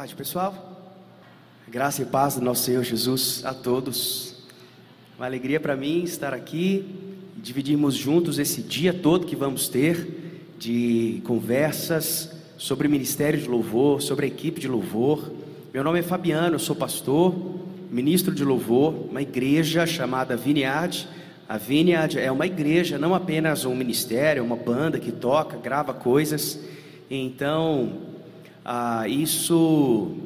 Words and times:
tarde, 0.00 0.16
pessoal. 0.16 0.54
Graça 1.68 2.00
e 2.00 2.06
paz 2.06 2.34
do 2.36 2.40
nosso 2.40 2.62
Senhor 2.62 2.82
Jesus 2.82 3.42
a 3.44 3.52
todos. 3.52 4.34
Uma 5.18 5.26
alegria 5.26 5.60
para 5.60 5.76
mim 5.76 6.02
estar 6.04 6.32
aqui 6.32 6.86
dividirmos 7.36 7.96
juntos 7.96 8.38
esse 8.38 8.62
dia 8.62 8.94
todo 8.94 9.26
que 9.26 9.36
vamos 9.36 9.68
ter 9.68 10.54
de 10.58 11.20
conversas 11.26 12.34
sobre 12.56 12.88
ministério 12.88 13.38
de 13.38 13.46
louvor, 13.46 14.00
sobre 14.00 14.24
a 14.24 14.28
equipe 14.30 14.58
de 14.58 14.66
louvor. 14.66 15.30
Meu 15.70 15.84
nome 15.84 15.98
é 15.98 16.02
Fabiano, 16.02 16.54
eu 16.54 16.58
sou 16.58 16.74
pastor, 16.74 17.34
ministro 17.90 18.34
de 18.34 18.42
louvor, 18.42 18.94
uma 19.10 19.20
igreja 19.20 19.86
chamada 19.86 20.34
Vineyard. 20.34 21.06
A 21.46 21.58
Vineyard 21.58 22.18
é 22.18 22.32
uma 22.32 22.46
igreja, 22.46 22.96
não 22.96 23.14
apenas 23.14 23.66
um 23.66 23.74
ministério, 23.74 24.42
uma 24.42 24.56
banda 24.56 24.98
que 24.98 25.12
toca, 25.12 25.58
grava 25.58 25.92
coisas. 25.92 26.58
Então, 27.10 28.09
ah, 28.72 29.08
isso 29.08 30.16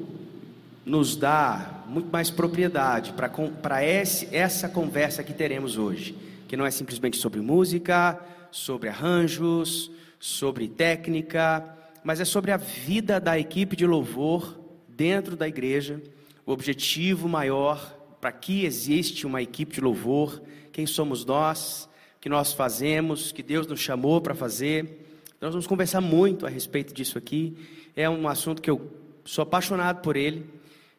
nos 0.84 1.16
dá 1.16 1.82
muito 1.86 2.12
mais 2.12 2.28
propriedade 2.28 3.14
para 3.14 3.82
essa 3.82 4.68
conversa 4.68 5.24
que 5.24 5.32
teremos 5.32 5.78
hoje, 5.78 6.14
que 6.46 6.54
não 6.54 6.66
é 6.66 6.70
simplesmente 6.70 7.16
sobre 7.16 7.40
música, 7.40 8.20
sobre 8.50 8.90
arranjos, 8.90 9.90
sobre 10.20 10.68
técnica, 10.68 11.64
mas 12.04 12.20
é 12.20 12.26
sobre 12.26 12.50
a 12.50 12.58
vida 12.58 13.18
da 13.18 13.38
equipe 13.38 13.74
de 13.74 13.86
louvor 13.86 14.60
dentro 14.86 15.36
da 15.36 15.48
igreja, 15.48 16.02
o 16.44 16.52
objetivo 16.52 17.26
maior 17.26 17.96
para 18.20 18.30
que 18.30 18.66
existe 18.66 19.26
uma 19.26 19.40
equipe 19.40 19.74
de 19.74 19.80
louvor, 19.80 20.42
quem 20.70 20.86
somos 20.86 21.24
nós, 21.24 21.88
que 22.20 22.28
nós 22.28 22.52
fazemos, 22.52 23.32
que 23.32 23.42
Deus 23.42 23.66
nos 23.66 23.80
chamou 23.80 24.20
para 24.20 24.34
fazer. 24.34 25.00
Nós 25.40 25.52
vamos 25.52 25.66
conversar 25.66 26.02
muito 26.02 26.44
a 26.44 26.50
respeito 26.50 26.92
disso 26.92 27.16
aqui 27.16 27.56
é 27.96 28.10
um 28.10 28.26
assunto 28.26 28.60
que 28.60 28.70
eu 28.70 28.90
sou 29.24 29.42
apaixonado 29.42 30.00
por 30.00 30.16
ele. 30.16 30.44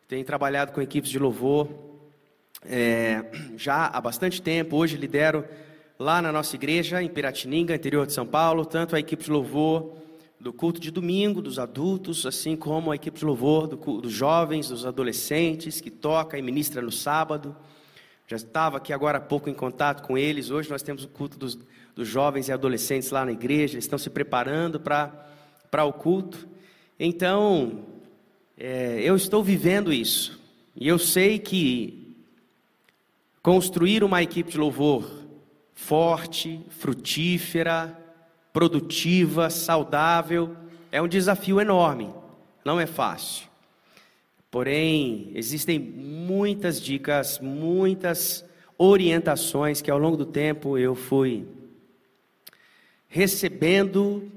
Tenho 0.07 0.23
trabalhado 0.23 0.71
com 0.71 0.81
equipes 0.81 1.09
de 1.09 1.19
louvor 1.19 1.69
é, 2.63 3.25
já 3.57 3.87
há 3.87 3.99
bastante 3.99 4.41
tempo. 4.41 4.77
Hoje 4.77 4.95
lidero 4.95 5.45
lá 5.99 6.21
na 6.21 6.31
nossa 6.31 6.55
igreja, 6.55 7.01
em 7.03 7.09
Piratininga, 7.09 7.75
interior 7.75 8.07
de 8.07 8.13
São 8.13 8.25
Paulo, 8.25 8.65
tanto 8.65 8.95
a 8.95 8.99
equipe 8.99 9.23
de 9.23 9.31
louvor 9.31 9.97
do 10.39 10.53
culto 10.53 10.79
de 10.79 10.91
domingo, 10.91 11.41
dos 11.41 11.59
adultos, 11.59 12.25
assim 12.25 12.55
como 12.55 12.91
a 12.91 12.95
equipe 12.95 13.19
de 13.19 13.25
louvor 13.25 13.67
do, 13.67 13.77
dos 14.01 14.11
jovens, 14.11 14.69
dos 14.69 14.85
adolescentes, 14.85 15.81
que 15.81 15.89
toca 15.89 16.37
e 16.37 16.41
ministra 16.41 16.81
no 16.81 16.91
sábado. 16.91 17.55
Já 18.27 18.37
estava 18.37 18.77
aqui 18.77 18.93
agora 18.93 19.17
há 19.17 19.21
pouco 19.21 19.49
em 19.49 19.53
contato 19.53 20.01
com 20.01 20.17
eles. 20.17 20.49
Hoje 20.49 20.69
nós 20.69 20.81
temos 20.81 21.03
o 21.03 21.07
culto 21.07 21.37
dos, 21.37 21.57
dos 21.95 22.07
jovens 22.07 22.47
e 22.47 22.53
adolescentes 22.53 23.11
lá 23.11 23.25
na 23.25 23.31
igreja, 23.31 23.73
eles 23.73 23.85
estão 23.85 23.99
se 23.99 24.09
preparando 24.09 24.79
para 24.79 25.83
o 25.83 25.91
culto. 25.91 26.54
Então, 26.99 27.83
é, 28.57 29.01
eu 29.01 29.15
estou 29.15 29.43
vivendo 29.43 29.91
isso. 29.91 30.39
E 30.75 30.87
eu 30.87 30.97
sei 30.97 31.39
que 31.39 32.15
construir 33.41 34.03
uma 34.03 34.23
equipe 34.23 34.51
de 34.51 34.57
louvor 34.57 35.25
forte, 35.73 36.61
frutífera, 36.69 37.97
produtiva, 38.53 39.49
saudável, 39.49 40.55
é 40.91 41.01
um 41.01 41.07
desafio 41.07 41.59
enorme. 41.59 42.09
Não 42.63 42.79
é 42.79 42.85
fácil. 42.85 43.47
Porém, 44.49 45.31
existem 45.35 45.77
muitas 45.77 46.79
dicas, 46.79 47.39
muitas 47.39 48.45
orientações 48.77 49.81
que 49.81 49.91
ao 49.91 49.99
longo 49.99 50.15
do 50.15 50.25
tempo 50.25 50.77
eu 50.77 50.95
fui 50.95 51.45
recebendo 53.09 54.31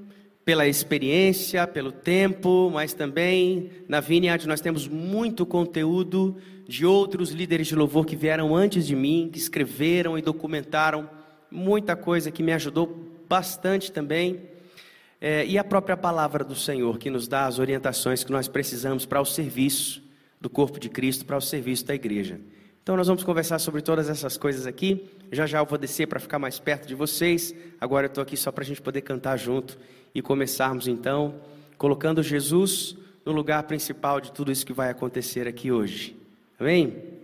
pela 0.49 0.67
experiência, 0.67 1.67
pelo 1.67 1.91
tempo, 1.91 2.71
mas 2.73 2.91
também 2.91 3.69
na 3.87 3.99
Vineyard 3.99 4.47
nós 4.47 4.59
temos 4.59 4.87
muito 4.87 5.45
conteúdo 5.45 6.37
de 6.67 6.87
outros 6.87 7.29
líderes 7.29 7.67
de 7.67 7.75
louvor 7.75 8.03
que 8.03 8.15
vieram 8.15 8.55
antes 8.55 8.87
de 8.87 8.95
mim, 8.95 9.29
que 9.31 9.37
escreveram 9.37 10.17
e 10.17 10.23
documentaram 10.23 11.07
muita 11.51 11.95
coisa 11.95 12.31
que 12.31 12.41
me 12.41 12.51
ajudou 12.51 13.13
bastante 13.29 13.91
também. 13.91 14.41
É, 15.21 15.45
e 15.45 15.55
a 15.55 15.63
própria 15.63 15.95
palavra 15.95 16.43
do 16.43 16.55
Senhor 16.55 16.97
que 16.97 17.11
nos 17.11 17.27
dá 17.27 17.45
as 17.45 17.59
orientações 17.59 18.23
que 18.23 18.31
nós 18.31 18.47
precisamos 18.47 19.05
para 19.05 19.21
o 19.21 19.25
serviço 19.25 20.01
do 20.41 20.49
corpo 20.49 20.79
de 20.79 20.89
Cristo, 20.89 21.27
para 21.27 21.37
o 21.37 21.41
serviço 21.41 21.85
da 21.85 21.93
igreja. 21.93 22.41
Então 22.81 22.97
nós 22.97 23.05
vamos 23.05 23.23
conversar 23.23 23.59
sobre 23.59 23.83
todas 23.83 24.09
essas 24.09 24.35
coisas 24.35 24.65
aqui. 24.65 25.07
Já 25.31 25.45
já 25.45 25.59
eu 25.59 25.65
vou 25.67 25.77
descer 25.77 26.07
para 26.07 26.19
ficar 26.19 26.39
mais 26.39 26.57
perto 26.57 26.87
de 26.87 26.95
vocês. 26.95 27.53
Agora 27.79 28.07
eu 28.07 28.09
estou 28.09 28.23
aqui 28.23 28.35
só 28.35 28.51
para 28.51 28.63
a 28.63 28.65
gente 28.65 28.81
poder 28.81 29.01
cantar 29.01 29.37
junto 29.37 29.77
e 30.13 30.21
começarmos 30.21 30.87
então 30.87 31.35
colocando 31.77 32.21
Jesus 32.21 32.97
no 33.25 33.31
lugar 33.31 33.63
principal 33.63 34.19
de 34.19 34.31
tudo 34.31 34.51
isso 34.51 34.65
que 34.65 34.73
vai 34.73 34.89
acontecer 34.89 35.47
aqui 35.47 35.71
hoje. 35.71 36.17
Amém? 36.59 37.19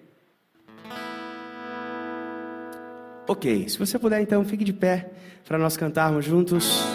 Ok, 3.28 3.68
se 3.68 3.78
você 3.78 3.98
puder 3.98 4.22
então, 4.22 4.46
fique 4.46 4.64
de 4.64 4.74
pé 4.74 5.12
para 5.46 5.58
nós 5.58 5.76
cantarmos 5.76 6.24
juntos. 6.24 6.95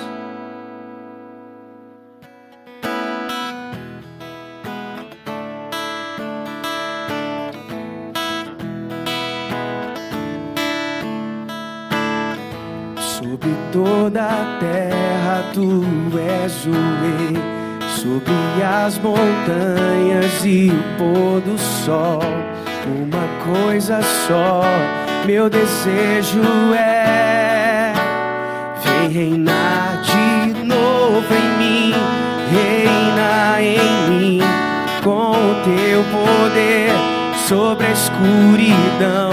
Tu 15.52 15.84
és 16.18 16.66
o 16.66 16.70
rei, 16.70 17.36
sobre 17.88 18.32
as 18.62 18.98
montanhas 18.98 20.44
e 20.44 20.70
o 20.70 20.98
pôr 20.98 21.40
do 21.40 21.58
sol. 21.58 22.20
Uma 22.86 23.26
coisa 23.44 24.00
só, 24.02 24.62
meu 25.26 25.50
desejo 25.50 26.42
é: 26.74 27.92
vem 28.84 29.10
reinar 29.10 30.00
de 30.02 30.64
novo 30.64 31.34
em 31.34 31.58
mim, 31.58 31.94
reina 32.50 33.60
em 33.60 34.10
mim 34.10 34.40
com 35.02 35.32
o 35.32 35.54
teu 35.64 36.04
poder 36.04 36.92
sobre 37.48 37.86
a 37.86 37.90
escuridão, 37.90 39.32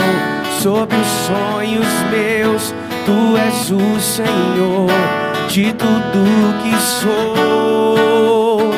sobre 0.61 0.95
os 0.95 1.07
sonhos 1.07 1.87
meus 2.11 2.73
Tu 3.05 3.37
és 3.37 3.71
o 3.71 4.01
Senhor 4.01 5.26
de 5.57 5.73
tudo 5.73 6.21
que 6.61 6.75
sou. 6.79 8.69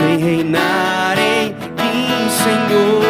Vem 0.00 0.16
reinar 0.16 1.18
em 1.18 1.48
mim, 1.48 2.30
Senhor. 2.30 3.04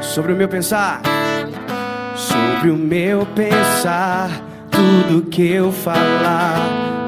Sobre 0.00 0.32
o 0.32 0.36
meu 0.36 0.48
pensar, 0.48 1.00
sobre 2.14 2.70
o 2.70 2.76
meu 2.76 3.26
pensar, 3.26 4.30
tudo 4.70 5.28
que 5.28 5.50
eu 5.50 5.72
falar 5.72 6.60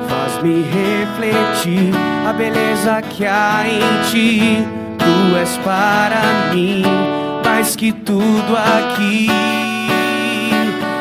faz-me 0.09 0.63
refletir 0.63 1.95
a 2.29 2.33
beleza 2.33 3.01
que 3.01 3.25
há 3.25 3.63
em 3.65 4.11
ti 4.11 4.67
Tu 4.99 5.37
és 5.37 5.57
para 5.59 6.21
mim 6.53 7.18
mais 7.59 7.75
que 7.75 7.91
tudo 7.91 8.57
aqui. 8.57 9.27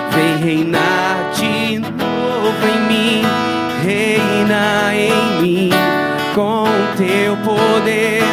Vem 0.10 0.38
reinar 0.44 1.30
de 1.36 1.78
novo 1.78 2.66
em 2.66 2.80
mim, 2.88 3.22
reina 3.84 4.96
em 4.96 5.42
mim 5.42 5.70
com 6.34 6.66
teu 6.98 7.38
poder. 7.46 8.24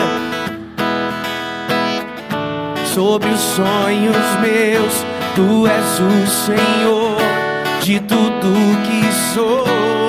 Sobre 2.95 3.29
os 3.29 3.41
sonhos 3.41 4.17
meus, 4.41 5.05
tu 5.35 5.67
és 5.67 6.01
o 6.01 6.27
Senhor 6.27 7.19
de 7.83 8.01
tudo 8.01 8.55
que 8.87 9.35
sou. 9.35 10.04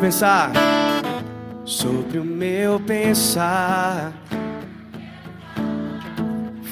Pensar. 0.00 0.50
Sobre 1.64 2.18
o 2.18 2.24
meu 2.24 2.80
pensar. 2.80 4.12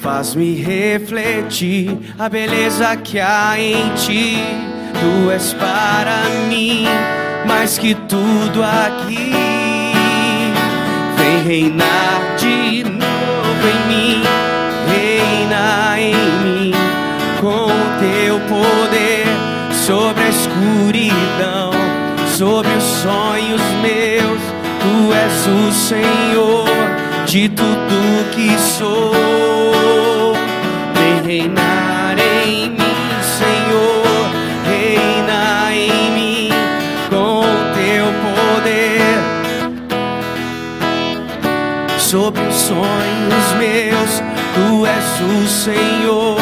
Faz-me 0.02 0.54
refletir 0.54 1.98
a 2.19 2.28
beleza 2.28 2.96
que 2.96 3.20
há 3.20 3.58
em 3.58 3.94
ti. 3.94 4.38
Tu 5.00 5.30
és 5.30 5.52
para 5.52 6.22
mim 6.48 6.86
mais 7.46 7.78
que 7.78 7.94
tudo 7.94 8.62
aqui. 8.62 9.32
Vem 11.16 11.42
reinar 11.44 12.36
de 12.36 12.84
novo 12.84 13.69
em 13.69 13.88
mim, 13.88 14.22
reina 14.88 15.98
em 15.98 16.14
mim, 16.44 16.72
com 17.40 17.66
o 17.66 17.98
teu 17.98 18.38
poder 18.40 19.26
sobre 19.72 20.25
a 20.25 20.28
escuridão, 20.28 21.67
sobre 22.38 22.73
os 22.73 22.85
sonhos 22.85 23.61
meus. 23.82 24.40
Tu 24.81 25.12
és 25.12 25.46
o 25.49 25.73
Senhor 25.73 26.69
de 27.26 27.49
tudo 27.49 28.31
que 28.31 28.56
sou. 28.58 29.12
Vem 30.94 31.20
reinar 31.26 32.17
em 32.17 32.70
mim, 32.70 32.79
Senhor, 33.38 34.31
reina 34.67 35.73
em 35.73 36.12
mim 36.12 36.50
com 37.11 37.43
teu 37.75 38.06
poder 38.23 39.19
sobre 41.99 42.43
os 42.43 42.55
sonhos 42.55 43.52
meus. 43.58 44.23
Tu 44.55 44.87
és 44.87 45.20
o 45.20 45.49
Senhor 45.49 46.37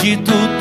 de 0.00 0.16
tudo 0.18 0.53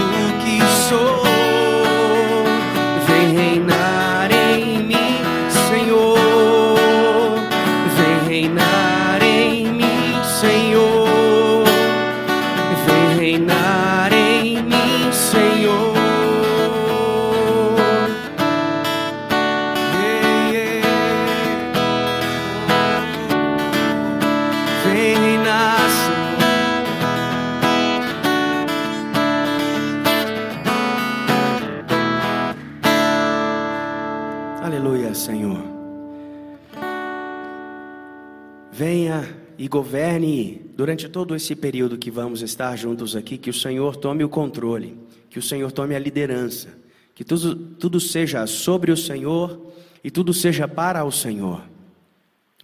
governe 39.73 40.61
durante 40.75 41.09
todo 41.09 41.35
esse 41.35 41.55
período 41.55 41.97
que 41.97 42.11
vamos 42.11 42.43
estar 42.43 42.77
juntos 42.77 43.15
aqui, 43.15 43.39
que 43.39 43.49
o 43.49 43.53
Senhor 43.53 43.95
tome 43.95 44.23
o 44.23 44.29
controle, 44.29 44.95
que 45.31 45.39
o 45.39 45.41
Senhor 45.41 45.71
tome 45.71 45.95
a 45.95 45.99
liderança, 45.99 46.77
que 47.15 47.23
tudo, 47.23 47.55
tudo 47.55 47.99
seja 47.99 48.45
sobre 48.45 48.91
o 48.91 48.97
Senhor 48.97 49.73
e 50.03 50.11
tudo 50.11 50.31
seja 50.31 50.67
para 50.67 51.03
o 51.03 51.11
Senhor. 51.11 51.63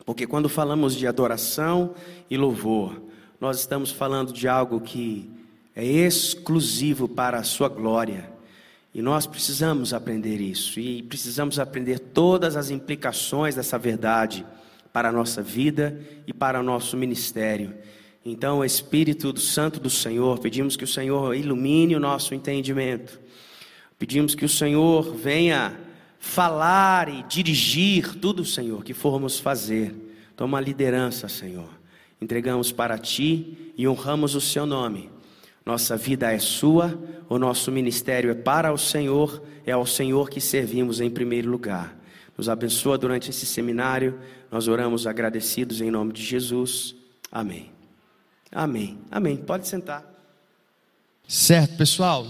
Porque 0.06 0.28
quando 0.28 0.48
falamos 0.48 0.96
de 0.96 1.08
adoração 1.08 1.96
e 2.30 2.38
louvor, 2.38 3.02
nós 3.42 3.60
estamos 3.60 3.90
falando 3.90 4.32
de 4.32 4.48
algo 4.48 4.80
que 4.80 5.28
é 5.76 5.84
exclusivo 5.84 7.08
para 7.08 7.40
a 7.40 7.44
Sua 7.44 7.70
glória. 7.70 8.32
E 8.94 9.02
nós 9.02 9.26
precisamos 9.26 9.96
aprender 9.96 10.40
isso, 10.40 10.80
e 10.80 11.02
precisamos 11.02 11.58
aprender 11.58 11.98
todas 11.98 12.56
as 12.56 12.70
implicações 12.70 13.56
dessa 13.56 13.80
verdade 13.80 14.46
para 14.92 15.10
a 15.10 15.12
nossa 15.12 15.42
vida 15.42 16.00
e 16.26 16.34
para 16.34 16.60
o 16.60 16.64
nosso 16.64 16.98
ministério. 16.98 17.74
Então, 18.26 18.64
Espírito 18.64 19.32
do 19.32 19.40
Santo 19.40 19.80
do 19.80 19.90
Senhor, 19.90 20.40
pedimos 20.40 20.76
que 20.76 20.84
o 20.84 20.88
Senhor 20.88 21.36
ilumine 21.36 21.96
o 21.96 22.00
nosso 22.00 22.36
entendimento, 22.36 23.20
pedimos 23.98 24.36
que 24.36 24.46
o 24.46 24.50
Senhor 24.50 25.16
venha 25.16 25.80
falar 26.20 27.08
e 27.08 27.24
dirigir 27.24 28.16
tudo, 28.16 28.44
Senhor, 28.44 28.84
que 28.84 28.94
formos 28.94 29.40
fazer. 29.40 29.96
Toma 30.36 30.58
a 30.58 30.62
liderança, 30.62 31.28
Senhor. 31.30 31.70
Entregamos 32.22 32.72
para 32.72 32.98
Ti 32.98 33.74
e 33.78 33.88
honramos 33.88 34.36
o 34.36 34.42
Seu 34.42 34.66
nome. 34.66 35.10
Nossa 35.66 35.96
vida 35.96 36.32
é 36.32 36.40
sua, 36.40 37.00
o 37.30 37.38
nosso 37.38 37.72
ministério 37.72 38.32
é 38.32 38.34
para 38.34 38.74
o 38.74 38.78
Senhor, 38.78 39.42
é 39.66 39.72
ao 39.72 39.86
Senhor 39.86 40.30
que 40.30 40.42
servimos 40.42 41.00
em 41.00 41.10
primeiro 41.10 41.50
lugar. 41.50 41.99
Nos 42.40 42.48
abençoa 42.48 42.98
durante 42.98 43.30
esse 43.32 43.46
seminário, 43.46 44.18
nós 44.50 44.70
oramos 44.70 45.06
agradecidos 45.06 45.82
em 45.82 45.92
nome 45.92 46.14
de 46.14 46.24
Jesus. 46.24 46.96
Amém. 47.30 47.70
Amém. 48.50 48.98
Amém. 49.12 49.36
Pode 49.36 49.68
sentar. 49.68 50.06
Certo, 51.28 51.76
pessoal? 51.76 52.26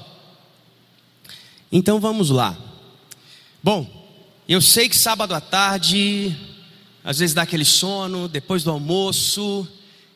Então 1.71 1.99
vamos 1.99 2.31
lá. 2.31 2.57
Bom, 3.61 3.87
eu 4.47 4.59
sei 4.59 4.89
que 4.89 4.97
sábado 4.97 5.35
à 5.35 5.39
tarde, 5.39 6.35
às 7.03 7.19
vezes 7.19 7.35
dá 7.35 7.43
aquele 7.43 7.63
sono, 7.63 8.27
depois 8.27 8.63
do 8.63 8.71
almoço, 8.71 9.67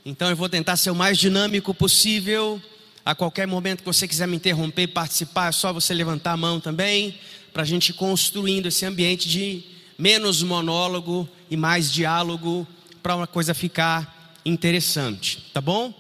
então 0.04 0.28
eu 0.28 0.36
vou 0.36 0.50
tentar 0.50 0.76
ser 0.76 0.90
o 0.90 0.96
mais 0.96 1.20
dinâmico 1.20 1.72
possível. 1.72 2.60
A 3.06 3.14
qualquer 3.14 3.46
momento 3.46 3.82
que 3.82 3.86
você 3.86 4.08
quiser 4.08 4.28
me 4.28 4.38
interromper 4.38 4.82
e 4.82 4.88
participar, 4.88 5.50
é 5.50 5.52
só 5.52 5.72
você 5.72 5.94
levantar 5.94 6.32
a 6.32 6.38
mão 6.38 6.60
também, 6.60 7.16
para 7.54 7.62
a 7.62 7.66
gente 7.66 7.90
ir 7.90 7.94
construindo 7.94 8.66
esse 8.66 8.88
ambiente 8.88 9.30
de 9.30 9.72
menos 9.98 10.42
monólogo 10.42 11.28
e 11.50 11.58
mais 11.58 11.92
diálogo, 11.92 12.68
para 13.02 13.16
uma 13.16 13.28
coisa 13.28 13.54
ficar 13.54 14.34
interessante, 14.46 15.50
tá 15.54 15.62
bom? 15.62 15.94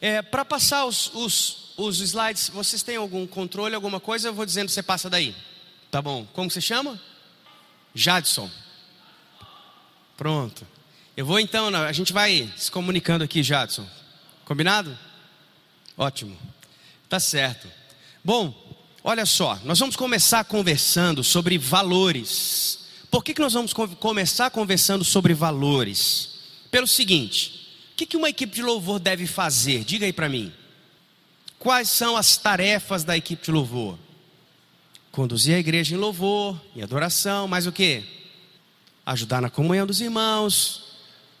É, 0.00 0.22
para 0.22 0.44
passar 0.44 0.84
os, 0.84 1.10
os, 1.14 1.72
os 1.76 2.00
slides, 2.00 2.48
vocês 2.48 2.82
têm 2.82 2.96
algum 2.96 3.26
controle, 3.26 3.74
alguma 3.74 3.98
coisa? 3.98 4.28
Eu 4.28 4.34
vou 4.34 4.46
dizendo, 4.46 4.68
você 4.68 4.82
passa 4.82 5.10
daí. 5.10 5.34
Tá 5.90 6.02
bom. 6.02 6.26
Como 6.32 6.50
você 6.50 6.60
chama? 6.60 7.00
Jadson. 7.94 8.50
Pronto. 10.16 10.66
Eu 11.16 11.24
vou 11.24 11.40
então, 11.40 11.74
a 11.74 11.92
gente 11.92 12.12
vai 12.12 12.52
se 12.56 12.70
comunicando 12.70 13.24
aqui, 13.24 13.42
Jadson. 13.42 13.86
Combinado? 14.44 14.96
Ótimo. 15.96 16.36
Tá 17.08 17.18
certo. 17.18 17.68
Bom, 18.22 18.54
olha 19.02 19.24
só, 19.24 19.58
nós 19.64 19.78
vamos 19.78 19.96
começar 19.96 20.44
conversando 20.44 21.24
sobre 21.24 21.56
valores. 21.56 22.85
Por 23.16 23.24
que, 23.24 23.32
que 23.32 23.40
nós 23.40 23.54
vamos 23.54 23.72
co- 23.72 23.88
começar 23.96 24.50
conversando 24.50 25.02
sobre 25.02 25.32
valores? 25.32 26.34
Pelo 26.70 26.86
seguinte: 26.86 27.66
o 27.92 27.96
que, 27.96 28.04
que 28.04 28.14
uma 28.14 28.28
equipe 28.28 28.54
de 28.54 28.62
louvor 28.62 28.98
deve 28.98 29.26
fazer? 29.26 29.84
Diga 29.84 30.04
aí 30.04 30.12
para 30.12 30.28
mim. 30.28 30.52
Quais 31.58 31.88
são 31.88 32.14
as 32.14 32.36
tarefas 32.36 33.04
da 33.04 33.16
equipe 33.16 33.42
de 33.42 33.50
louvor? 33.50 33.98
Conduzir 35.10 35.54
a 35.54 35.58
igreja 35.58 35.94
em 35.94 35.98
louvor, 35.98 36.60
em 36.76 36.82
adoração, 36.82 37.48
mais 37.48 37.66
o 37.66 37.72
que? 37.72 38.04
Ajudar 39.06 39.40
na 39.40 39.48
comunhão 39.48 39.86
dos 39.86 40.02
irmãos. 40.02 40.84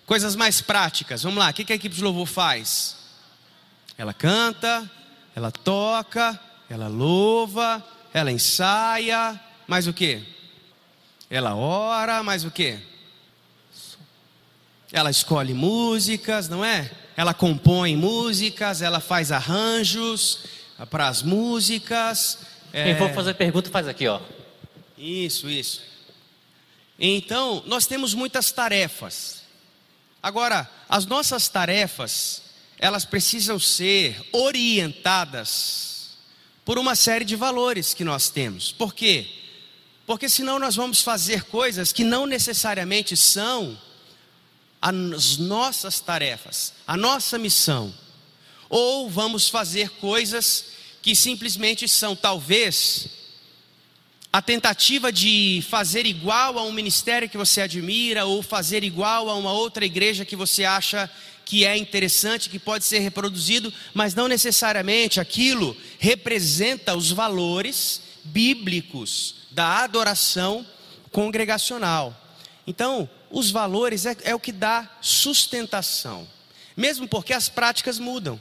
Coisas 0.06 0.34
mais 0.34 0.62
práticas. 0.62 1.24
Vamos 1.24 1.38
lá, 1.38 1.50
o 1.50 1.52
que, 1.52 1.62
que 1.62 1.74
a 1.74 1.76
equipe 1.76 1.94
de 1.94 2.02
louvor 2.02 2.26
faz? 2.26 2.96
Ela 3.98 4.14
canta, 4.14 4.90
ela 5.34 5.50
toca, 5.52 6.40
ela 6.70 6.88
louva, 6.88 7.86
ela 8.14 8.32
ensaia, 8.32 9.38
mais 9.68 9.86
o 9.86 9.92
que? 9.92 10.35
Ela 11.28 11.54
ora, 11.54 12.22
mais 12.22 12.44
o 12.44 12.50
que? 12.50 12.78
Ela 14.92 15.10
escolhe 15.10 15.52
músicas, 15.52 16.48
não 16.48 16.64
é? 16.64 16.90
Ela 17.16 17.34
compõe 17.34 17.96
músicas, 17.96 18.80
ela 18.80 19.00
faz 19.00 19.32
arranjos 19.32 20.40
para 20.90 21.08
as 21.08 21.22
músicas. 21.22 22.38
Quem 22.70 22.92
é, 22.92 22.96
for 22.96 23.12
fazer 23.12 23.34
pergunta, 23.34 23.70
faz 23.70 23.88
aqui, 23.88 24.06
ó. 24.06 24.20
Isso, 24.96 25.48
isso. 25.48 25.82
Então, 26.98 27.62
nós 27.66 27.86
temos 27.86 28.14
muitas 28.14 28.52
tarefas. 28.52 29.42
Agora, 30.22 30.70
as 30.88 31.04
nossas 31.06 31.48
tarefas, 31.48 32.42
elas 32.78 33.04
precisam 33.04 33.58
ser 33.58 34.20
orientadas 34.32 36.16
por 36.64 36.78
uma 36.78 36.94
série 36.94 37.24
de 37.24 37.36
valores 37.36 37.94
que 37.94 38.04
nós 38.04 38.28
temos. 38.28 38.72
Por 38.72 38.94
quê? 38.94 39.28
Porque 40.06 40.28
senão 40.28 40.58
nós 40.58 40.76
vamos 40.76 41.02
fazer 41.02 41.42
coisas 41.44 41.92
que 41.92 42.04
não 42.04 42.26
necessariamente 42.26 43.16
são 43.16 43.76
as 44.80 45.36
nossas 45.36 45.98
tarefas, 45.98 46.72
a 46.86 46.96
nossa 46.96 47.36
missão. 47.38 47.92
Ou 48.68 49.10
vamos 49.10 49.48
fazer 49.48 49.90
coisas 49.90 50.66
que 51.02 51.16
simplesmente 51.16 51.88
são, 51.88 52.14
talvez, 52.14 53.08
a 54.32 54.40
tentativa 54.40 55.10
de 55.10 55.64
fazer 55.68 56.06
igual 56.06 56.58
a 56.58 56.62
um 56.62 56.72
ministério 56.72 57.28
que 57.28 57.38
você 57.38 57.62
admira, 57.62 58.26
ou 58.26 58.42
fazer 58.42 58.84
igual 58.84 59.28
a 59.28 59.34
uma 59.34 59.52
outra 59.52 59.84
igreja 59.84 60.24
que 60.24 60.36
você 60.36 60.64
acha 60.64 61.10
que 61.44 61.64
é 61.64 61.76
interessante, 61.76 62.50
que 62.50 62.58
pode 62.58 62.84
ser 62.84 62.98
reproduzido, 62.98 63.72
mas 63.94 64.14
não 64.14 64.28
necessariamente 64.28 65.20
aquilo 65.20 65.76
representa 65.98 66.96
os 66.96 67.10
valores 67.10 68.02
bíblicos 68.24 69.45
da 69.56 69.78
adoração 69.82 70.66
congregacional. 71.10 72.14
Então, 72.66 73.08
os 73.30 73.50
valores 73.50 74.04
é, 74.04 74.14
é 74.22 74.34
o 74.34 74.38
que 74.38 74.52
dá 74.52 74.86
sustentação, 75.00 76.28
mesmo 76.76 77.08
porque 77.08 77.32
as 77.32 77.48
práticas 77.48 77.98
mudam, 77.98 78.38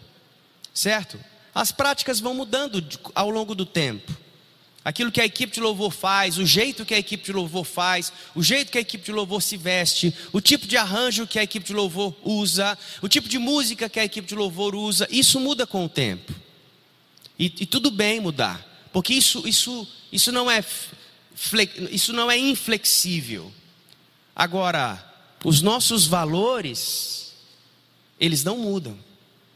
certo? 0.73 1.17
As 1.53 1.71
práticas 1.71 2.19
vão 2.19 2.33
mudando 2.33 2.85
ao 3.15 3.29
longo 3.29 3.55
do 3.55 3.65
tempo. 3.65 4.11
aquilo 4.83 5.09
que 5.09 5.21
a 5.21 5.25
equipe 5.25 5.53
de 5.53 5.61
louvor 5.61 5.89
faz, 5.89 6.37
o 6.37 6.45
jeito 6.45 6.85
que 6.85 6.93
a 6.93 6.99
equipe 6.99 7.23
de 7.23 7.31
louvor 7.31 7.63
faz, 7.63 8.11
o 8.35 8.43
jeito 8.43 8.69
que 8.69 8.77
a 8.77 8.81
equipe 8.81 9.05
de 9.05 9.11
louvor 9.13 9.41
se 9.41 9.55
veste, 9.55 10.13
o 10.33 10.41
tipo 10.41 10.67
de 10.67 10.75
arranjo 10.75 11.25
que 11.25 11.39
a 11.39 11.43
equipe 11.43 11.65
de 11.65 11.73
louvor 11.73 12.13
usa, 12.23 12.77
o 13.01 13.07
tipo 13.07 13.29
de 13.29 13.39
música 13.39 13.87
que 13.87 14.01
a 14.01 14.05
equipe 14.05 14.27
de 14.27 14.35
louvor 14.35 14.75
usa, 14.75 15.07
isso 15.09 15.39
muda 15.39 15.65
com 15.65 15.85
o 15.85 15.89
tempo. 15.89 16.31
E, 17.39 17.45
e 17.45 17.65
tudo 17.65 17.89
bem 17.89 18.19
mudar, 18.19 18.63
porque 18.91 19.13
isso, 19.13 19.47
isso, 19.47 19.87
isso, 20.11 20.31
não 20.31 20.49
é, 20.49 20.63
isso 21.91 22.13
não 22.13 22.31
é 22.31 22.37
inflexível. 22.37 23.51
Agora, 24.35 25.03
os 25.43 25.61
nossos 25.61 26.07
valores, 26.07 27.33
eles 28.19 28.43
não 28.43 28.57
mudam, 28.57 28.97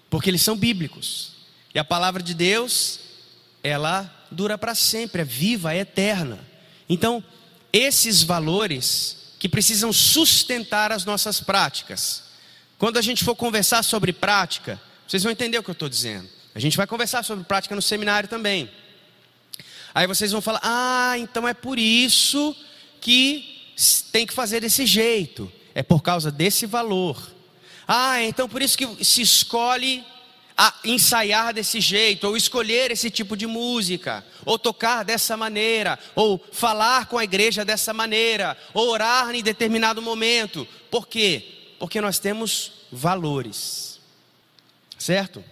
porque 0.09 0.29
eles 0.29 0.41
são 0.41 0.57
bíblicos. 0.57 1.33
E 1.73 1.79
a 1.79 1.83
palavra 1.83 2.21
de 2.21 2.33
Deus, 2.33 2.99
ela 3.63 4.13
dura 4.29 4.57
para 4.57 4.75
sempre, 4.75 5.21
é 5.21 5.25
viva, 5.25 5.73
é 5.73 5.79
eterna. 5.79 6.39
Então, 6.87 7.23
esses 7.71 8.23
valores 8.23 9.19
que 9.39 9.47
precisam 9.47 9.93
sustentar 9.93 10.91
as 10.91 11.05
nossas 11.05 11.39
práticas. 11.39 12.23
Quando 12.77 12.97
a 12.97 13.01
gente 13.01 13.23
for 13.23 13.35
conversar 13.35 13.83
sobre 13.83 14.11
prática, 14.11 14.79
vocês 15.07 15.23
vão 15.23 15.31
entender 15.31 15.57
o 15.57 15.63
que 15.63 15.69
eu 15.69 15.73
estou 15.73 15.87
dizendo. 15.87 16.27
A 16.53 16.59
gente 16.59 16.75
vai 16.75 16.85
conversar 16.85 17.23
sobre 17.23 17.45
prática 17.45 17.73
no 17.73 17.81
seminário 17.81 18.27
também. 18.27 18.69
Aí 19.99 20.07
vocês 20.07 20.31
vão 20.31 20.39
falar: 20.39 20.61
ah, 20.63 21.15
então 21.17 21.45
é 21.45 21.53
por 21.53 21.77
isso 21.77 22.55
que 23.01 23.73
tem 24.13 24.25
que 24.25 24.33
fazer 24.33 24.61
desse 24.61 24.85
jeito, 24.85 25.51
é 25.75 25.83
por 25.83 26.01
causa 26.01 26.31
desse 26.31 26.65
valor. 26.65 27.29
Ah, 27.85 28.23
então 28.23 28.47
por 28.47 28.61
isso 28.61 28.77
que 28.77 29.03
se 29.03 29.21
escolhe 29.21 30.01
ensaiar 30.85 31.53
desse 31.53 31.81
jeito, 31.81 32.25
ou 32.25 32.37
escolher 32.37 32.91
esse 32.91 33.09
tipo 33.09 33.35
de 33.35 33.45
música, 33.45 34.25
ou 34.45 34.57
tocar 34.57 35.03
dessa 35.03 35.35
maneira, 35.35 35.99
ou 36.15 36.41
falar 36.53 37.07
com 37.07 37.17
a 37.17 37.25
igreja 37.25 37.65
dessa 37.65 37.93
maneira, 37.93 38.57
ou 38.73 38.87
orar 38.87 39.35
em 39.35 39.43
determinado 39.43 40.01
momento. 40.01 40.65
Por 40.89 41.09
quê? 41.09 41.73
Porque 41.77 41.99
nós 41.99 42.19
temos 42.19 42.71
valores, 42.89 43.99
certo? 44.97 45.43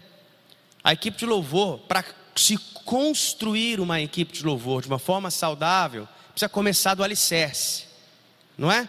A 0.81 0.93
equipe 0.93 1.17
de 1.17 1.25
louvor, 1.25 1.79
para 1.79 2.05
se 2.33 2.57
construir 2.87 3.81
uma 3.81 3.99
equipe 3.99 4.31
de 4.31 4.45
louvor 4.45 4.81
de 4.81 4.87
uma 4.87 4.97
forma 4.97 5.29
saudável, 5.29 6.07
precisa 6.31 6.47
começar 6.47 6.93
do 6.93 7.03
alicerce, 7.03 7.83
não 8.57 8.71
é? 8.71 8.87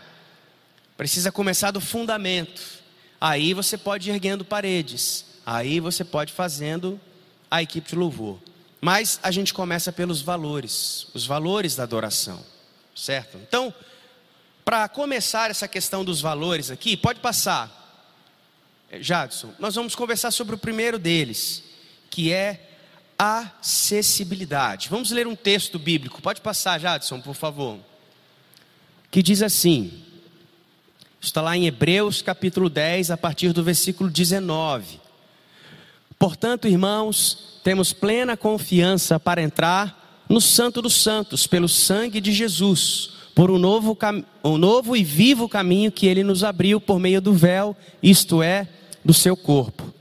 Precisa 0.97 1.33
começar 1.33 1.73
do 1.73 1.81
fundamento. 1.81 2.63
Aí 3.21 3.53
você 3.53 3.77
pode 3.77 4.09
ir 4.09 4.13
erguendo 4.13 4.45
paredes. 4.45 5.25
Aí 5.45 5.81
você 5.81 6.05
pode 6.05 6.33
fazendo 6.33 7.01
a 7.51 7.61
equipe 7.61 7.91
de 7.91 7.97
louvor. 7.97 8.39
Mas 8.81 9.19
a 9.21 9.33
gente 9.33 9.53
começa 9.53 9.91
pelos 9.91 10.23
valores, 10.23 11.09
os 11.13 11.27
valores 11.27 11.75
da 11.75 11.83
adoração, 11.83 12.41
certo? 12.95 13.37
Então, 13.39 13.75
para 14.65 14.89
começar 14.89 15.51
essa 15.51 15.67
questão 15.67 16.05
dos 16.05 16.21
valores 16.21 16.71
aqui, 16.71 16.97
pode 16.97 17.19
passar. 17.19 17.75
É, 18.89 19.03
Jadson, 19.03 19.53
nós 19.59 19.75
vamos 19.75 19.97
conversar 19.97 20.31
sobre 20.31 20.55
o 20.55 20.59
primeiro 20.59 21.01
deles, 21.01 21.65
que 22.09 22.33
é 22.33 22.68
acessibilidade. 23.19 24.89
Vamos 24.89 25.11
ler 25.11 25.27
um 25.27 25.35
texto 25.35 25.79
bíblico. 25.79 26.23
Pode 26.23 26.41
passar, 26.41 26.79
Jadson, 26.79 27.21
por 27.21 27.35
favor. 27.35 27.79
Que 29.11 29.23
diz 29.23 29.43
assim: 29.43 29.93
está 31.21 31.43
lá 31.43 31.57
em 31.57 31.67
Hebreus 31.67 32.23
capítulo 32.23 32.71
10, 32.71 33.11
a 33.11 33.17
partir 33.17 33.53
do 33.53 33.65
versículo 33.65 34.09
19. 34.09 35.01
Portanto, 36.19 36.69
irmãos, 36.69 37.61
temos 37.65 37.93
plena 37.93 38.37
confiança 38.37 39.19
para 39.19 39.43
entrar 39.43 40.25
no 40.29 40.41
Santo 40.41 40.83
dos 40.83 40.95
Santos, 40.95 41.47
pelo 41.47 41.69
sangue 41.69 42.21
de 42.21 42.33
Jesus, 42.33 43.11
por 43.35 43.51
um 43.51 43.59
novo, 43.59 43.97
um 44.45 44.59
novo 44.59 44.97
e 44.97 45.03
vivo 45.03 45.49
caminho 45.49 45.91
que 45.91 46.07
ele 46.07 46.23
nos 46.23 46.45
abriu 46.45 46.81
por 46.81 46.99
meio 46.99 47.21
do 47.21 47.33
véu, 47.33 47.77
isto 48.03 48.43
é, 48.43 48.69
do 49.05 49.15
seu 49.15 49.37
corpo. 49.37 49.95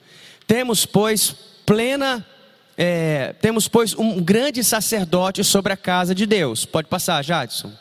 Temos, 0.46 0.86
pois, 0.86 1.36
plena. 1.66 2.26
É, 2.78 3.34
temos, 3.42 3.68
pois, 3.68 3.96
um 3.96 4.22
grande 4.22 4.64
sacerdote 4.64 5.44
sobre 5.44 5.74
a 5.74 5.78
casa 5.78 6.14
de 6.14 6.26
Deus. 6.26 6.64
Pode 6.66 6.88
passar, 6.88 7.24
Jadson. 7.24 7.72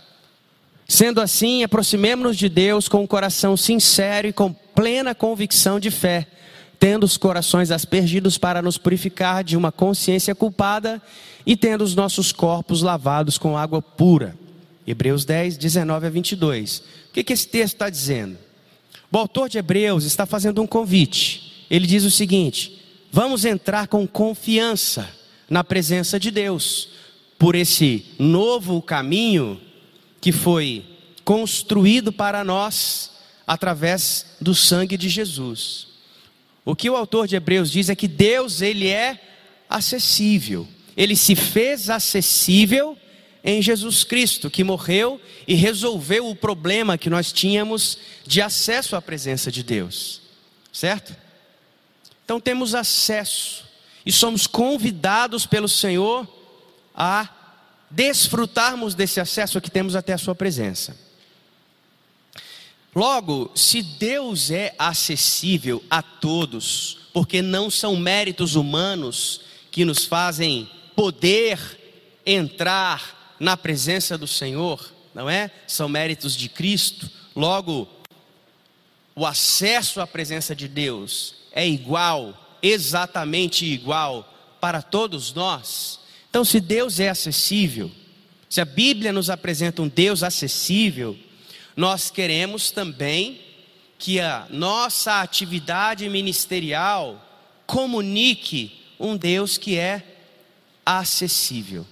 Sendo 0.88 1.20
assim, 1.20 1.62
aproximemos-nos 1.62 2.36
de 2.36 2.48
Deus 2.48 2.88
com 2.88 3.02
um 3.02 3.06
coração 3.06 3.56
sincero 3.56 4.28
e 4.28 4.32
com 4.32 4.52
plena 4.52 5.14
convicção 5.14 5.78
de 5.78 5.90
fé 5.90 6.26
tendo 6.78 7.04
os 7.04 7.16
corações 7.16 7.70
aspergidos 7.70 8.38
para 8.38 8.62
nos 8.62 8.78
purificar 8.78 9.42
de 9.42 9.56
uma 9.56 9.72
consciência 9.72 10.34
culpada 10.34 11.00
e 11.44 11.56
tendo 11.56 11.82
os 11.82 11.94
nossos 11.94 12.32
corpos 12.32 12.82
lavados 12.82 13.38
com 13.38 13.56
água 13.56 13.80
pura. 13.80 14.36
Hebreus 14.86 15.24
10, 15.24 15.56
19 15.56 16.06
a 16.06 16.10
22. 16.10 16.78
O 16.78 17.12
que, 17.12 17.24
que 17.24 17.32
esse 17.32 17.48
texto 17.48 17.74
está 17.74 17.90
dizendo? 17.90 18.38
O 19.10 19.18
autor 19.18 19.48
de 19.48 19.58
Hebreus 19.58 20.04
está 20.04 20.26
fazendo 20.26 20.62
um 20.62 20.66
convite. 20.66 21.66
Ele 21.70 21.86
diz 21.86 22.04
o 22.04 22.10
seguinte: 22.10 22.85
vamos 23.10 23.44
entrar 23.44 23.88
com 23.88 24.06
confiança 24.06 25.08
na 25.48 25.62
presença 25.62 26.18
de 26.18 26.30
Deus, 26.30 26.88
por 27.38 27.54
esse 27.54 28.04
novo 28.18 28.82
caminho 28.82 29.60
que 30.20 30.32
foi 30.32 30.84
construído 31.24 32.12
para 32.12 32.42
nós 32.42 33.12
através 33.46 34.36
do 34.40 34.54
sangue 34.54 34.96
de 34.96 35.08
Jesus. 35.08 35.88
O 36.64 36.74
que 36.74 36.90
o 36.90 36.96
autor 36.96 37.28
de 37.28 37.36
Hebreus 37.36 37.70
diz 37.70 37.88
é 37.88 37.94
que 37.94 38.08
Deus 38.08 38.60
ele 38.60 38.88
é 38.88 39.20
acessível. 39.68 40.66
Ele 40.96 41.14
se 41.14 41.36
fez 41.36 41.88
acessível 41.90 42.96
em 43.44 43.62
Jesus 43.62 44.02
Cristo, 44.02 44.50
que 44.50 44.64
morreu 44.64 45.20
e 45.46 45.54
resolveu 45.54 46.28
o 46.28 46.34
problema 46.34 46.98
que 46.98 47.08
nós 47.08 47.30
tínhamos 47.30 47.98
de 48.26 48.42
acesso 48.42 48.96
à 48.96 49.02
presença 49.02 49.52
de 49.52 49.62
Deus. 49.62 50.20
Certo? 50.72 51.14
Então 52.26 52.40
temos 52.40 52.74
acesso 52.74 53.64
e 54.04 54.10
somos 54.10 54.48
convidados 54.48 55.46
pelo 55.46 55.68
Senhor 55.68 56.26
a 56.92 57.28
desfrutarmos 57.88 58.96
desse 58.96 59.20
acesso 59.20 59.60
que 59.60 59.70
temos 59.70 59.94
até 59.94 60.12
a 60.12 60.18
sua 60.18 60.34
presença. 60.34 60.98
Logo, 62.92 63.52
se 63.54 63.80
Deus 63.80 64.50
é 64.50 64.74
acessível 64.76 65.84
a 65.88 66.02
todos, 66.02 66.98
porque 67.12 67.40
não 67.40 67.70
são 67.70 67.94
méritos 67.94 68.56
humanos 68.56 69.42
que 69.70 69.84
nos 69.84 70.04
fazem 70.04 70.68
poder 70.96 71.60
entrar 72.26 73.36
na 73.38 73.56
presença 73.56 74.18
do 74.18 74.26
Senhor, 74.26 74.92
não 75.14 75.30
é? 75.30 75.48
São 75.68 75.88
méritos 75.88 76.36
de 76.36 76.48
Cristo. 76.48 77.08
Logo, 77.36 77.88
o 79.14 79.24
acesso 79.24 80.00
à 80.00 80.08
presença 80.08 80.56
de 80.56 80.66
Deus 80.66 81.45
é 81.56 81.66
igual, 81.66 82.58
exatamente 82.62 83.64
igual 83.64 84.30
para 84.60 84.82
todos 84.82 85.32
nós. 85.32 85.98
Então, 86.28 86.44
se 86.44 86.60
Deus 86.60 87.00
é 87.00 87.08
acessível, 87.08 87.90
se 88.46 88.60
a 88.60 88.64
Bíblia 88.66 89.10
nos 89.10 89.30
apresenta 89.30 89.80
um 89.80 89.88
Deus 89.88 90.22
acessível, 90.22 91.16
nós 91.74 92.10
queremos 92.10 92.70
também 92.70 93.40
que 93.98 94.20
a 94.20 94.46
nossa 94.50 95.22
atividade 95.22 96.06
ministerial 96.10 97.24
comunique 97.66 98.78
um 99.00 99.16
Deus 99.16 99.56
que 99.56 99.78
é 99.78 100.04
acessível. 100.84 101.86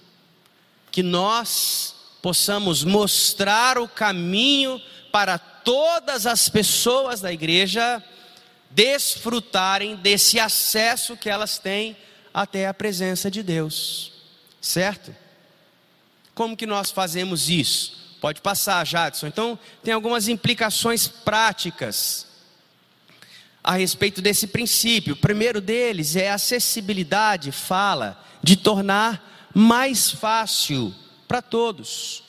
Que 0.92 1.02
nós 1.02 1.94
possamos 2.20 2.84
mostrar 2.84 3.78
o 3.78 3.88
caminho 3.88 4.78
para 5.10 5.38
todas 5.38 6.26
as 6.26 6.50
pessoas 6.50 7.22
da 7.22 7.32
igreja 7.32 8.02
desfrutarem 8.74 9.96
desse 9.96 10.40
acesso 10.40 11.16
que 11.16 11.30
elas 11.30 11.58
têm 11.58 11.96
até 12.32 12.66
a 12.66 12.74
presença 12.74 13.30
de 13.30 13.42
Deus. 13.42 14.12
Certo? 14.60 15.14
Como 16.34 16.56
que 16.56 16.66
nós 16.66 16.90
fazemos 16.90 17.48
isso? 17.48 18.16
Pode 18.20 18.40
passar, 18.40 18.84
Jadson. 18.84 19.28
Então, 19.28 19.58
tem 19.82 19.94
algumas 19.94 20.28
implicações 20.28 21.06
práticas 21.06 22.26
a 23.62 23.72
respeito 23.72 24.20
desse 24.20 24.46
princípio. 24.48 25.14
O 25.14 25.18
primeiro 25.18 25.60
deles 25.60 26.16
é 26.16 26.30
a 26.30 26.34
acessibilidade, 26.34 27.52
fala 27.52 28.20
de 28.42 28.56
tornar 28.56 29.50
mais 29.54 30.10
fácil 30.10 30.92
para 31.28 31.40
todos. 31.40 32.24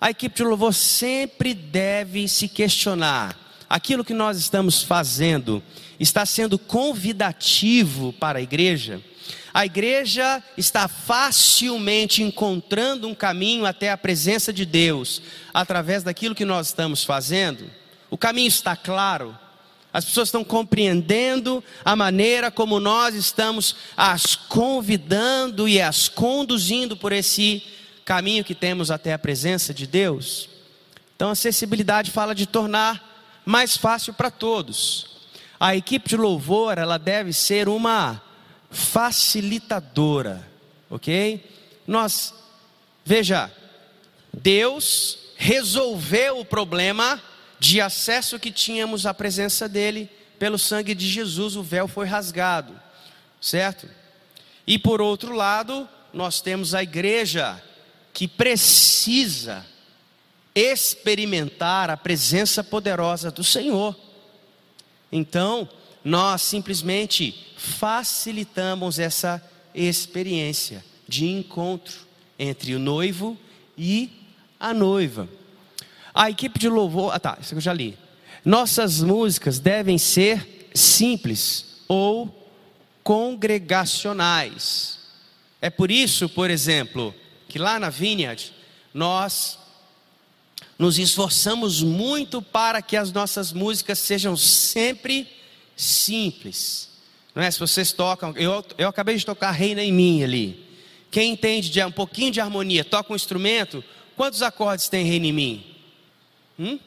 A 0.00 0.10
equipe 0.10 0.36
de 0.36 0.44
louvor 0.44 0.72
sempre 0.72 1.52
deve 1.52 2.28
se 2.28 2.46
questionar: 2.46 3.36
aquilo 3.68 4.04
que 4.04 4.14
nós 4.14 4.38
estamos 4.38 4.82
fazendo 4.82 5.62
está 5.98 6.24
sendo 6.24 6.58
convidativo 6.58 8.12
para 8.12 8.38
a 8.38 8.42
igreja? 8.42 9.00
A 9.52 9.66
igreja 9.66 10.42
está 10.56 10.86
facilmente 10.86 12.22
encontrando 12.22 13.08
um 13.08 13.14
caminho 13.14 13.66
até 13.66 13.90
a 13.90 13.96
presença 13.96 14.52
de 14.52 14.64
Deus 14.64 15.22
através 15.52 16.02
daquilo 16.02 16.34
que 16.34 16.44
nós 16.44 16.68
estamos 16.68 17.02
fazendo. 17.02 17.70
O 18.10 18.16
caminho 18.16 18.48
está 18.48 18.76
claro. 18.76 19.36
As 19.92 20.04
pessoas 20.04 20.28
estão 20.28 20.44
compreendendo 20.44 21.64
a 21.84 21.96
maneira 21.96 22.50
como 22.50 22.78
nós 22.78 23.14
estamos 23.14 23.74
as 23.96 24.36
convidando 24.36 25.66
e 25.66 25.80
as 25.80 26.08
conduzindo 26.08 26.96
por 26.96 27.10
esse 27.10 27.62
caminho 28.04 28.44
que 28.44 28.54
temos 28.54 28.90
até 28.90 29.12
a 29.12 29.18
presença 29.18 29.74
de 29.74 29.86
Deus. 29.86 30.48
Então, 31.16 31.30
acessibilidade 31.30 32.10
fala 32.10 32.34
de 32.34 32.46
tornar 32.46 33.42
mais 33.44 33.76
fácil 33.76 34.14
para 34.14 34.30
todos. 34.30 35.17
A 35.58 35.74
equipe 35.74 36.08
de 36.08 36.16
louvor, 36.16 36.78
ela 36.78 36.98
deve 36.98 37.32
ser 37.32 37.68
uma 37.68 38.22
facilitadora, 38.70 40.46
ok? 40.88 41.44
Nós, 41.86 42.34
veja, 43.04 43.50
Deus 44.32 45.18
resolveu 45.36 46.40
o 46.40 46.44
problema 46.44 47.20
de 47.58 47.80
acesso 47.80 48.38
que 48.38 48.52
tínhamos 48.52 49.06
à 49.06 49.12
presença 49.12 49.68
dele 49.68 50.08
pelo 50.38 50.58
sangue 50.58 50.94
de 50.94 51.08
Jesus, 51.08 51.56
o 51.56 51.62
véu 51.62 51.88
foi 51.88 52.06
rasgado, 52.06 52.80
certo? 53.40 53.88
E 54.66 54.78
por 54.78 55.00
outro 55.00 55.34
lado, 55.34 55.88
nós 56.12 56.40
temos 56.40 56.74
a 56.74 56.82
igreja 56.82 57.60
que 58.12 58.28
precisa 58.28 59.66
experimentar 60.54 61.90
a 61.90 61.96
presença 61.96 62.62
poderosa 62.62 63.30
do 63.30 63.42
Senhor. 63.42 63.96
Então, 65.10 65.68
nós 66.04 66.42
simplesmente 66.42 67.54
facilitamos 67.56 68.98
essa 68.98 69.42
experiência 69.74 70.84
de 71.06 71.26
encontro 71.26 72.06
entre 72.38 72.74
o 72.74 72.78
noivo 72.78 73.36
e 73.76 74.10
a 74.58 74.72
noiva. 74.72 75.28
A 76.14 76.30
equipe 76.30 76.58
de 76.58 76.68
louvor, 76.68 77.14
ah 77.14 77.20
tá, 77.20 77.38
isso 77.40 77.54
eu 77.54 77.60
já 77.60 77.72
li. 77.72 77.96
Nossas 78.44 79.02
músicas 79.02 79.58
devem 79.58 79.98
ser 79.98 80.68
simples 80.74 81.82
ou 81.88 82.34
congregacionais. 83.02 84.98
É 85.60 85.70
por 85.70 85.90
isso, 85.90 86.28
por 86.28 86.50
exemplo, 86.50 87.14
que 87.48 87.58
lá 87.58 87.78
na 87.78 87.90
Vineyard 87.90 88.52
nós 88.92 89.58
nos 90.78 90.98
esforçamos 90.98 91.82
muito 91.82 92.40
para 92.40 92.80
que 92.80 92.96
as 92.96 93.10
nossas 93.10 93.52
músicas 93.52 93.98
sejam 93.98 94.36
sempre 94.36 95.28
simples. 95.76 96.88
Não 97.34 97.42
é? 97.42 97.50
Se 97.50 97.58
vocês 97.58 97.92
tocam, 97.92 98.32
eu, 98.36 98.64
eu 98.78 98.88
acabei 98.88 99.16
de 99.16 99.26
tocar 99.26 99.50
Reina 99.50 99.82
em 99.82 99.92
mim 99.92 100.22
ali. 100.22 100.66
Quem 101.10 101.32
entende 101.32 101.70
de 101.70 101.82
um 101.84 101.90
pouquinho 101.90 102.30
de 102.30 102.40
harmonia, 102.40 102.84
toca 102.84 103.12
um 103.12 103.16
instrumento, 103.16 103.82
quantos 104.16 104.42
acordes 104.42 104.88
tem 104.88 105.04
Reina 105.04 105.26
em 105.26 105.32
mim? 105.32 105.66
Hum? 106.58 106.78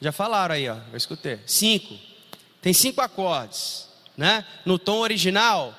Já 0.00 0.12
falaram 0.12 0.54
aí, 0.54 0.68
ó, 0.68 0.76
eu 0.92 0.96
escutei. 0.96 1.38
Cinco. 1.46 1.96
Tem 2.60 2.72
cinco 2.72 3.00
acordes, 3.00 3.88
né? 4.16 4.44
No 4.64 4.78
tom 4.78 4.98
original 4.98 5.74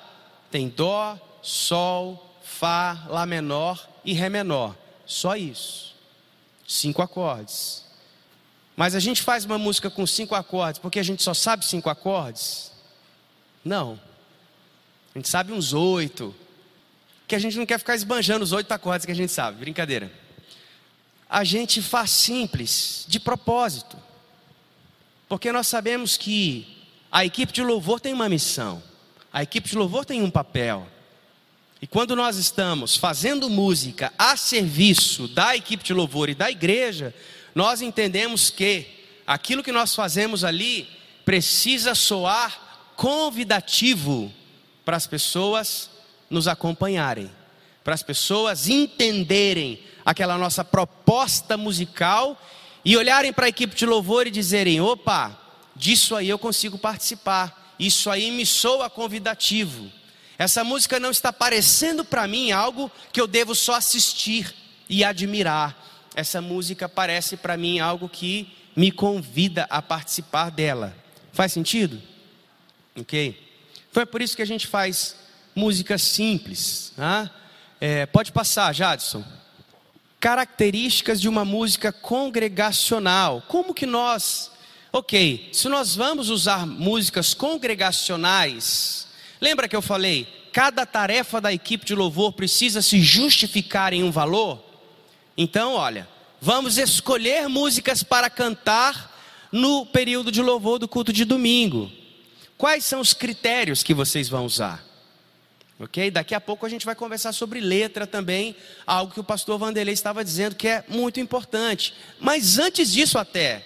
tem 0.51 0.69
dó, 0.69 1.19
sol, 1.41 2.37
fá, 2.43 3.05
lá 3.09 3.25
menor 3.25 3.87
e 4.03 4.13
ré 4.13 4.29
menor. 4.29 4.75
Só 5.05 5.35
isso. 5.35 5.94
Cinco 6.67 7.01
acordes. 7.01 7.83
Mas 8.75 8.95
a 8.95 8.99
gente 8.99 9.21
faz 9.21 9.45
uma 9.45 9.57
música 9.57 9.89
com 9.89 10.05
cinco 10.05 10.35
acordes 10.35 10.79
porque 10.79 10.99
a 10.99 11.03
gente 11.03 11.23
só 11.23 11.33
sabe 11.33 11.65
cinco 11.65 11.89
acordes? 11.89 12.71
Não. 13.63 13.99
A 15.13 15.17
gente 15.17 15.29
sabe 15.29 15.51
uns 15.51 15.73
oito. 15.73 16.35
Que 17.27 17.35
a 17.35 17.39
gente 17.39 17.57
não 17.57 17.65
quer 17.65 17.79
ficar 17.79 17.95
esbanjando 17.95 18.43
os 18.43 18.51
oito 18.51 18.71
acordes 18.71 19.05
que 19.05 19.11
a 19.11 19.15
gente 19.15 19.31
sabe. 19.31 19.59
Brincadeira. 19.59 20.11
A 21.29 21.43
gente 21.43 21.81
faz 21.81 22.11
simples, 22.11 23.05
de 23.07 23.19
propósito. 23.19 23.97
Porque 25.27 25.51
nós 25.51 25.67
sabemos 25.67 26.17
que 26.17 26.85
a 27.11 27.25
equipe 27.25 27.51
de 27.51 27.63
louvor 27.63 27.99
tem 27.99 28.13
uma 28.13 28.29
missão. 28.29 28.83
A 29.33 29.41
equipe 29.41 29.67
de 29.67 29.75
louvor 29.75 30.05
tem 30.05 30.21
um 30.21 30.29
papel. 30.29 30.87
E 31.81 31.87
quando 31.87 32.15
nós 32.15 32.37
estamos 32.37 32.95
fazendo 32.95 33.49
música 33.49 34.13
a 34.17 34.37
serviço 34.37 35.27
da 35.27 35.55
equipe 35.55 35.83
de 35.83 35.93
louvor 35.93 36.29
e 36.29 36.35
da 36.35 36.49
igreja, 36.49 37.13
nós 37.53 37.81
entendemos 37.81 38.49
que 38.49 38.87
aquilo 39.27 39.63
que 39.63 39.71
nós 39.71 39.93
fazemos 39.93 40.43
ali 40.43 40.87
precisa 41.25 41.93
soar 41.93 42.93
convidativo 42.95 44.31
para 44.85 44.95
as 44.95 45.05
pessoas 45.05 45.89
nos 46.29 46.47
acompanharem, 46.47 47.29
para 47.83 47.93
as 47.93 48.03
pessoas 48.03 48.69
entenderem 48.69 49.79
aquela 50.05 50.37
nossa 50.37 50.63
proposta 50.63 51.57
musical 51.57 52.39
e 52.85 52.95
olharem 52.95 53.33
para 53.33 53.47
a 53.47 53.49
equipe 53.49 53.75
de 53.75 53.85
louvor 53.85 54.27
e 54.27 54.31
dizerem: 54.31 54.79
opa, 54.79 55.37
disso 55.75 56.15
aí 56.15 56.29
eu 56.29 56.39
consigo 56.39 56.77
participar, 56.77 57.75
isso 57.77 58.09
aí 58.09 58.31
me 58.31 58.45
soa 58.45 58.89
convidativo. 58.89 59.91
Essa 60.37 60.63
música 60.63 60.99
não 60.99 61.11
está 61.11 61.31
parecendo 61.31 62.03
para 62.03 62.27
mim 62.27 62.51
algo 62.51 62.91
que 63.13 63.21
eu 63.21 63.27
devo 63.27 63.55
só 63.55 63.75
assistir 63.75 64.53
e 64.89 65.03
admirar. 65.03 65.75
Essa 66.13 66.41
música 66.41 66.87
parece 66.89 67.37
para 67.37 67.57
mim 67.57 67.79
algo 67.79 68.09
que 68.09 68.53
me 68.75 68.91
convida 68.91 69.65
a 69.69 69.81
participar 69.81 70.49
dela. 70.49 70.95
Faz 71.31 71.53
sentido? 71.53 72.01
Ok? 72.95 73.41
É 73.95 74.05
por 74.05 74.21
isso 74.21 74.35
que 74.35 74.41
a 74.41 74.47
gente 74.47 74.67
faz 74.67 75.15
música 75.55 75.97
simples. 75.97 76.91
Tá? 76.95 77.31
É, 77.79 78.05
pode 78.05 78.31
passar, 78.31 78.73
Jadson. 78.73 79.23
Características 80.19 81.21
de 81.21 81.29
uma 81.29 81.45
música 81.45 81.93
congregacional. 81.93 83.43
Como 83.47 83.73
que 83.73 83.85
nós. 83.85 84.51
Ok, 84.91 85.49
se 85.51 85.67
nós 85.67 85.95
vamos 85.95 86.29
usar 86.29 86.65
músicas 86.65 87.33
congregacionais, 87.33 89.07
lembra 89.39 89.67
que 89.67 89.75
eu 89.75 89.81
falei? 89.81 90.27
Cada 90.51 90.85
tarefa 90.85 91.41
da 91.41 91.51
equipe 91.51 91.85
de 91.85 91.93
louvor 91.93 92.33
precisa 92.33 92.81
se 92.81 93.01
justificar 93.01 93.93
em 93.93 94.03
um 94.03 94.11
valor? 94.11 94.63
Então, 95.37 95.73
olha, 95.73 96.07
vamos 96.41 96.77
escolher 96.77 97.49
músicas 97.49 98.03
para 98.03 98.29
cantar 98.29 99.13
no 99.51 99.85
período 99.85 100.31
de 100.31 100.41
louvor 100.41 100.79
do 100.79 100.87
culto 100.87 101.11
de 101.11 101.25
domingo. 101.25 101.91
Quais 102.57 102.85
são 102.85 103.01
os 103.01 103.13
critérios 103.13 103.83
que 103.83 103.93
vocês 103.93 104.29
vão 104.29 104.45
usar? 104.45 104.83
Ok? 105.77 106.09
Daqui 106.09 106.33
a 106.33 106.39
pouco 106.39 106.65
a 106.65 106.69
gente 106.69 106.85
vai 106.85 106.95
conversar 106.95 107.33
sobre 107.33 107.59
letra 107.59 108.07
também, 108.07 108.55
algo 108.87 109.13
que 109.13 109.19
o 109.19 109.23
pastor 109.23 109.57
Vanderlei 109.57 109.93
estava 109.93 110.23
dizendo 110.23 110.55
que 110.55 110.67
é 110.67 110.85
muito 110.87 111.19
importante. 111.19 111.93
Mas 112.19 112.57
antes 112.57 112.91
disso, 112.91 113.17
até, 113.17 113.65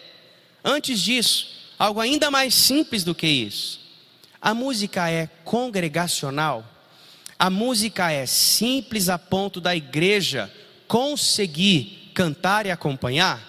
antes 0.64 1.00
disso, 1.02 1.48
algo 1.78 2.00
ainda 2.00 2.32
mais 2.32 2.56
simples 2.56 3.04
do 3.04 3.14
que 3.14 3.28
isso. 3.28 3.79
A 4.42 4.54
música 4.54 5.10
é 5.10 5.28
congregacional, 5.44 6.64
a 7.38 7.50
música 7.50 8.12
é 8.12 8.26
simples 8.26 9.10
a 9.10 9.20
ponto 9.20 9.60
da 9.60 9.76
igreja 9.76 10.52
conseguir 10.88 12.12
cantar 12.14 12.66
e 12.66 12.72
acompanhar. 12.72 13.42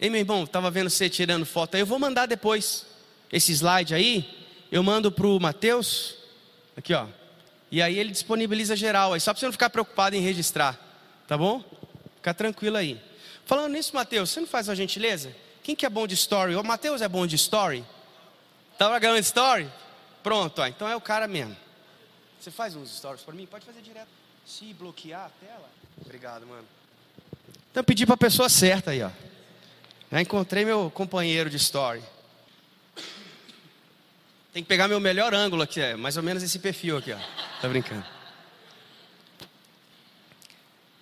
Ei, 0.00 0.10
meu 0.10 0.20
irmão, 0.20 0.44
estava 0.44 0.70
vendo 0.70 0.90
você 0.90 1.08
tirando 1.08 1.46
foto 1.46 1.76
aí, 1.76 1.82
eu 1.82 1.86
vou 1.86 1.98
mandar 1.98 2.26
depois 2.26 2.86
esse 3.30 3.52
slide 3.52 3.94
aí, 3.94 4.28
eu 4.70 4.82
mando 4.82 5.12
para 5.12 5.26
o 5.26 5.38
Mateus, 5.38 6.16
aqui 6.76 6.92
ó, 6.92 7.06
e 7.70 7.80
aí 7.80 7.96
ele 7.98 8.10
disponibiliza 8.10 8.74
geral, 8.74 9.12
aí 9.12 9.20
só 9.20 9.32
para 9.32 9.40
você 9.40 9.46
não 9.46 9.52
ficar 9.52 9.70
preocupado 9.70 10.16
em 10.16 10.20
registrar, 10.20 10.78
tá 11.28 11.38
bom? 11.38 11.64
Fica 12.16 12.34
tranquilo 12.34 12.76
aí. 12.76 13.00
Falando 13.46 13.72
nisso, 13.72 13.94
Mateus, 13.94 14.30
você 14.30 14.40
não 14.40 14.46
faz 14.46 14.68
uma 14.68 14.76
gentileza? 14.76 15.34
Quem 15.62 15.74
que 15.74 15.86
é 15.86 15.90
bom 15.90 16.06
de 16.06 16.14
story? 16.14 16.54
O 16.56 16.62
Mateus 16.64 17.02
é 17.02 17.08
bom 17.08 17.26
de 17.26 17.36
story? 17.36 17.84
Tá 18.76 18.98
gravando 18.98 19.20
story? 19.20 19.68
Pronto, 20.22 20.60
ó, 20.60 20.66
então 20.66 20.88
é 20.88 20.94
o 20.94 21.00
cara 21.00 21.26
mesmo. 21.26 21.56
Você 22.40 22.50
faz 22.50 22.74
uns 22.74 22.96
stories 22.96 23.22
para 23.22 23.34
mim? 23.34 23.46
Pode 23.46 23.64
fazer 23.64 23.80
direto. 23.82 24.08
Se 24.46 24.72
bloquear 24.74 25.26
a 25.26 25.46
tela. 25.46 25.70
Obrigado, 26.00 26.46
mano. 26.46 26.66
Então 27.70 27.82
pedi 27.84 28.04
para 28.04 28.14
a 28.14 28.18
pessoa 28.18 28.48
certa 28.48 28.90
aí, 28.90 29.02
ó. 29.02 29.10
Já 30.10 30.20
encontrei 30.20 30.64
meu 30.64 30.90
companheiro 30.90 31.48
de 31.48 31.56
story. 31.56 32.02
Tem 34.52 34.62
que 34.62 34.68
pegar 34.68 34.86
meu 34.86 35.00
melhor 35.00 35.32
ângulo 35.32 35.62
aqui, 35.62 35.80
é 35.80 35.96
mais 35.96 36.16
ou 36.16 36.22
menos 36.22 36.42
esse 36.42 36.58
perfil 36.58 36.98
aqui, 36.98 37.12
ó. 37.12 37.18
Tá 37.60 37.68
brincando. 37.68 38.04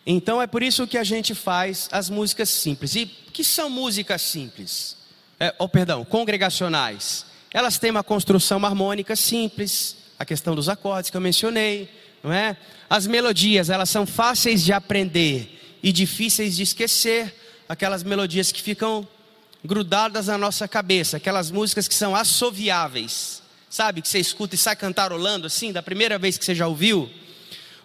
Então 0.06 0.40
é 0.40 0.46
por 0.46 0.62
isso 0.62 0.86
que 0.86 0.96
a 0.96 1.04
gente 1.04 1.34
faz 1.34 1.88
as 1.90 2.08
músicas 2.08 2.48
simples. 2.48 2.94
E 2.94 3.06
que 3.06 3.42
são 3.42 3.68
músicas 3.68 4.22
simples? 4.22 4.96
É, 5.38 5.54
oh, 5.58 5.68
perdão, 5.68 6.04
congregacionais. 6.04 7.26
Elas 7.52 7.78
têm 7.78 7.90
uma 7.90 8.02
construção 8.02 8.64
harmônica 8.64 9.16
simples, 9.16 9.96
a 10.18 10.24
questão 10.24 10.54
dos 10.54 10.68
acordes 10.68 11.10
que 11.10 11.16
eu 11.16 11.20
mencionei, 11.20 11.88
não 12.22 12.32
é? 12.32 12.56
As 12.88 13.06
melodias, 13.06 13.70
elas 13.70 13.90
são 13.90 14.06
fáceis 14.06 14.62
de 14.64 14.72
aprender 14.72 15.78
e 15.82 15.92
difíceis 15.92 16.56
de 16.56 16.62
esquecer, 16.62 17.34
aquelas 17.68 18.02
melodias 18.02 18.52
que 18.52 18.62
ficam 18.62 19.06
grudadas 19.64 20.26
na 20.26 20.38
nossa 20.38 20.66
cabeça, 20.68 21.16
aquelas 21.16 21.50
músicas 21.50 21.86
que 21.88 21.94
são 21.94 22.14
assoviáveis 22.14 23.40
sabe, 23.70 24.02
que 24.02 24.08
você 24.08 24.18
escuta 24.18 24.56
e 24.56 24.58
sai 24.58 24.74
cantarolando 24.74 25.46
assim, 25.46 25.72
da 25.72 25.80
primeira 25.80 26.18
vez 26.18 26.36
que 26.36 26.44
você 26.44 26.54
já 26.54 26.66
ouviu. 26.66 27.08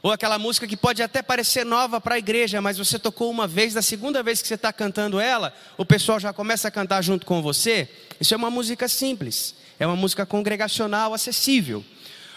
Ou 0.06 0.12
aquela 0.12 0.38
música 0.38 0.68
que 0.68 0.78
pode 0.78 1.02
até 1.02 1.24
parecer 1.24 1.66
nova 1.66 2.00
para 2.00 2.14
a 2.14 2.20
igreja, 2.20 2.62
mas 2.62 2.78
você 2.78 3.00
tocou 3.00 3.28
uma 3.28 3.48
vez, 3.48 3.74
da 3.74 3.82
segunda 3.82 4.22
vez 4.22 4.40
que 4.40 4.48
você 4.48 4.54
está 4.54 4.72
cantando 4.72 5.20
ela, 5.20 5.52
o 5.80 5.84
pessoal 5.84 6.20
já 6.20 6.32
começa 6.32 6.68
a 6.68 6.72
cantar 6.72 7.02
junto 7.02 7.26
com 7.26 7.42
você. 7.42 7.90
Isso 8.22 8.32
é 8.32 8.38
uma 8.38 8.52
música 8.52 8.88
simples, 8.88 9.56
é 9.80 9.88
uma 9.88 9.96
música 9.96 10.24
congregacional, 10.24 11.12
acessível. 11.12 11.84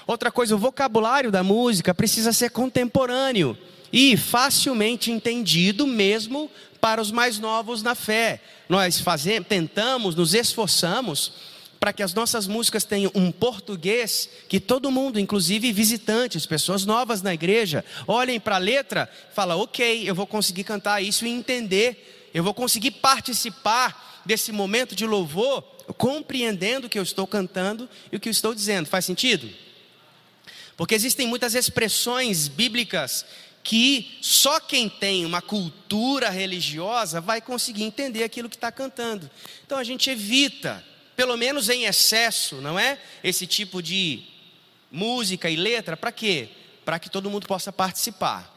Outra 0.07 0.33
coisa, 0.33 0.55
o 0.55 0.59
vocabulário 0.59 1.31
da 1.31 1.43
música 1.43 1.95
precisa 1.95 2.33
ser 2.33 2.49
contemporâneo. 2.53 3.55
e 3.93 4.17
facilmente 4.17 5.11
entendido 5.11 5.87
mesmo 5.87 6.51
para 6.81 7.03
os 7.03 7.11
mais 7.11 7.39
novos 7.39 7.83
na 7.83 7.95
fé. 7.95 8.41
Nós 8.67 8.99
fazemos, 8.99 9.47
tentamos, 9.47 10.15
nos 10.15 10.33
esforçamos 10.33 11.33
para 11.79 11.93
que 11.93 12.03
as 12.03 12.13
nossas 12.13 12.47
músicas 12.47 12.85
tenham 12.85 13.11
um 13.15 13.31
português 13.31 14.29
que 14.49 14.59
todo 14.59 14.91
mundo, 14.91 15.21
inclusive 15.21 15.73
visitantes, 15.73 16.45
pessoas 16.45 16.85
novas 16.85 17.23
na 17.23 17.33
igreja, 17.33 17.85
olhem 18.07 18.41
para 18.41 18.57
a 18.57 18.59
letra 18.59 19.09
falam: 19.33 19.61
ok, 19.61 20.09
eu 20.09 20.15
vou 20.15 20.27
conseguir 20.27 20.65
cantar 20.65 21.03
isso 21.03 21.25
e 21.25 21.31
entender, 21.31 22.31
eu 22.35 22.43
vou 22.43 22.53
conseguir 22.53 22.93
participar 22.93 24.23
desse 24.27 24.53
momento 24.53 24.95
de 24.95 25.07
louvor, 25.07 25.63
compreendendo 25.97 26.87
o 26.87 26.91
que 26.91 26.99
eu 26.99 27.03
estou 27.03 27.27
cantando 27.27 27.89
e 28.13 28.17
o 28.17 28.21
que 28.21 28.29
eu 28.29 28.33
estou 28.33 28.55
dizendo. 28.55 28.89
Faz 28.89 29.05
sentido? 29.05 29.49
Porque 30.77 30.95
existem 30.95 31.27
muitas 31.27 31.55
expressões 31.55 32.47
bíblicas 32.47 33.25
que 33.63 34.19
só 34.21 34.61
quem 34.61 34.89
tem 34.89 35.27
uma 35.27 35.43
cultura 35.43 36.31
religiosa 36.31 37.21
vai 37.21 37.41
conseguir 37.41 37.85
entender 37.85 38.23
aquilo 38.23 38.49
que 38.49 38.57
está 38.57 38.71
cantando. 38.73 39.31
Então 39.67 39.79
a 39.79 39.85
gente 39.85 40.09
evita 40.11 40.85
pelo 41.19 41.37
menos 41.37 41.69
em 41.69 41.85
excesso, 41.85 42.61
não 42.61 42.79
é? 42.79 42.97
Esse 43.25 43.45
tipo 43.45 43.83
de 43.83 44.23
música 44.89 45.51
e 45.51 45.57
letra, 45.57 45.97
para 45.97 46.13
quê? 46.13 46.49
Para 46.85 47.01
que 47.01 47.11
todo 47.11 47.29
mundo 47.29 47.45
possa 47.45 47.73
participar. 47.73 48.49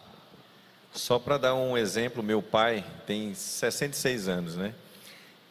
Só 0.93 1.17
para 1.17 1.39
dar 1.39 1.55
um 1.55 1.75
exemplo, 1.75 2.21
meu 2.21 2.39
pai 2.39 2.85
tem 3.07 3.33
66 3.33 4.27
anos, 4.27 4.55
né? 4.57 4.75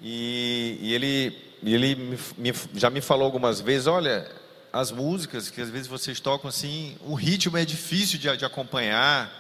E, 0.01 0.79
e 0.81 0.95
ele, 0.95 1.37
ele 1.65 1.97
me, 1.97 2.19
me, 2.39 2.55
já 2.77 2.89
me 2.89 3.01
falou 3.01 3.25
algumas 3.25 3.61
vezes: 3.61 3.89
olha, 3.89 4.31
as 4.73 4.93
músicas 4.93 5.51
que 5.51 5.61
às 5.61 5.69
vezes 5.69 5.89
vocês 5.89 6.21
tocam 6.21 6.49
assim, 6.49 6.97
o 7.01 7.15
ritmo 7.15 7.59
é 7.59 7.65
difícil 7.65 8.21
de, 8.21 8.37
de 8.37 8.45
acompanhar 8.45 9.40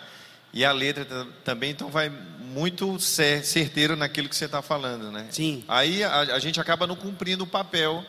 e 0.53 0.65
a 0.65 0.73
letra 0.73 1.07
também, 1.45 1.71
então 1.71 1.89
vai 1.89 2.11
muito 2.11 2.99
certeiro 2.99 3.95
naquilo 3.95 4.29
que 4.29 4.35
você 4.35 4.47
está 4.47 4.61
falando, 4.61 5.13
né? 5.13 5.29
Sim. 5.31 5.65
Aí 5.69 6.03
a, 6.03 6.19
a, 6.21 6.39
gente 6.41 6.61
acaba 6.61 6.87
não 6.87 6.97
cumprindo 6.97 7.45
o 7.45 7.47
papel, 7.47 8.05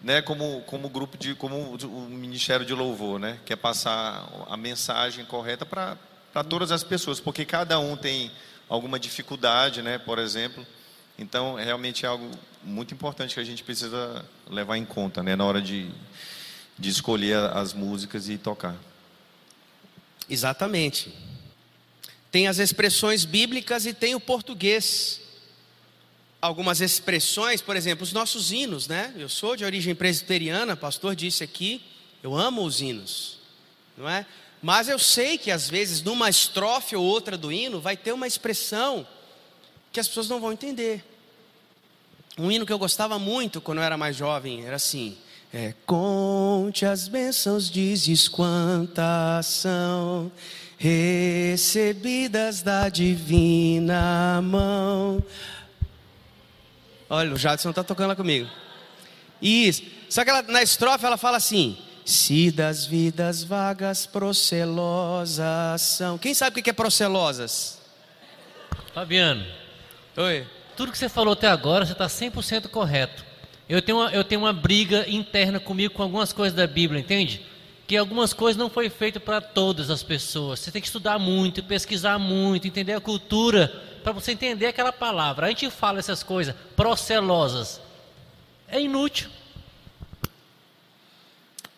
né? 0.00 0.20
Como 0.20 0.60
como 0.66 0.90
grupo 0.90 1.16
de 1.16 1.34
como 1.34 1.56
o 1.74 2.00
ministério 2.10 2.66
de 2.66 2.74
louvor, 2.74 3.18
né? 3.18 3.38
Que 3.46 3.54
é 3.54 3.56
passar 3.56 4.28
a 4.48 4.56
mensagem 4.56 5.24
correta 5.24 5.64
para 5.64 5.96
para 6.32 6.44
todas 6.44 6.72
as 6.72 6.82
pessoas, 6.82 7.20
porque 7.20 7.44
cada 7.44 7.78
um 7.78 7.94
tem 7.94 8.30
alguma 8.68 8.98
dificuldade, 8.98 9.82
né? 9.82 9.98
Por 9.98 10.18
exemplo. 10.18 10.66
Então, 11.18 11.56
realmente 11.56 12.06
é 12.06 12.08
algo 12.08 12.30
muito 12.64 12.94
importante 12.94 13.34
que 13.34 13.40
a 13.40 13.44
gente 13.44 13.62
precisa 13.62 14.24
levar 14.48 14.78
em 14.78 14.84
conta, 14.84 15.22
né? 15.22 15.36
Na 15.36 15.44
hora 15.44 15.62
de 15.62 15.90
de 16.78 16.88
escolher 16.88 17.38
as 17.54 17.72
músicas 17.72 18.28
e 18.28 18.36
tocar. 18.36 18.74
Exatamente 20.28 21.31
tem 22.32 22.48
as 22.48 22.58
expressões 22.58 23.26
bíblicas 23.26 23.84
e 23.84 23.92
tem 23.92 24.14
o 24.14 24.20
português. 24.20 25.20
Algumas 26.40 26.80
expressões, 26.80 27.60
por 27.60 27.76
exemplo, 27.76 28.02
os 28.02 28.12
nossos 28.12 28.50
hinos, 28.50 28.88
né? 28.88 29.14
Eu 29.18 29.28
sou 29.28 29.54
de 29.54 29.64
origem 29.66 29.94
presbiteriana, 29.94 30.74
pastor 30.74 31.14
disse 31.14 31.44
aqui, 31.44 31.82
eu 32.22 32.34
amo 32.34 32.64
os 32.64 32.80
hinos, 32.80 33.38
não 33.96 34.08
é? 34.08 34.26
Mas 34.62 34.88
eu 34.88 34.98
sei 34.98 35.36
que 35.36 35.50
às 35.50 35.68
vezes 35.68 36.02
numa 36.02 36.30
estrofe 36.30 36.96
ou 36.96 37.04
outra 37.04 37.36
do 37.36 37.52
hino 37.52 37.80
vai 37.80 37.96
ter 37.96 38.12
uma 38.12 38.26
expressão 38.26 39.06
que 39.92 40.00
as 40.00 40.08
pessoas 40.08 40.28
não 40.28 40.40
vão 40.40 40.52
entender. 40.52 41.04
Um 42.38 42.50
hino 42.50 42.64
que 42.64 42.72
eu 42.72 42.78
gostava 42.78 43.18
muito 43.18 43.60
quando 43.60 43.78
eu 43.78 43.84
era 43.84 43.98
mais 43.98 44.16
jovem 44.16 44.64
era 44.64 44.76
assim: 44.76 45.18
é, 45.52 45.74
Conte 45.84 46.86
as 46.86 47.08
bênçãos, 47.08 47.70
dizes 47.70 48.26
quantas 48.26 49.46
são 49.46 50.32
recebidas 50.82 52.60
da 52.60 52.88
divina 52.88 54.40
mão. 54.42 55.22
Olha, 57.08 57.32
o 57.32 57.36
Jadson 57.36 57.70
está 57.70 57.84
tocando 57.84 58.08
lá 58.08 58.16
comigo. 58.16 58.50
Isso. 59.40 59.84
Só 60.08 60.24
que 60.24 60.30
ela, 60.30 60.42
na 60.42 60.60
estrofe 60.60 61.06
ela 61.06 61.16
fala 61.16 61.36
assim: 61.36 61.78
Se 62.04 62.50
das 62.50 62.84
vidas 62.84 63.44
vagas 63.44 64.06
procelosas 64.06 65.80
são. 65.80 66.18
Quem 66.18 66.34
sabe 66.34 66.58
o 66.58 66.62
que 66.62 66.70
é 66.70 66.72
procelosas? 66.72 67.80
Fabiano. 68.92 69.46
Oi. 70.16 70.44
Tudo 70.76 70.90
que 70.90 70.98
você 70.98 71.08
falou 71.08 71.34
até 71.34 71.46
agora, 71.46 71.86
você 71.86 71.92
está 71.92 72.06
100% 72.06 72.66
correto. 72.68 73.24
Eu 73.68 73.80
tenho, 73.80 73.98
uma, 73.98 74.10
eu 74.10 74.24
tenho 74.24 74.40
uma 74.40 74.52
briga 74.52 75.08
interna 75.08 75.60
comigo 75.60 75.94
com 75.94 76.02
algumas 76.02 76.32
coisas 76.32 76.56
da 76.56 76.66
Bíblia, 76.66 77.00
entende? 77.00 77.51
Que 77.92 77.96
algumas 77.98 78.32
coisas 78.32 78.56
não 78.56 78.70
foi 78.70 78.88
feito 78.88 79.20
para 79.20 79.38
todas 79.38 79.90
as 79.90 80.02
pessoas. 80.02 80.60
Você 80.60 80.70
tem 80.70 80.80
que 80.80 80.88
estudar 80.88 81.18
muito, 81.18 81.62
pesquisar 81.62 82.18
muito, 82.18 82.66
entender 82.66 82.94
a 82.94 83.00
cultura 83.02 83.68
para 84.02 84.12
você 84.12 84.32
entender 84.32 84.64
aquela 84.64 84.90
palavra. 84.90 85.44
A 85.44 85.50
gente 85.50 85.68
fala 85.68 85.98
essas 85.98 86.22
coisas 86.22 86.54
procelosas. 86.74 87.82
É 88.66 88.80
inútil. 88.80 89.28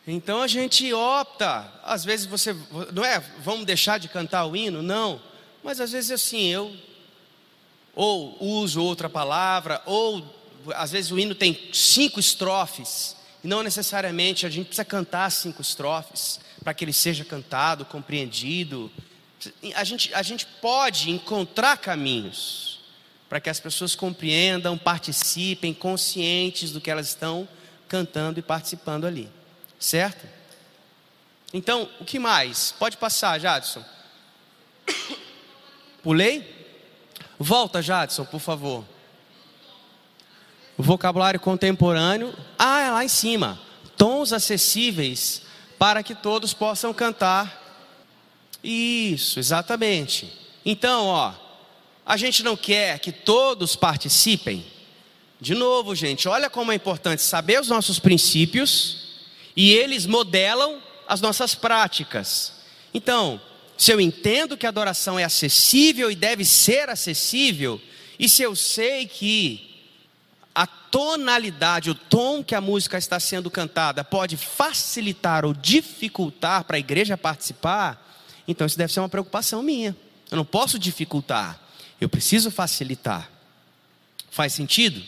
Então 0.07 0.41
a 0.41 0.47
gente 0.47 0.95
opta, 0.95 1.69
às 1.83 2.05
vezes 2.05 2.27
você, 2.27 2.55
não 2.93 3.05
é, 3.05 3.19
vamos 3.41 3.67
deixar 3.67 3.99
de 3.99 4.07
cantar 4.07 4.47
o 4.47 4.55
hino? 4.55 4.85
Não. 4.85 5.21
Mas 5.65 5.81
às 5.81 5.91
vezes 5.91 6.13
assim, 6.13 6.47
eu 6.47 6.77
ou 7.93 8.37
uso 8.41 8.81
outra 8.81 9.11
palavra, 9.11 9.83
ou 9.85 10.25
às 10.77 10.93
vezes 10.93 11.11
o 11.11 11.19
hino 11.19 11.35
tem 11.35 11.71
cinco 11.73 12.21
estrofes. 12.21 13.17
E 13.45 13.47
não 13.47 13.63
necessariamente 13.63 14.47
a 14.47 14.49
gente 14.49 14.69
precisa 14.69 14.87
cantar 14.87 15.31
cinco 15.31 15.61
estrofes 15.61 16.41
para 16.63 16.73
que 16.73 16.83
ele 16.83 16.95
seja 16.95 17.27
cantado, 17.27 17.85
compreendido. 17.85 18.91
A 19.75 19.85
gente, 19.85 20.15
a 20.15 20.23
gente 20.23 20.47
pode 20.47 21.11
encontrar 21.11 21.77
caminhos 21.77 22.81
para 23.29 23.41
que 23.41 23.51
as 23.51 23.61
pessoas 23.61 23.95
compreendam, 23.95 24.79
participem, 24.79 25.75
conscientes 25.75 26.73
do 26.73 26.81
que 26.81 26.91
elas 26.91 27.09
estão 27.09 27.47
cantando 27.87 28.39
e 28.39 28.43
participando 28.43 29.05
ali. 29.05 29.29
Certo? 29.79 30.27
Então, 31.53 31.87
o 32.01 32.05
que 32.05 32.19
mais? 32.19 32.73
Pode 32.73 32.97
passar, 32.97 33.39
Jadson. 33.39 33.85
Pulei? 36.03 36.67
Volta, 37.39 37.83
Jadson, 37.83 38.25
por 38.25 38.41
favor. 38.41 38.87
Vocabulário 40.77 41.39
contemporâneo. 41.39 42.35
Ah, 42.59 42.81
é 42.81 42.91
lá 42.91 43.05
em 43.05 43.09
cima. 43.09 43.61
Tons 43.97 44.33
acessíveis 44.33 45.43
para 45.79 46.03
que 46.03 46.15
todos 46.15 46.53
possam 46.53 46.93
cantar. 46.93 47.63
Isso, 48.63 49.39
exatamente. 49.39 50.33
Então, 50.65 51.07
ó, 51.07 51.35
a 52.05 52.17
gente 52.17 52.43
não 52.43 52.57
quer 52.57 52.99
que 52.99 53.13
todos 53.13 53.77
participem. 53.77 54.65
De 55.41 55.55
novo, 55.55 55.95
gente, 55.95 56.29
olha 56.29 56.49
como 56.49 56.73
é 56.73 56.75
importante 56.75 57.23
saber 57.23 57.61
os 57.61 57.69
nossos 57.69 57.99
princípios 57.99 59.05
e 59.57 59.73
eles 59.73 60.07
modelam 60.07 60.81
as 61.07 61.21
nossas 61.21 61.55
práticas. 61.55 62.55
Então, 62.93 63.41
se 63.77 63.93
eu 63.93 64.01
entendo 64.01 64.57
que 64.57 64.67
a 64.67 64.71
adoração 64.71 65.19
é 65.19 65.25
acessível 65.25 66.11
e 66.11 66.15
deve 66.15 66.45
ser 66.45 66.89
acessível, 66.89 67.81
e 68.19 68.29
se 68.29 68.43
eu 68.43 68.55
sei 68.57 69.07
que 69.07 69.74
tonalidade, 70.95 71.91
o 71.91 71.95
tom 71.97 72.41
que 72.41 72.55
a 72.55 72.61
música 72.61 72.97
está 72.97 73.19
sendo 73.19 73.51
cantada 73.51 74.05
pode 74.05 74.37
facilitar 74.37 75.45
ou 75.45 75.53
dificultar 75.53 76.63
para 76.63 76.77
a 76.77 76.79
igreja 76.79 77.19
participar, 77.19 78.01
então 78.47 78.65
isso 78.65 78.79
deve 78.79 78.93
ser 78.93 79.01
uma 79.01 79.09
preocupação 79.09 79.61
minha. 79.61 79.97
Eu 80.31 80.37
não 80.37 80.45
posso 80.45 80.79
dificultar, 80.79 81.59
eu 82.01 82.09
preciso 82.09 82.49
facilitar. 82.49 83.29
Faz 84.31 84.53
sentido? 84.53 85.03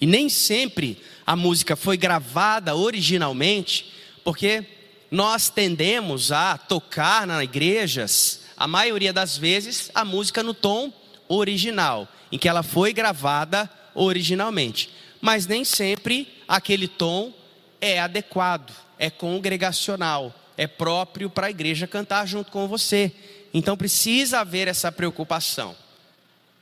E 0.00 0.06
nem 0.06 0.28
sempre 0.28 1.00
a 1.24 1.36
música 1.36 1.76
foi 1.76 1.96
gravada 1.96 2.74
originalmente, 2.74 3.94
porque 4.24 4.66
nós 5.08 5.48
tendemos 5.48 6.32
a 6.32 6.58
tocar 6.58 7.28
nas 7.28 7.44
igrejas, 7.44 8.40
a 8.56 8.66
maioria 8.66 9.12
das 9.12 9.38
vezes, 9.38 9.88
a 9.94 10.04
música 10.04 10.42
no 10.42 10.52
tom 10.52 10.92
original, 11.28 12.08
em 12.32 12.38
que 12.38 12.48
ela 12.48 12.64
foi 12.64 12.92
gravada 12.92 13.70
originalmente. 13.94 14.97
Mas 15.20 15.46
nem 15.46 15.64
sempre 15.64 16.28
aquele 16.46 16.88
tom 16.88 17.32
é 17.80 17.98
adequado, 17.98 18.72
é 18.98 19.10
congregacional, 19.10 20.34
é 20.56 20.66
próprio 20.66 21.30
para 21.30 21.46
a 21.46 21.50
igreja 21.50 21.86
cantar 21.86 22.26
junto 22.26 22.50
com 22.50 22.66
você. 22.68 23.12
Então 23.52 23.76
precisa 23.76 24.40
haver 24.40 24.68
essa 24.68 24.92
preocupação 24.92 25.74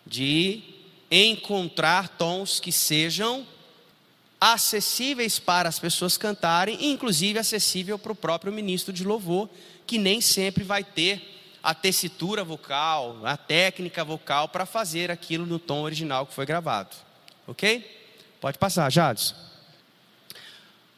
de 0.07 0.63
encontrar 1.11 2.09
tons 2.09 2.61
que 2.61 2.71
sejam 2.71 3.47
acessíveis 4.41 5.39
para 5.39 5.69
as 5.69 5.79
pessoas 5.79 6.17
cantarem, 6.17 6.91
inclusive 6.91 7.39
acessível 7.39 7.99
para 7.99 8.13
o 8.13 8.17
próprio 8.17 8.53
ministro 8.53 8.93
de 8.93 9.05
louvor, 9.05 9.49
que 9.87 9.99
nem 9.99 10.21
sempre 10.21 10.63
vai 10.63 10.85
ter 10.85 11.37
a 11.63 11.75
tessitura 11.75 12.45
vocal, 12.45 13.19
a 13.25 13.37
técnica 13.37 14.05
vocal 14.05 14.49
para 14.49 14.67
fazer 14.67 15.11
aquilo 15.11 15.47
no 15.47 15.59
tom 15.59 15.83
original 15.83 16.27
que 16.27 16.35
foi 16.35 16.47
gravado. 16.47 16.95
Ok? 17.47 18.06
Pode 18.41 18.59
passar, 18.59 18.91
Jadson. 18.91 19.35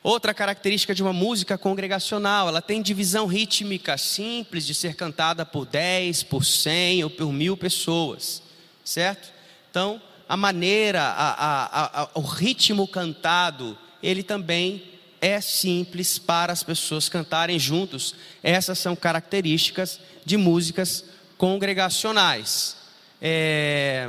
Outra 0.03 0.33
característica 0.33 0.95
de 0.95 1.03
uma 1.03 1.13
música 1.13 1.59
congregacional, 1.59 2.49
ela 2.49 2.63
tem 2.63 2.81
divisão 2.81 3.27
rítmica 3.27 3.99
simples 3.99 4.65
de 4.65 4.75
ser 4.75 4.95
cantada 4.95 5.45
por 5.45 5.67
10, 5.67 6.23
por 6.23 6.45
100 6.45 7.05
ou 7.05 7.11
por 7.11 7.33
mil 7.33 7.57
pessoas, 7.57 8.43
certo? 8.85 9.33
Então, 9.71 10.01
a 10.29 10.37
maneira, 10.37 11.03
a, 11.03 11.33
a, 11.33 12.03
a, 12.03 12.11
o 12.15 12.21
ritmo 12.21 12.87
cantado, 12.87 13.77
ele 14.03 14.23
também 14.23 14.83
é 15.21 15.41
simples 15.41 16.19
para 16.19 16.53
as 16.53 16.63
pessoas 16.63 17.09
cantarem 17.09 17.59
juntos. 17.59 18.15
Essas 18.43 18.79
são 18.79 18.95
características 18.95 20.01
de 20.25 20.37
músicas 20.37 21.05
congregacionais. 21.37 22.77
É... 23.21 24.09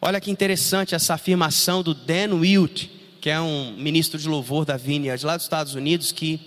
Olha 0.00 0.20
que 0.20 0.30
interessante 0.30 0.94
essa 0.94 1.14
afirmação 1.14 1.82
do 1.82 1.92
Dan 1.92 2.34
Wilt, 2.34 2.86
que 3.20 3.28
é 3.28 3.40
um 3.40 3.72
ministro 3.76 4.16
de 4.16 4.28
louvor 4.28 4.64
da 4.64 4.76
Vineyard 4.76 5.26
lá 5.26 5.36
dos 5.36 5.44
Estados 5.44 5.74
Unidos, 5.74 6.12
que 6.12 6.40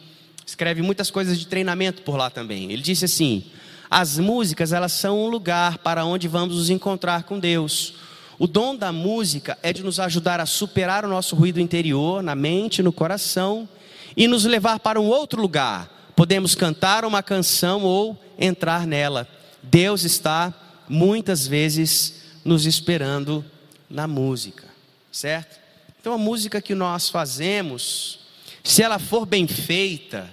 escreve 0.45 0.81
muitas 0.81 1.11
coisas 1.11 1.37
de 1.37 1.45
treinamento 1.45 2.01
por 2.01 2.15
lá 2.15 2.29
também. 2.29 2.71
Ele 2.71 2.81
disse 2.81 3.03
assim: 3.03 3.43
as 3.89 4.17
músicas 4.17 4.71
elas 4.71 4.93
são 4.93 5.19
um 5.19 5.27
lugar 5.27 5.79
para 5.79 6.05
onde 6.05 6.29
vamos 6.29 6.55
nos 6.55 6.69
encontrar 6.69 7.23
com 7.23 7.37
Deus. 7.37 7.95
O 8.39 8.47
dom 8.47 8.73
da 8.73 8.93
música 8.93 9.57
é 9.61 9.73
de 9.73 9.83
nos 9.83 9.99
ajudar 9.99 10.39
a 10.39 10.45
superar 10.45 11.03
o 11.03 11.09
nosso 11.09 11.35
ruído 11.35 11.59
interior, 11.59 12.23
na 12.23 12.35
mente, 12.35 12.81
no 12.81 12.93
coração, 12.93 13.67
e 14.15 14.29
nos 14.29 14.45
levar 14.45 14.79
para 14.79 14.99
um 14.99 15.07
outro 15.07 15.41
lugar. 15.41 16.13
Podemos 16.15 16.55
cantar 16.55 17.03
uma 17.03 17.21
canção 17.21 17.83
ou 17.83 18.17
entrar 18.39 18.87
nela. 18.87 19.27
Deus 19.61 20.05
está 20.05 20.53
muitas 20.87 21.45
vezes 21.45 22.20
nos 22.43 22.65
esperando 22.65 23.45
na 23.89 24.07
música, 24.07 24.67
certo? 25.11 25.59
Então 25.99 26.13
a 26.13 26.17
música 26.17 26.61
que 26.61 26.73
nós 26.73 27.09
fazemos, 27.09 28.19
se 28.63 28.81
ela 28.81 28.97
for 28.97 29.25
bem 29.25 29.47
feita 29.47 30.29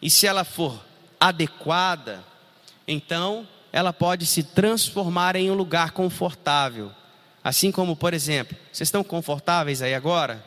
e 0.00 0.08
se 0.08 0.26
ela 0.26 0.44
for 0.44 0.82
adequada, 1.20 2.24
então 2.86 3.46
ela 3.72 3.92
pode 3.92 4.26
se 4.26 4.42
transformar 4.42 5.36
em 5.36 5.50
um 5.50 5.54
lugar 5.54 5.92
confortável. 5.92 6.90
Assim 7.42 7.72
como, 7.72 7.96
por 7.96 8.14
exemplo, 8.14 8.56
vocês 8.72 8.88
estão 8.88 9.02
confortáveis 9.02 9.82
aí 9.82 9.94
agora? 9.94 10.44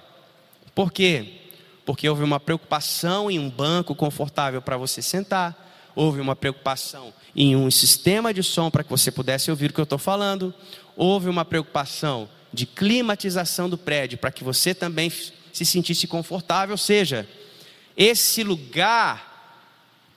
Por 0.73 0.91
quê? 0.91 1.41
Porque 1.85 2.07
houve 2.09 2.23
uma 2.23 2.39
preocupação 2.39 3.29
em 3.29 3.37
um 3.37 3.49
banco 3.49 3.93
confortável 3.93 4.61
para 4.61 4.77
você 4.77 5.01
sentar, 5.01 5.91
houve 5.95 6.19
uma 6.19 6.35
preocupação 6.35 7.13
em 7.35 7.55
um 7.55 7.69
sistema 7.69 8.33
de 8.33 8.41
som 8.41 8.71
para 8.71 8.83
que 8.83 8.89
você 8.89 9.11
pudesse 9.11 9.51
ouvir 9.51 9.69
o 9.69 9.73
que 9.73 9.79
eu 9.79 9.83
estou 9.83 9.99
falando, 9.99 10.53
houve 10.95 11.29
uma 11.29 11.43
preocupação 11.43 12.29
de 12.53 12.65
climatização 12.65 13.69
do 13.69 13.77
prédio, 13.77 14.17
para 14.17 14.31
que 14.31 14.43
você 14.43 14.73
também 14.73 15.11
se 15.51 15.65
sentisse 15.65 16.07
confortável, 16.07 16.73
ou 16.73 16.77
seja, 16.77 17.27
esse 17.97 18.43
lugar 18.43 19.33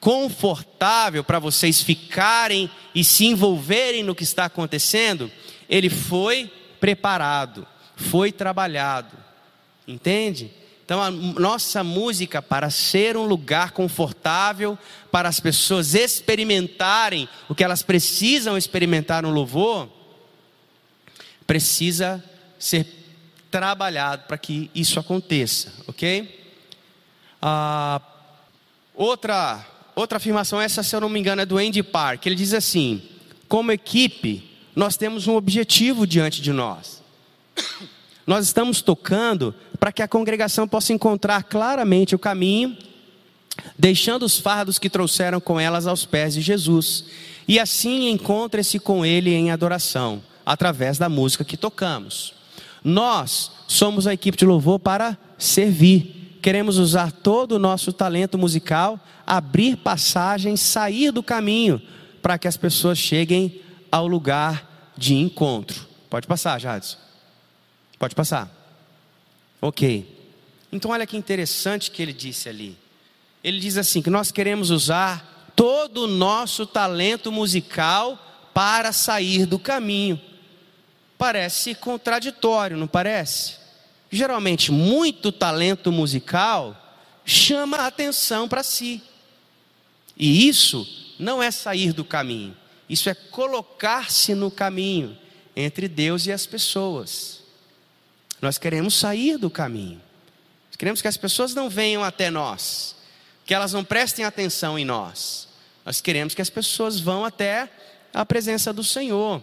confortável 0.00 1.24
para 1.24 1.40
vocês 1.40 1.82
ficarem 1.82 2.70
e 2.94 3.02
se 3.02 3.26
envolverem 3.26 4.04
no 4.04 4.14
que 4.14 4.22
está 4.22 4.44
acontecendo, 4.44 5.30
ele 5.68 5.90
foi 5.90 6.50
preparado, 6.78 7.66
foi 7.96 8.30
trabalhado. 8.30 9.16
Entende? 9.86 10.52
Então, 10.88 11.02
a 11.02 11.10
nossa 11.10 11.84
música, 11.84 12.40
para 12.40 12.70
ser 12.70 13.14
um 13.14 13.26
lugar 13.26 13.72
confortável, 13.72 14.78
para 15.12 15.28
as 15.28 15.38
pessoas 15.38 15.94
experimentarem 15.94 17.28
o 17.46 17.54
que 17.54 17.62
elas 17.62 17.82
precisam 17.82 18.56
experimentar 18.56 19.22
no 19.22 19.28
louvor, 19.28 19.86
precisa 21.46 22.24
ser 22.58 22.86
trabalhado 23.50 24.22
para 24.26 24.38
que 24.38 24.70
isso 24.74 24.98
aconteça, 24.98 25.74
ok? 25.86 26.42
Ah, 27.42 28.00
outra, 28.94 29.62
outra 29.94 30.16
afirmação, 30.16 30.58
essa 30.58 30.82
se 30.82 30.96
eu 30.96 31.02
não 31.02 31.10
me 31.10 31.20
engano 31.20 31.42
é 31.42 31.44
do 31.44 31.58
Andy 31.58 31.82
Park, 31.82 32.24
ele 32.24 32.34
diz 32.34 32.54
assim: 32.54 33.02
como 33.46 33.72
equipe, 33.72 34.56
nós 34.74 34.96
temos 34.96 35.26
um 35.26 35.36
objetivo 35.36 36.06
diante 36.06 36.40
de 36.40 36.50
nós. 36.50 37.02
Nós 38.28 38.44
estamos 38.44 38.82
tocando 38.82 39.54
para 39.80 39.90
que 39.90 40.02
a 40.02 40.06
congregação 40.06 40.68
possa 40.68 40.92
encontrar 40.92 41.44
claramente 41.44 42.14
o 42.14 42.18
caminho, 42.18 42.76
deixando 43.78 44.22
os 44.26 44.38
fardos 44.38 44.78
que 44.78 44.90
trouxeram 44.90 45.40
com 45.40 45.58
elas 45.58 45.86
aos 45.86 46.04
pés 46.04 46.34
de 46.34 46.42
Jesus, 46.42 47.06
e 47.48 47.58
assim 47.58 48.10
encontre-se 48.10 48.78
com 48.78 49.02
Ele 49.02 49.32
em 49.32 49.50
adoração 49.50 50.22
através 50.44 50.98
da 50.98 51.08
música 51.08 51.42
que 51.42 51.56
tocamos. 51.56 52.34
Nós 52.84 53.50
somos 53.66 54.06
a 54.06 54.12
equipe 54.12 54.36
de 54.36 54.44
louvor 54.44 54.78
para 54.78 55.16
servir. 55.38 56.38
Queremos 56.42 56.76
usar 56.76 57.10
todo 57.10 57.52
o 57.52 57.58
nosso 57.58 57.94
talento 57.94 58.36
musical, 58.36 59.00
abrir 59.26 59.74
passagens, 59.76 60.60
sair 60.60 61.12
do 61.12 61.22
caminho, 61.22 61.80
para 62.20 62.36
que 62.36 62.46
as 62.46 62.58
pessoas 62.58 62.98
cheguem 62.98 63.62
ao 63.90 64.06
lugar 64.06 64.92
de 64.98 65.14
encontro. 65.14 65.86
Pode 66.10 66.26
passar, 66.26 66.60
Jadson. 66.60 67.07
Pode 67.98 68.14
passar. 68.14 68.50
Ok. 69.60 70.16
Então, 70.70 70.90
olha 70.90 71.06
que 71.06 71.16
interessante 71.16 71.90
que 71.90 72.02
ele 72.02 72.12
disse 72.12 72.48
ali. 72.48 72.76
Ele 73.42 73.58
diz 73.58 73.76
assim: 73.76 74.02
que 74.02 74.10
nós 74.10 74.30
queremos 74.30 74.70
usar 74.70 75.52
todo 75.56 76.04
o 76.04 76.06
nosso 76.06 76.66
talento 76.66 77.32
musical 77.32 78.50
para 78.54 78.92
sair 78.92 79.46
do 79.46 79.58
caminho 79.58 80.20
parece 81.18 81.74
contraditório, 81.74 82.76
não 82.76 82.86
parece? 82.86 83.56
Geralmente, 84.10 84.70
muito 84.70 85.32
talento 85.32 85.90
musical 85.90 86.74
chama 87.24 87.78
a 87.78 87.86
atenção 87.88 88.48
para 88.48 88.62
si. 88.62 89.02
E 90.16 90.48
isso 90.48 90.86
não 91.18 91.42
é 91.42 91.50
sair 91.50 91.92
do 91.92 92.04
caminho, 92.04 92.56
isso 92.88 93.10
é 93.10 93.14
colocar-se 93.14 94.34
no 94.34 94.50
caminho 94.50 95.18
entre 95.54 95.88
Deus 95.88 96.26
e 96.26 96.32
as 96.32 96.46
pessoas. 96.46 97.37
Nós 98.40 98.58
queremos 98.58 98.94
sair 98.94 99.36
do 99.36 99.50
caminho, 99.50 100.00
queremos 100.78 101.02
que 101.02 101.08
as 101.08 101.16
pessoas 101.16 101.54
não 101.54 101.68
venham 101.68 102.04
até 102.04 102.30
nós, 102.30 102.94
que 103.44 103.52
elas 103.52 103.72
não 103.72 103.84
prestem 103.84 104.24
atenção 104.24 104.78
em 104.78 104.84
nós. 104.84 105.48
Nós 105.84 106.00
queremos 106.00 106.34
que 106.34 106.42
as 106.42 106.50
pessoas 106.50 107.00
vão 107.00 107.24
até 107.24 107.68
a 108.14 108.24
presença 108.24 108.72
do 108.72 108.84
Senhor. 108.84 109.42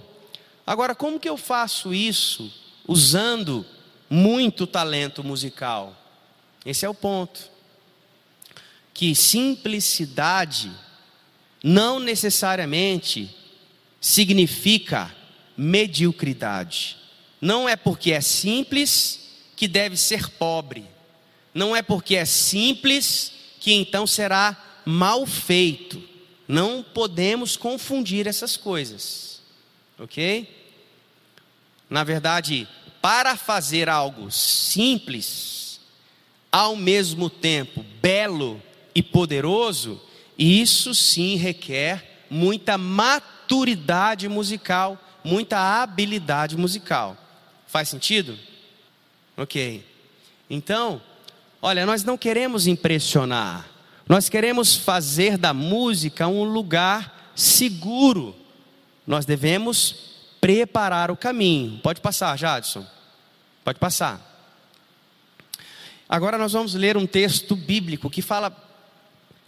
Agora, 0.66 0.96
como 0.96 1.20
que 1.20 1.28
eu 1.28 1.36
faço 1.36 1.94
isso 1.94 2.52
usando 2.88 3.66
muito 4.10 4.66
talento 4.66 5.24
musical? 5.24 5.96
Esse 6.66 6.86
é 6.86 6.90
o 6.90 6.94
ponto. 6.94 7.50
Que 8.94 9.14
simplicidade 9.14 10.72
não 11.64 12.00
necessariamente 12.00 13.36
significa 14.00 15.14
mediocridade. 15.58 16.98
Não 17.46 17.70
é 17.70 17.76
porque 17.76 18.12
é 18.12 18.22
simples 18.22 19.20
que 19.56 19.68
deve 19.68 19.96
ser 19.98 20.32
pobre. 20.32 20.84
Não 21.54 21.76
é 21.76 21.84
porque 21.84 22.16
é 22.16 22.26
simples 22.26 23.32
que 23.60 23.72
então 23.72 24.08
será 24.08 24.82
mal 24.84 25.28
feito. 25.28 26.02
Não 26.48 26.82
podemos 26.82 27.56
confundir 27.56 28.26
essas 28.26 28.58
coisas. 28.58 29.42
Ok? 30.00 30.50
Na 31.88 32.04
verdade, 32.04 32.68
para 33.00 33.38
fazer 33.38 33.90
algo 33.90 34.32
simples, 34.32 35.80
ao 36.52 36.76
mesmo 36.76 37.30
tempo 37.30 37.86
belo 38.02 38.60
e 38.96 39.04
poderoso, 39.04 40.02
isso 40.36 40.96
sim 40.96 41.36
requer 41.36 42.26
muita 42.28 42.76
maturidade 42.76 44.28
musical, 44.28 45.00
muita 45.24 45.84
habilidade 45.84 46.58
musical. 46.58 47.16
Faz 47.76 47.90
sentido? 47.90 48.40
Ok. 49.36 49.86
Então, 50.50 51.02
olha, 51.62 51.86
nós 51.86 52.06
não 52.06 52.18
queremos 52.18 52.68
impressionar, 52.68 53.70
nós 54.08 54.30
queremos 54.30 54.78
fazer 54.78 55.38
da 55.38 55.54
música 55.54 56.26
um 56.26 56.46
lugar 56.46 57.34
seguro. 57.36 58.34
Nós 59.06 59.26
devemos 59.26 59.94
preparar 60.40 61.12
o 61.12 61.18
caminho. 61.18 61.78
Pode 61.80 62.00
passar, 62.00 62.38
Jadson. 62.38 62.88
Pode 63.62 63.78
passar. 63.78 64.22
Agora 66.08 66.38
nós 66.38 66.54
vamos 66.54 66.76
ler 66.76 66.96
um 66.96 67.06
texto 67.06 67.58
bíblico 67.58 68.10
que 68.10 68.22
fala 68.22 68.52
de 68.52 68.56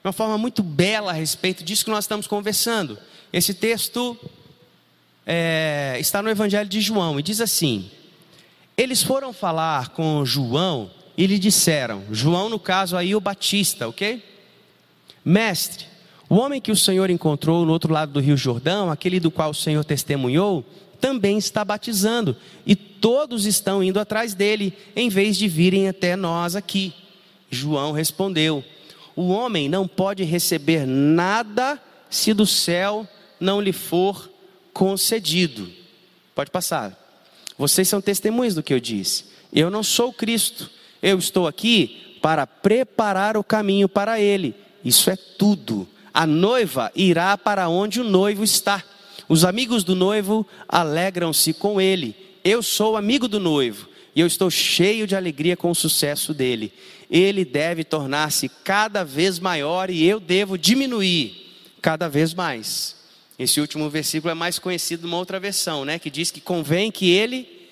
uma 0.04 0.12
forma 0.12 0.38
muito 0.38 0.62
bela 0.62 1.12
a 1.12 1.16
respeito 1.16 1.64
disso 1.64 1.86
que 1.86 1.92
nós 1.92 2.04
estamos 2.04 2.28
conversando. 2.28 3.00
Esse 3.32 3.54
texto 3.54 4.20
é, 5.26 5.96
está 5.98 6.22
no 6.22 6.30
Evangelho 6.30 6.68
de 6.68 6.82
João 6.82 7.18
e 7.18 7.24
diz 7.24 7.40
assim: 7.40 7.90
Eles 8.78 9.02
foram 9.02 9.34
falar 9.34 9.90
com 9.90 10.24
João 10.24 10.92
e 11.18 11.26
lhe 11.26 11.40
disseram, 11.40 12.04
João 12.12 12.48
no 12.48 12.60
caso 12.60 12.96
aí 12.96 13.16
o 13.16 13.20
Batista, 13.20 13.88
ok? 13.88 14.24
Mestre, 15.26 15.86
O 16.30 16.36
homem 16.36 16.62
que 16.62 16.72
o 16.72 16.76
Senhor 16.76 17.10
encontrou 17.10 17.66
no 17.66 17.72
outro 17.72 17.92
lado 17.92 18.12
do 18.12 18.20
Rio 18.20 18.38
Jordão, 18.38 18.92
aquele 18.92 19.20
do 19.20 19.32
qual 19.32 19.50
o 19.50 19.56
Senhor 19.56 19.84
testemunhou, 19.84 20.64
também 21.00 21.38
está 21.38 21.64
batizando, 21.66 22.36
e 22.66 22.76
todos 22.76 23.46
estão 23.46 23.82
indo 23.82 24.00
atrás 24.00 24.34
dele, 24.34 24.74
em 24.96 25.10
vez 25.10 25.38
de 25.38 25.48
virem 25.48 25.88
até 25.88 26.16
nós 26.16 26.56
aqui. 26.56 26.94
João 27.50 27.94
respondeu: 27.94 28.64
O 29.16 29.30
homem 29.30 29.70
não 29.70 29.88
pode 29.88 30.24
receber 30.24 30.86
nada 30.86 31.82
se 32.10 32.34
do 32.34 32.46
céu 32.46 33.08
não 33.40 33.62
lhe 33.62 33.72
for 33.72 34.30
concedido. 34.74 35.72
Pode 36.36 36.52
passar. 36.52 37.07
Vocês 37.58 37.88
são 37.88 38.02
testemunhas 38.02 38.56
do 38.56 38.64
que 38.64 38.74
eu 38.74 38.80
disse. 38.80 39.26
Eu 39.52 39.70
não 39.70 39.84
sou 39.84 40.14
Cristo. 40.14 40.70
Eu 41.02 41.18
estou 41.18 41.48
aqui 41.48 42.18
para 42.22 42.46
preparar 42.46 43.38
o 43.38 43.44
caminho 43.44 43.88
para 43.88 44.20
ele. 44.20 44.56
Isso 44.84 45.10
é 45.10 45.16
tudo. 45.16 45.88
A 46.14 46.26
noiva 46.26 46.92
irá 46.96 47.38
para 47.38 47.70
onde 47.70 48.02
o 48.02 48.04
noivo 48.04 48.44
está. 48.44 48.84
Os 49.30 49.44
amigos 49.44 49.84
do 49.84 49.96
noivo 49.96 50.48
alegram-se 50.68 51.54
com 51.54 51.80
ele. 51.80 52.16
Eu 52.44 52.64
sou 52.64 52.96
amigo 52.96 53.28
do 53.28 53.40
noivo 53.40 53.88
e 54.16 54.22
eu 54.22 54.28
estou 54.28 54.50
cheio 54.50 55.06
de 55.06 55.16
alegria 55.16 55.56
com 55.56 55.70
o 55.70 55.76
sucesso 55.76 56.34
dele. 56.34 56.74
Ele 57.10 57.46
deve 57.46 57.84
tornar-se 57.84 58.50
cada 58.50 59.04
vez 59.04 59.40
maior 59.40 59.90
e 59.90 60.04
eu 60.06 60.20
devo 60.20 60.58
diminuir 60.58 61.46
cada 61.82 62.10
vez 62.10 62.34
mais. 62.34 62.97
Esse 63.38 63.62
último 63.62 63.90
versículo 63.90 64.32
é 64.32 64.34
mais 64.34 64.58
conhecido 64.58 65.04
numa 65.04 65.18
outra 65.18 65.40
versão, 65.40 65.86
né, 65.86 66.00
que 66.00 66.10
diz 66.10 66.32
que 66.32 66.42
convém 66.42 66.92
que 66.92 67.12
ele 67.12 67.70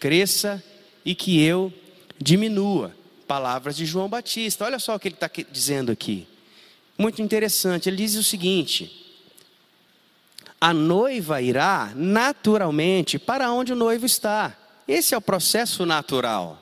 cresça 0.00 0.62
e 1.04 1.14
que 1.14 1.40
eu 1.40 1.72
diminua. 2.18 2.94
Palavras 3.26 3.76
de 3.76 3.86
João 3.86 4.08
Batista. 4.08 4.64
Olha 4.64 4.78
só 4.78 4.94
o 4.94 4.98
que 4.98 5.08
ele 5.08 5.14
está 5.14 5.30
dizendo 5.50 5.90
aqui. 5.90 6.26
Muito 6.98 7.22
interessante. 7.22 7.88
Ele 7.88 7.96
diz 7.96 8.14
o 8.16 8.22
seguinte: 8.22 9.04
a 10.60 10.72
noiva 10.74 11.40
irá 11.40 11.92
naturalmente 11.94 13.18
para 13.18 13.50
onde 13.50 13.72
o 13.72 13.76
noivo 13.76 14.04
está. 14.06 14.56
Esse 14.86 15.14
é 15.14 15.18
o 15.18 15.22
processo 15.22 15.86
natural. 15.86 16.60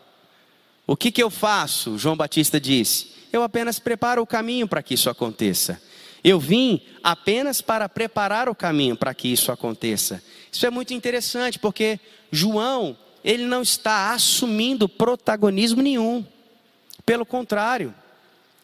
O 0.87 0.97
que, 0.97 1.11
que 1.11 1.23
eu 1.23 1.31
faço? 1.31 1.99
João 1.99 2.17
Batista 2.17 2.61
disse: 2.61 3.11
Eu 3.33 3.43
apenas 3.43 3.79
preparo 3.79 4.23
o 4.23 4.27
caminho 4.27 4.69
para 4.69 4.83
que 4.83 4.95
isso 4.95 5.11
aconteça. 5.11 5.81
Eu 6.25 6.39
vim 6.39 6.81
apenas 7.03 7.61
para 7.61 7.89
preparar 7.89 8.49
o 8.49 8.55
caminho 8.55 8.97
para 8.97 9.13
que 9.13 9.29
isso 9.29 9.51
aconteça. 9.51 10.23
Isso 10.51 10.65
é 10.65 10.71
muito 10.71 10.95
interessante 10.95 11.59
porque 11.59 11.99
João, 12.31 12.97
ele 13.25 13.45
não 13.45 13.63
está 13.63 14.13
assumindo 14.13 14.89
protagonismo 14.89 15.83
nenhum. 15.83 16.25
Pelo 17.05 17.27
contrário, 17.27 17.95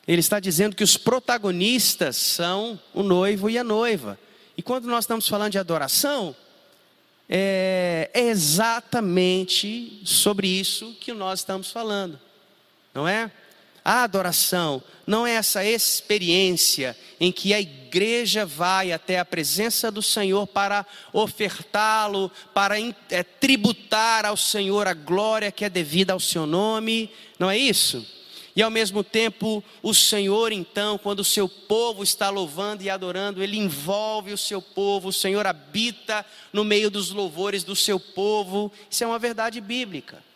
ele 0.07 0.21
está 0.21 0.38
dizendo 0.38 0.77
que 0.77 0.85
os 0.85 0.97
protagonistas 0.97 2.16
são 2.16 2.79
o 2.94 3.03
noivo 3.03 3.51
e 3.51 3.59
a 3.59 3.64
noiva. 3.64 4.18
E 4.57 4.62
quando 4.62 4.87
nós 4.87 5.05
estamos 5.05 5.29
falando 5.29 5.53
de 5.53 5.59
adoração, 5.59 6.35
é, 7.29 8.11
é 8.14 8.23
exatamente 8.23 10.01
sobre 10.05 10.49
isso 10.49 10.97
que 11.01 11.12
nós 11.12 11.40
estamos 11.40 11.71
falando, 11.71 12.18
não 12.94 13.07
é? 13.07 13.31
A 13.88 14.03
adoração 14.03 14.83
não 15.07 15.27
é 15.27 15.33
essa 15.33 15.64
experiência 15.64 16.94
em 17.18 17.33
que 17.33 17.55
a 17.55 17.61
igreja 17.61 18.44
vai 18.44 18.92
até 18.92 19.18
a 19.18 19.24
presença 19.24 19.90
do 19.90 20.03
Senhor 20.03 20.46
para 20.46 20.85
ofertá-lo, 21.11 22.31
para 22.53 22.79
é, 22.79 23.22
tributar 23.22 24.27
ao 24.27 24.37
Senhor 24.37 24.87
a 24.87 24.92
glória 24.92 25.51
que 25.51 25.64
é 25.64 25.70
devida 25.70 26.12
ao 26.12 26.20
seu 26.20 26.44
nome, 26.44 27.11
não 27.38 27.48
é 27.48 27.57
isso? 27.57 28.07
E 28.55 28.61
ao 28.61 28.70
mesmo 28.70 29.03
tempo, 29.03 29.64
o 29.83 29.94
Senhor, 29.94 30.53
então, 30.53 30.98
quando 30.98 31.20
o 31.20 31.24
seu 31.24 31.48
povo 31.48 32.03
está 32.03 32.29
louvando 32.29 32.83
e 32.83 32.90
adorando, 32.90 33.42
ele 33.42 33.57
envolve 33.57 34.35
o 34.35 34.37
seu 34.37 34.61
povo, 34.61 35.09
o 35.09 35.12
Senhor 35.14 35.46
habita 35.46 36.27
no 36.53 36.62
meio 36.62 36.90
dos 36.90 37.11
louvores 37.11 37.64
do 37.64 37.74
seu 37.74 37.98
povo. 37.98 38.70
Isso 38.90 39.03
é 39.03 39.07
uma 39.07 39.18
verdade 39.18 39.62
bíblica. 39.62 40.28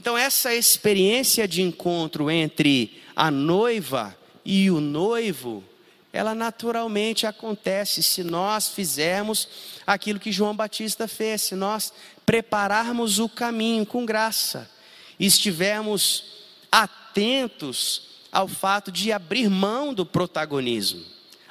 Então, 0.00 0.16
essa 0.16 0.54
experiência 0.54 1.46
de 1.46 1.60
encontro 1.60 2.30
entre 2.30 3.02
a 3.14 3.30
noiva 3.30 4.16
e 4.42 4.70
o 4.70 4.80
noivo, 4.80 5.62
ela 6.10 6.34
naturalmente 6.34 7.26
acontece 7.26 8.02
se 8.02 8.24
nós 8.24 8.70
fizermos 8.70 9.46
aquilo 9.86 10.18
que 10.18 10.32
João 10.32 10.56
Batista 10.56 11.06
fez, 11.06 11.42
se 11.42 11.54
nós 11.54 11.92
prepararmos 12.24 13.18
o 13.18 13.28
caminho 13.28 13.84
com 13.84 14.06
graça, 14.06 14.70
e 15.18 15.26
estivermos 15.26 16.24
atentos 16.72 18.04
ao 18.32 18.48
fato 18.48 18.90
de 18.90 19.12
abrir 19.12 19.50
mão 19.50 19.92
do 19.92 20.06
protagonismo. 20.06 21.04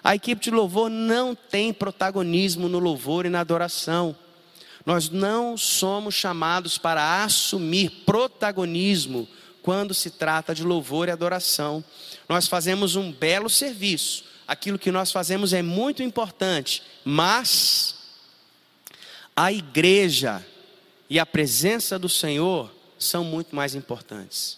A 0.04 0.16
equipe 0.16 0.42
de 0.42 0.50
louvor 0.50 0.90
não 0.90 1.36
tem 1.36 1.72
protagonismo 1.72 2.68
no 2.68 2.80
louvor 2.80 3.28
e 3.28 3.30
na 3.30 3.42
adoração. 3.42 4.16
Nós 4.86 5.10
não 5.10 5.58
somos 5.58 6.16
chamados 6.16 6.78
para 6.78 7.24
assumir 7.24 7.90
protagonismo 8.06 9.28
quando 9.62 9.94
se 9.94 10.10
trata 10.10 10.56
de 10.56 10.64
louvor 10.64 11.08
e 11.08 11.12
adoração. 11.12 11.84
Nós 12.28 12.48
fazemos 12.48 12.96
um 12.96 13.12
belo 13.12 13.50
serviço. 13.50 14.26
Aquilo 14.48 14.80
que 14.80 14.92
nós 14.92 15.12
fazemos 15.12 15.54
é 15.54 15.62
muito 15.62 16.02
importante, 16.02 16.82
mas 17.06 17.96
a 19.36 19.52
igreja 19.52 20.44
e 21.10 21.20
a 21.20 21.26
presença 21.26 22.00
do 22.00 22.10
Senhor 22.10 22.74
são 22.98 23.24
muito 23.24 23.56
mais 23.56 23.76
importantes. 23.76 24.58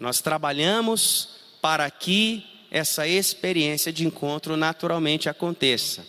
Nós 0.00 0.20
trabalhamos 0.20 1.28
para 1.60 1.90
que 1.90 2.44
essa 2.70 3.06
experiência 3.06 3.92
de 3.92 4.06
encontro 4.06 4.56
naturalmente 4.56 5.28
aconteça. 5.28 6.04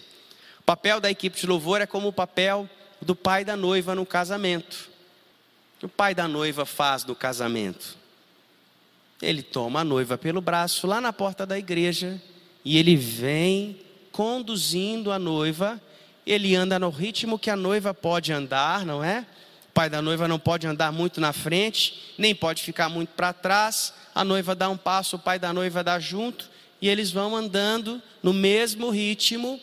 O 0.60 0.64
papel 0.64 1.00
da 1.00 1.10
equipe 1.10 1.40
de 1.40 1.48
louvor 1.48 1.82
é 1.82 1.88
como 1.88 2.08
o 2.08 2.14
papel 2.14 2.70
do 3.02 3.16
pai 3.16 3.44
da 3.46 3.56
noiva 3.56 3.96
no 3.96 4.06
casamento. 4.06 4.90
O 5.76 5.80
que 5.80 5.86
o 5.86 5.90
pai 5.90 6.14
da 6.14 6.28
noiva 6.28 6.66
faz 6.66 7.04
no 7.06 7.16
casamento? 7.16 7.98
Ele 9.22 9.42
toma 9.42 9.82
a 9.82 9.84
noiva 9.84 10.18
pelo 10.18 10.42
braço 10.42 10.88
lá 10.88 11.00
na 11.02 11.12
porta 11.12 11.46
da 11.46 11.58
igreja 11.58 12.22
e 12.64 12.78
ele 12.78 12.96
vem 12.96 13.80
conduzindo 14.12 15.12
a 15.12 15.20
noiva. 15.20 15.82
Ele 16.26 16.56
anda 16.56 16.78
no 16.78 16.90
ritmo 16.90 17.40
que 17.40 17.50
a 17.50 17.56
noiva 17.56 17.94
pode 17.94 18.32
andar, 18.32 18.86
não 18.86 19.04
é? 19.04 19.26
pai 19.80 19.90
da 19.90 20.02
noiva 20.02 20.28
não 20.28 20.38
pode 20.38 20.68
andar 20.68 20.92
muito 20.92 21.22
na 21.22 21.32
frente, 21.32 22.14
nem 22.18 22.36
pode 22.36 22.62
ficar 22.64 22.90
muito 22.90 23.12
para 23.12 23.32
trás. 23.32 23.94
A 24.14 24.26
noiva 24.26 24.54
dá 24.54 24.68
um 24.68 24.76
passo, 24.76 25.16
o 25.16 25.20
pai 25.20 25.40
da 25.40 25.54
noiva 25.54 25.82
dá 25.82 25.98
junto, 25.98 26.50
e 26.82 26.90
eles 26.90 27.12
vão 27.12 27.34
andando 27.34 28.02
no 28.22 28.34
mesmo 28.34 28.90
ritmo. 28.90 29.58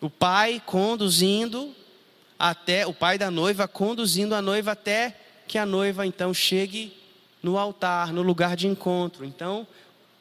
O 0.00 0.08
pai 0.08 0.62
conduzindo 0.64 1.74
até 2.38 2.86
o 2.86 2.92
pai 2.92 3.18
da 3.18 3.30
noiva 3.30 3.68
conduzindo 3.68 4.34
a 4.34 4.42
noiva 4.42 4.72
até 4.72 5.16
que 5.46 5.58
a 5.58 5.66
noiva 5.66 6.06
então 6.06 6.32
chegue 6.32 6.96
no 7.42 7.58
altar, 7.58 8.12
no 8.12 8.22
lugar 8.22 8.56
de 8.56 8.66
encontro. 8.66 9.24
Então, 9.24 9.66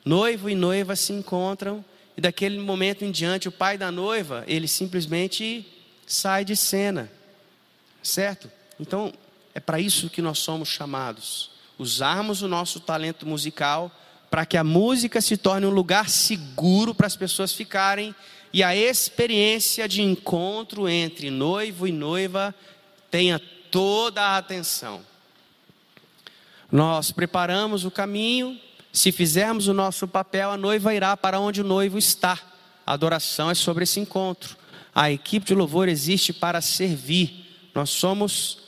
noivo 0.03 0.49
e 0.49 0.55
noiva 0.55 0.95
se 0.95 1.13
encontram 1.13 1.83
e 2.15 2.21
daquele 2.21 2.59
momento 2.59 3.03
em 3.03 3.11
diante 3.11 3.47
o 3.47 3.51
pai 3.51 3.77
da 3.77 3.91
noiva, 3.91 4.43
ele 4.47 4.67
simplesmente 4.67 5.65
sai 6.05 6.45
de 6.45 6.55
cena. 6.55 7.09
Certo? 8.01 8.51
Então, 8.79 9.13
é 9.55 9.59
para 9.59 9.79
isso 9.79 10.09
que 10.09 10.21
nós 10.21 10.39
somos 10.39 10.69
chamados. 10.69 11.51
Usarmos 11.79 12.41
o 12.41 12.47
nosso 12.47 12.79
talento 12.79 13.25
musical 13.25 13.91
para 14.29 14.45
que 14.45 14.57
a 14.57 14.63
música 14.63 15.21
se 15.21 15.37
torne 15.37 15.65
um 15.65 15.71
lugar 15.71 16.09
seguro 16.09 16.93
para 16.93 17.07
as 17.07 17.15
pessoas 17.15 17.53
ficarem 17.53 18.13
e 18.53 18.61
a 18.61 18.75
experiência 18.75 19.87
de 19.87 20.03
encontro 20.03 20.87
entre 20.87 21.31
noivo 21.31 21.87
e 21.87 21.91
noiva 21.91 22.53
tenha 23.09 23.41
toda 23.71 24.21
a 24.21 24.37
atenção. 24.37 25.01
Nós 26.71 27.11
preparamos 27.11 27.83
o 27.83 27.91
caminho, 27.91 28.59
se 28.91 29.11
fizermos 29.11 29.67
o 29.67 29.73
nosso 29.73 30.07
papel, 30.07 30.51
a 30.51 30.57
noiva 30.57 30.93
irá 30.93 31.17
para 31.17 31.39
onde 31.39 31.61
o 31.61 31.63
noivo 31.63 31.97
está. 31.97 32.39
A 32.85 32.93
adoração 32.93 33.49
é 33.49 33.55
sobre 33.55 33.85
esse 33.85 33.99
encontro. 33.99 34.55
A 34.93 35.11
equipe 35.11 35.47
de 35.47 35.55
louvor 35.55 35.89
existe 35.89 36.31
para 36.31 36.61
servir. 36.61 37.47
Nós 37.73 37.89
somos 37.89 38.59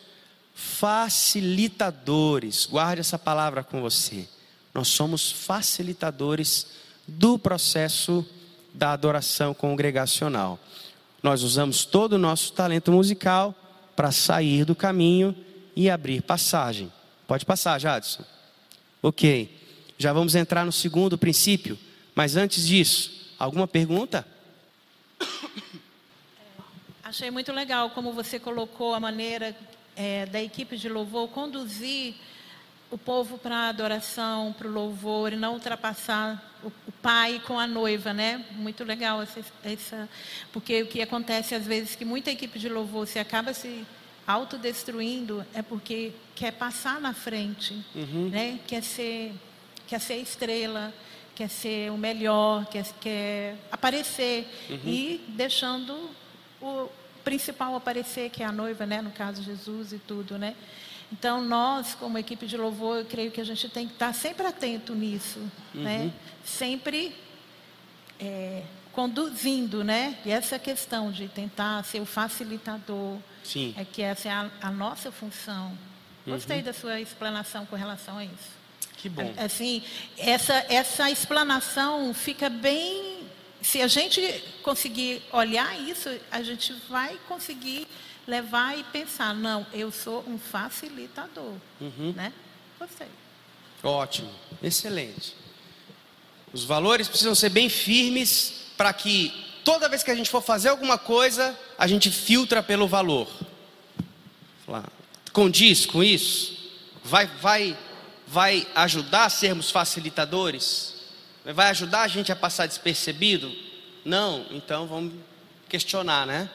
facilitadores. 0.55 2.65
Guarde 2.65 3.01
essa 3.01 3.19
palavra 3.19 3.63
com 3.63 3.81
você. 3.81 4.27
Nós 4.73 4.87
somos 4.87 5.31
facilitadores 5.31 6.65
do 7.07 7.37
processo 7.37 8.25
da 8.75 8.91
adoração 8.91 9.53
congregacional. 9.53 10.59
Nós 11.23 11.41
usamos 11.41 11.85
todo 11.85 12.13
o 12.13 12.19
nosso 12.19 12.53
talento 12.53 12.91
musical 12.91 13.55
para 13.95 14.11
sair 14.11 14.65
do 14.65 14.75
caminho 14.75 15.35
e 15.75 15.89
abrir 15.89 16.21
passagem. 16.21 16.91
Pode 17.27 17.45
passar, 17.45 17.79
Jadson. 17.79 18.23
Ok. 19.01 19.63
Já 19.97 20.11
vamos 20.11 20.35
entrar 20.35 20.65
no 20.65 20.71
segundo 20.71 21.17
princípio, 21.17 21.79
mas 22.13 22.35
antes 22.35 22.67
disso, 22.67 23.33
alguma 23.39 23.65
pergunta? 23.65 24.27
Achei 27.03 27.31
muito 27.31 27.53
legal 27.53 27.91
como 27.91 28.11
você 28.11 28.37
colocou 28.37 28.93
a 28.93 28.99
maneira 28.99 29.55
é, 29.95 30.25
da 30.25 30.41
equipe 30.41 30.75
de 30.77 30.89
louvor 30.89 31.29
conduzir 31.29 32.15
o 32.95 32.97
povo 32.97 33.37
para 33.37 33.55
a 33.55 33.69
adoração, 33.69 34.53
para 34.57 34.69
o 34.69 34.71
louvor, 34.71 35.33
e 35.33 35.35
não 35.35 35.53
ultrapassar 35.55 36.41
o, 36.63 36.67
o 36.87 36.91
pai 37.01 37.41
com 37.45 37.59
a 37.59 37.67
noiva, 37.67 38.13
né? 38.13 38.45
Muito 38.51 38.85
legal 38.85 39.21
essa, 39.21 39.41
essa, 39.65 40.09
porque 40.53 40.83
o 40.83 40.87
que 40.87 41.01
acontece 41.01 41.53
às 41.53 41.65
vezes 41.67 41.93
que 41.93 42.05
muita 42.05 42.31
equipe 42.31 42.57
de 42.57 42.69
louvor 42.69 43.05
se 43.05 43.19
acaba 43.19 43.53
se 43.53 43.85
autodestruindo 44.25 45.45
é 45.53 45.61
porque 45.61 46.13
quer 46.35 46.51
passar 46.53 47.01
na 47.01 47.13
frente, 47.13 47.73
Uhum. 47.93 48.29
né? 48.29 48.59
Quer 48.65 48.81
ser, 48.81 49.33
quer 49.87 49.99
ser 49.99 50.15
estrela, 50.15 50.93
quer 51.35 51.49
ser 51.49 51.91
o 51.91 51.97
melhor, 51.97 52.65
quer, 52.67 52.85
quer 53.01 53.55
aparecer 53.69 54.47
Uhum. 54.69 54.79
e 54.85 55.25
deixando 55.29 56.09
o 56.61 56.87
principal 57.25 57.75
aparecer, 57.75 58.29
que 58.29 58.41
é 58.41 58.45
a 58.45 58.51
noiva, 58.53 58.85
né? 58.85 59.01
No 59.01 59.11
caso 59.11 59.43
Jesus 59.43 59.91
e 59.91 59.99
tudo, 59.99 60.37
né? 60.37 60.55
Então 61.17 61.41
nós, 61.41 61.95
como 61.95 62.17
equipe 62.17 62.45
de 62.45 62.57
louvor, 62.57 62.97
eu 62.97 63.05
creio 63.05 63.31
que 63.31 63.39
a 63.39 63.43
gente 63.43 63.69
tem 63.69 63.87
que 63.87 63.93
estar 63.93 64.13
sempre 64.13 64.45
atento 64.45 64.93
nisso, 64.93 65.39
né? 65.73 66.01
Uhum. 66.03 66.11
Sempre 66.43 67.15
é, 68.19 68.63
conduzindo, 68.91 69.81
né? 69.83 70.17
E 70.25 70.31
essa 70.31 70.59
questão 70.59 71.11
de 71.11 71.27
tentar 71.29 71.83
ser 71.85 72.01
o 72.01 72.05
facilitador, 72.05 73.17
Sim. 73.43 73.73
é 73.77 73.85
que 73.85 74.01
essa 74.01 74.27
é 74.27 74.31
a, 74.31 74.49
a 74.61 74.71
nossa 74.71 75.11
função. 75.11 75.77
Gostei 76.27 76.57
Uhum. 76.57 76.63
da 76.63 76.73
sua 76.73 76.99
explanação 76.99 77.65
com 77.65 77.75
relação 77.77 78.17
a 78.17 78.25
isso. 78.25 78.51
Que 78.97 79.07
bom. 79.07 79.33
Assim, 79.37 79.83
essa, 80.17 80.65
essa 80.69 81.09
explanação 81.09 82.13
fica 82.13 82.49
bem. 82.49 83.23
Se 83.61 83.81
a 83.81 83.87
gente 83.87 84.21
conseguir 84.63 85.21
olhar 85.31 85.79
isso, 85.79 86.09
a 86.31 86.41
gente 86.43 86.73
vai 86.89 87.17
conseguir 87.27 87.87
levar 88.27 88.77
e 88.77 88.83
pensar, 88.85 89.33
não, 89.33 89.65
eu 89.73 89.91
sou 89.91 90.23
um 90.27 90.37
facilitador. 90.37 91.53
Uhum. 91.79 92.13
Né? 92.15 92.33
Gostei. 92.79 93.07
Ótimo, 93.83 94.31
excelente. 94.61 95.35
Os 96.51 96.63
valores 96.63 97.07
precisam 97.07 97.35
ser 97.35 97.49
bem 97.49 97.69
firmes 97.69 98.71
para 98.77 98.91
que 98.93 99.31
toda 99.63 99.89
vez 99.89 100.03
que 100.03 100.11
a 100.11 100.15
gente 100.15 100.29
for 100.29 100.41
fazer 100.41 100.69
alguma 100.69 100.97
coisa, 100.97 101.57
a 101.77 101.87
gente 101.87 102.09
filtra 102.09 102.63
pelo 102.63 102.87
valor. 102.87 103.27
Condiz 105.31 105.85
com 105.85 106.01
isso? 106.03 106.55
Vai, 107.03 107.27
vai, 107.27 107.77
vai 108.25 108.65
ajudar 108.73 109.25
a 109.25 109.29
sermos 109.29 109.69
facilitadores? 109.69 110.95
Vai 111.43 111.69
ajudar 111.69 112.03
a 112.03 112.07
gente 112.07 112.31
a 112.31 112.35
passar 112.35 112.65
despercebido? 112.65 113.51
Não, 114.03 114.45
então 114.49 114.87
vamos 114.87 115.13
questionar, 115.67 116.25
né, 116.25 116.49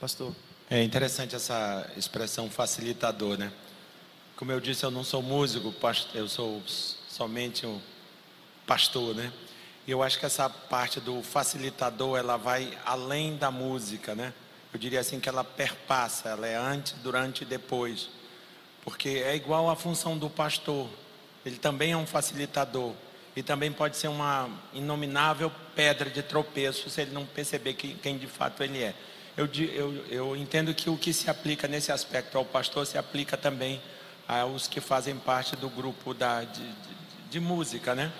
pastor? 0.00 0.34
É 0.70 0.82
interessante 0.82 1.34
essa 1.34 1.90
expressão 1.96 2.50
facilitador, 2.50 3.38
né? 3.38 3.50
Como 4.36 4.52
eu 4.52 4.60
disse, 4.60 4.84
eu 4.84 4.90
não 4.90 5.02
sou 5.02 5.22
músico, 5.22 5.74
eu 6.12 6.28
sou 6.28 6.62
somente 7.08 7.64
um 7.64 7.80
pastor, 8.66 9.14
né? 9.14 9.32
E 9.86 9.90
eu 9.90 10.02
acho 10.02 10.18
que 10.18 10.26
essa 10.26 10.46
parte 10.50 11.00
do 11.00 11.22
facilitador, 11.22 12.18
ela 12.18 12.36
vai 12.36 12.76
além 12.84 13.34
da 13.38 13.50
música, 13.50 14.14
né? 14.14 14.34
Eu 14.70 14.78
diria 14.78 15.00
assim 15.00 15.18
que 15.18 15.26
ela 15.26 15.42
perpassa, 15.42 16.28
ela 16.28 16.46
é 16.46 16.56
antes, 16.56 16.92
durante 17.02 17.44
e 17.44 17.46
depois. 17.46 18.10
Porque 18.84 19.08
é 19.08 19.34
igual 19.34 19.70
à 19.70 19.74
função 19.74 20.18
do 20.18 20.28
pastor. 20.28 20.86
Ele 21.46 21.56
também 21.56 21.92
é 21.92 21.96
um 21.96 22.06
facilitador. 22.06 22.92
E 23.34 23.42
também 23.42 23.72
pode 23.72 23.96
ser 23.96 24.08
uma 24.08 24.50
inominável 24.74 25.50
pedra 25.74 26.10
de 26.10 26.22
tropeço 26.22 26.90
se 26.90 27.00
ele 27.00 27.12
não 27.12 27.24
perceber 27.24 27.72
que, 27.72 27.94
quem 27.94 28.18
de 28.18 28.26
fato 28.26 28.62
ele 28.62 28.82
é. 28.82 28.94
Eu, 29.38 29.46
eu, 29.46 30.04
eu 30.10 30.36
entendo 30.36 30.74
que 30.74 30.90
o 30.90 30.96
que 30.96 31.12
se 31.12 31.30
aplica 31.30 31.68
nesse 31.68 31.92
aspecto 31.92 32.36
ao 32.36 32.44
pastor 32.44 32.84
se 32.84 32.98
aplica 32.98 33.36
também 33.36 33.80
aos 34.26 34.66
que 34.66 34.80
fazem 34.80 35.14
parte 35.16 35.54
do 35.54 35.70
grupo 35.70 36.12
da, 36.12 36.42
de, 36.42 36.60
de, 36.60 37.30
de 37.30 37.38
música, 37.38 37.94
né? 37.94 38.12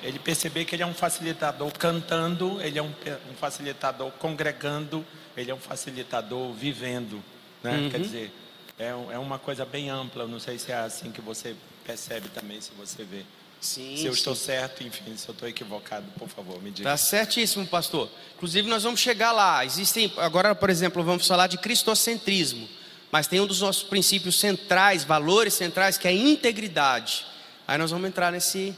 Ele 0.00 0.16
perceber 0.16 0.64
que 0.64 0.76
ele 0.76 0.84
é 0.84 0.86
um 0.86 0.94
facilitador 0.94 1.76
cantando, 1.76 2.62
ele 2.62 2.78
é 2.78 2.82
um, 2.82 2.92
um 3.32 3.34
facilitador 3.34 4.12
congregando, 4.12 5.04
ele 5.36 5.50
é 5.50 5.54
um 5.54 5.58
facilitador 5.58 6.52
vivendo, 6.52 7.20
né? 7.60 7.88
Quer 7.90 7.98
dizer, 7.98 8.32
é, 8.78 8.90
é 8.90 9.18
uma 9.18 9.40
coisa 9.40 9.64
bem 9.64 9.90
ampla. 9.90 10.22
Eu 10.22 10.28
não 10.28 10.38
sei 10.38 10.56
se 10.56 10.70
é 10.70 10.76
assim 10.76 11.10
que 11.10 11.20
você 11.20 11.56
percebe 11.84 12.28
também, 12.28 12.60
se 12.60 12.70
você 12.78 13.02
vê. 13.02 13.24
Sim. 13.64 13.96
se 13.96 14.04
eu 14.04 14.12
sim. 14.12 14.18
estou 14.18 14.34
certo, 14.34 14.84
enfim, 14.84 15.16
se 15.16 15.26
eu 15.26 15.32
estou 15.32 15.48
equivocado, 15.48 16.04
por 16.18 16.28
favor, 16.28 16.62
me 16.62 16.70
diga. 16.70 16.90
Tá 16.90 16.98
certíssimo, 16.98 17.66
pastor. 17.66 18.10
Inclusive, 18.36 18.68
nós 18.68 18.82
vamos 18.82 19.00
chegar 19.00 19.32
lá. 19.32 19.64
Existem, 19.64 20.12
agora, 20.18 20.54
por 20.54 20.68
exemplo, 20.68 21.02
vamos 21.02 21.26
falar 21.26 21.46
de 21.46 21.56
cristocentrismo. 21.56 22.68
Mas 23.10 23.26
tem 23.26 23.40
um 23.40 23.46
dos 23.46 23.62
nossos 23.62 23.82
princípios 23.82 24.38
centrais, 24.38 25.02
valores 25.02 25.54
centrais, 25.54 25.96
que 25.96 26.06
é 26.06 26.10
a 26.10 26.14
integridade. 26.14 27.24
Aí 27.66 27.78
nós 27.78 27.90
vamos 27.90 28.06
entrar 28.06 28.30
nesse, 28.30 28.76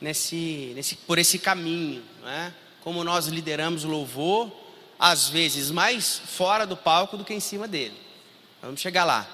nesse, 0.00 0.72
nesse, 0.74 0.96
por 0.96 1.18
esse 1.18 1.38
caminho, 1.38 2.02
né? 2.22 2.54
Como 2.80 3.04
nós 3.04 3.26
lideramos 3.26 3.84
o 3.84 3.88
louvor, 3.88 4.50
às 4.98 5.28
vezes 5.28 5.70
mais 5.70 6.16
fora 6.16 6.66
do 6.66 6.76
palco 6.76 7.18
do 7.18 7.24
que 7.24 7.34
em 7.34 7.40
cima 7.40 7.68
dele. 7.68 8.00
Vamos 8.62 8.80
chegar 8.80 9.04
lá. 9.04 9.28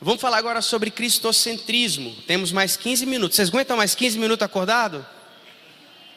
Vamos 0.00 0.20
falar 0.20 0.36
agora 0.36 0.60
sobre 0.60 0.90
cristocentrismo. 0.90 2.14
Temos 2.26 2.52
mais 2.52 2.76
15 2.76 3.06
minutos. 3.06 3.36
Vocês 3.36 3.48
aguentam 3.48 3.76
mais 3.76 3.94
15 3.94 4.18
minutos 4.18 4.44
acordado? 4.44 5.06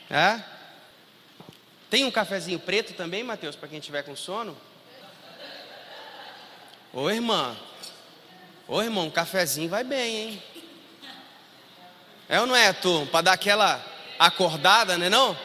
É? 0.09 0.41
Tem 1.89 2.03
um 2.03 2.11
cafezinho 2.11 2.59
preto 2.59 2.93
também, 2.93 3.23
Mateus, 3.23 3.55
para 3.55 3.69
quem 3.69 3.79
tiver 3.79 4.03
com 4.03 4.15
sono? 4.15 4.55
Ô 6.91 7.09
irmã. 7.09 7.55
Ô 8.67 8.81
irmão, 8.81 9.07
um 9.07 9.11
cafezinho 9.11 9.69
vai 9.69 9.83
bem, 9.83 10.17
hein? 10.17 10.43
É 12.27 12.39
ou 12.41 12.45
não 12.45 12.55
é, 12.55 12.71
turma? 12.73 13.07
Para 13.07 13.21
dar 13.21 13.33
aquela 13.33 13.83
acordada, 14.19 14.97
né 14.97 15.09
não? 15.09 15.37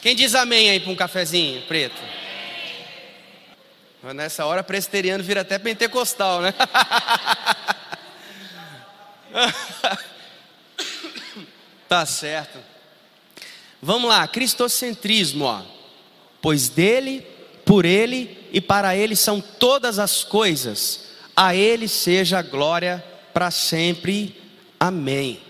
Quem 0.00 0.16
diz 0.16 0.34
amém 0.34 0.70
aí 0.70 0.80
para 0.80 0.90
um 0.90 0.96
cafezinho 0.96 1.62
preto? 1.62 2.00
Nessa 4.14 4.46
hora, 4.46 4.62
presbiteriano 4.62 5.24
vira 5.24 5.40
até 5.40 5.58
pentecostal, 5.58 6.40
né? 6.40 6.54
tá 11.88 12.06
certo. 12.06 12.58
Vamos 13.82 14.08
lá, 14.08 14.26
cristocentrismo, 14.28 15.44
ó. 15.44 15.62
Pois 16.40 16.68
dele, 16.68 17.26
por 17.64 17.84
ele 17.84 18.48
e 18.52 18.60
para 18.60 18.96
ele 18.96 19.16
são 19.16 19.40
todas 19.40 19.98
as 19.98 20.22
coisas. 20.22 21.06
A 21.34 21.54
ele 21.54 21.88
seja 21.88 22.38
a 22.38 22.42
glória 22.42 23.04
para 23.34 23.50
sempre. 23.50 24.40
Amém. 24.78 25.40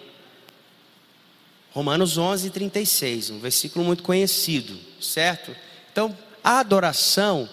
Romanos 1.72 2.16
11, 2.16 2.48
36, 2.50 3.30
um 3.30 3.38
versículo 3.38 3.84
muito 3.84 4.02
conhecido, 4.02 4.78
certo? 4.98 5.54
Então, 5.92 6.16
a 6.42 6.60
adoração 6.60 7.46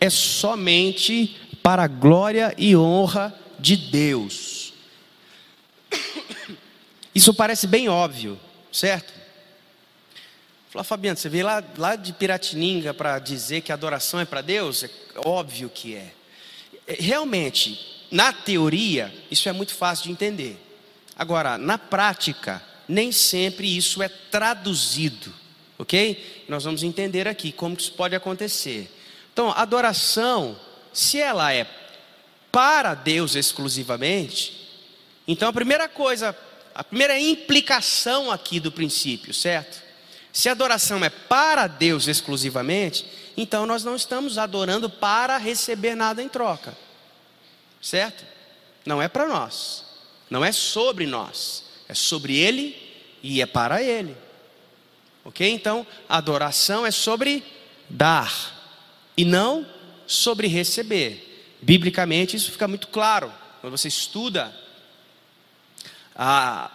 é 0.00 0.10
somente 0.10 1.36
para 1.62 1.84
a 1.84 1.88
glória 1.88 2.54
e 2.58 2.76
honra 2.76 3.34
de 3.58 3.76
Deus. 3.76 4.72
Isso 7.14 7.32
parece 7.32 7.66
bem 7.66 7.88
óbvio, 7.88 8.38
certo? 8.72 9.12
Fala, 10.70 10.82
Fabiano, 10.82 11.16
você 11.16 11.28
veio 11.28 11.46
lá, 11.46 11.62
lá 11.78 11.94
de 11.94 12.12
Piratininga 12.12 12.92
para 12.92 13.20
dizer 13.20 13.60
que 13.60 13.70
a 13.70 13.76
adoração 13.76 14.18
é 14.18 14.24
para 14.24 14.40
Deus? 14.40 14.82
É 14.82 14.90
óbvio 15.24 15.70
que 15.72 15.94
é. 15.94 16.12
É, 16.86 16.94
Realmente, 16.98 18.06
na 18.10 18.32
teoria, 18.32 19.14
isso 19.30 19.48
é 19.48 19.52
muito 19.52 19.74
fácil 19.74 20.06
de 20.06 20.10
entender. 20.10 20.60
Agora, 21.16 21.56
na 21.56 21.78
prática, 21.78 22.60
nem 22.88 23.12
sempre 23.12 23.76
isso 23.76 24.02
é 24.02 24.08
traduzido, 24.08 25.32
ok? 25.78 26.44
Nós 26.48 26.64
vamos 26.64 26.82
entender 26.82 27.28
aqui 27.28 27.52
como 27.52 27.76
isso 27.76 27.92
pode 27.92 28.16
acontecer. 28.16 28.90
Então, 29.34 29.50
adoração, 29.50 30.56
se 30.92 31.20
ela 31.20 31.52
é 31.52 31.66
para 32.52 32.94
Deus 32.94 33.34
exclusivamente, 33.34 34.70
então 35.26 35.48
a 35.48 35.52
primeira 35.52 35.88
coisa, 35.88 36.38
a 36.72 36.84
primeira 36.84 37.18
implicação 37.18 38.30
aqui 38.30 38.60
do 38.60 38.70
princípio, 38.70 39.34
certo? 39.34 39.82
Se 40.32 40.48
a 40.48 40.52
adoração 40.52 41.04
é 41.04 41.10
para 41.10 41.66
Deus 41.66 42.06
exclusivamente, 42.06 43.04
então 43.36 43.66
nós 43.66 43.82
não 43.82 43.96
estamos 43.96 44.38
adorando 44.38 44.88
para 44.88 45.36
receber 45.36 45.96
nada 45.96 46.22
em 46.22 46.28
troca, 46.28 46.78
certo? 47.82 48.24
Não 48.86 49.02
é 49.02 49.08
para 49.08 49.26
nós, 49.26 49.84
não 50.30 50.44
é 50.44 50.52
sobre 50.52 51.06
nós, 51.06 51.64
é 51.88 51.94
sobre 51.94 52.36
Ele 52.36 52.76
e 53.20 53.42
é 53.42 53.46
para 53.46 53.82
Ele, 53.82 54.16
ok? 55.24 55.50
Então 55.50 55.84
adoração 56.08 56.86
é 56.86 56.92
sobre 56.92 57.42
dar 57.90 58.53
e 59.16 59.24
não 59.24 59.66
sobre 60.06 60.46
receber. 60.46 61.56
Biblicamente 61.62 62.36
isso 62.36 62.52
fica 62.52 62.68
muito 62.68 62.88
claro 62.88 63.32
quando 63.60 63.76
você 63.76 63.88
estuda 63.88 64.54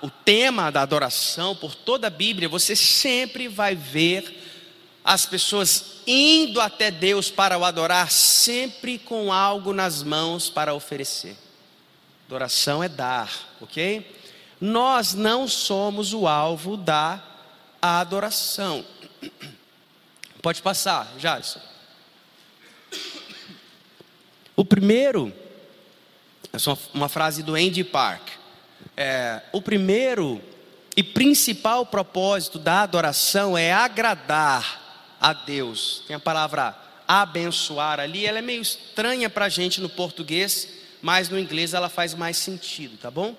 o 0.02 0.10
tema 0.10 0.72
da 0.72 0.82
adoração 0.82 1.56
por 1.56 1.74
toda 1.74 2.08
a 2.08 2.10
Bíblia, 2.10 2.50
você 2.50 2.76
sempre 2.76 3.48
vai 3.48 3.76
ver 3.76 4.46
as 5.04 5.26
pessoas 5.26 6.02
indo 6.06 6.60
até 6.60 6.92
Deus 6.92 7.32
para 7.32 7.58
o 7.58 7.64
adorar, 7.64 8.12
sempre 8.12 8.98
com 8.98 9.32
algo 9.32 9.74
nas 9.74 10.04
mãos 10.04 10.50
para 10.50 10.74
oferecer. 10.74 11.38
Adoração 12.28 12.84
é 12.84 12.90
dar, 12.90 13.32
ok? 13.62 14.16
Nós 14.60 15.14
não 15.14 15.48
somos 15.48 16.14
o 16.14 16.28
alvo 16.28 16.76
da 16.76 17.24
adoração. 17.82 18.86
Pode 20.42 20.62
passar, 20.62 21.14
Jadson. 21.18 21.62
O 24.60 24.66
primeiro, 24.66 25.32
essa 26.52 26.72
é 26.72 26.78
uma 26.94 27.08
frase 27.08 27.42
do 27.44 27.56
Andy 27.56 27.82
Park. 27.82 28.28
É, 28.98 29.42
o 29.54 29.62
primeiro 29.62 30.42
e 30.98 31.02
principal 31.02 31.86
propósito 31.86 32.60
da 32.60 32.82
adoração 32.82 33.58
é 33.58 33.72
agradar 33.72 35.16
a 35.18 35.32
Deus. 35.32 36.04
Tem 36.06 36.18
a 36.18 36.20
palavra 36.20 36.78
abençoar 37.08 38.02
ali, 38.02 38.26
ela 38.26 38.40
é 38.40 38.42
meio 38.42 38.62
estranha 38.62 39.30
para 39.30 39.46
a 39.46 39.50
gente 39.50 39.80
no 39.80 39.88
português, 39.88 40.68
mas 41.02 41.30
no 41.30 41.40
inglês 41.40 41.74
ela 41.74 41.88
faz 41.88 42.14
mais 42.14 42.36
sentido, 42.36 42.98
tá 42.98 43.10
bom? 43.10 43.38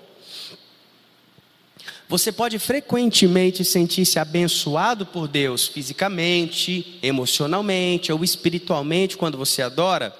Você 2.08 2.32
pode 2.32 2.58
frequentemente 2.58 3.62
sentir-se 3.62 4.18
abençoado 4.18 5.04
por 5.04 5.28
Deus 5.28 5.68
fisicamente, 5.68 6.98
emocionalmente 7.02 8.10
ou 8.10 8.24
espiritualmente 8.24 9.18
quando 9.18 9.36
você 9.36 9.60
adora, 9.60 10.16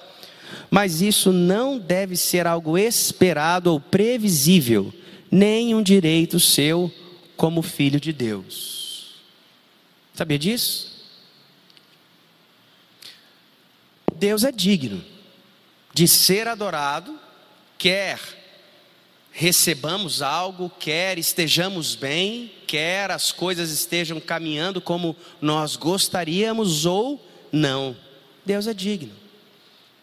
mas 0.69 1.01
isso 1.01 1.31
não 1.31 1.77
deve 1.77 2.15
ser 2.15 2.47
algo 2.47 2.77
esperado 2.77 3.71
ou 3.71 3.79
previsível, 3.79 4.93
nem 5.29 5.73
um 5.75 5.81
direito 5.81 6.39
seu 6.39 6.91
como 7.35 7.61
filho 7.61 7.99
de 7.99 8.13
Deus. 8.13 9.15
Sabia 10.13 10.37
disso? 10.37 10.91
Deus 14.15 14.43
é 14.43 14.51
digno 14.51 15.03
de 15.93 16.07
ser 16.07 16.47
adorado, 16.47 17.19
quer 17.77 18.19
recebamos 19.31 20.21
algo, 20.21 20.69
quer 20.69 21.17
estejamos 21.17 21.95
bem, 21.95 22.51
quer 22.67 23.09
as 23.11 23.31
coisas 23.31 23.71
estejam 23.71 24.19
caminhando 24.19 24.81
como 24.81 25.15
nós 25.41 25.75
gostaríamos 25.75 26.85
ou 26.85 27.25
não. 27.51 27.95
Deus 28.45 28.67
é 28.67 28.73
digno. 28.73 29.20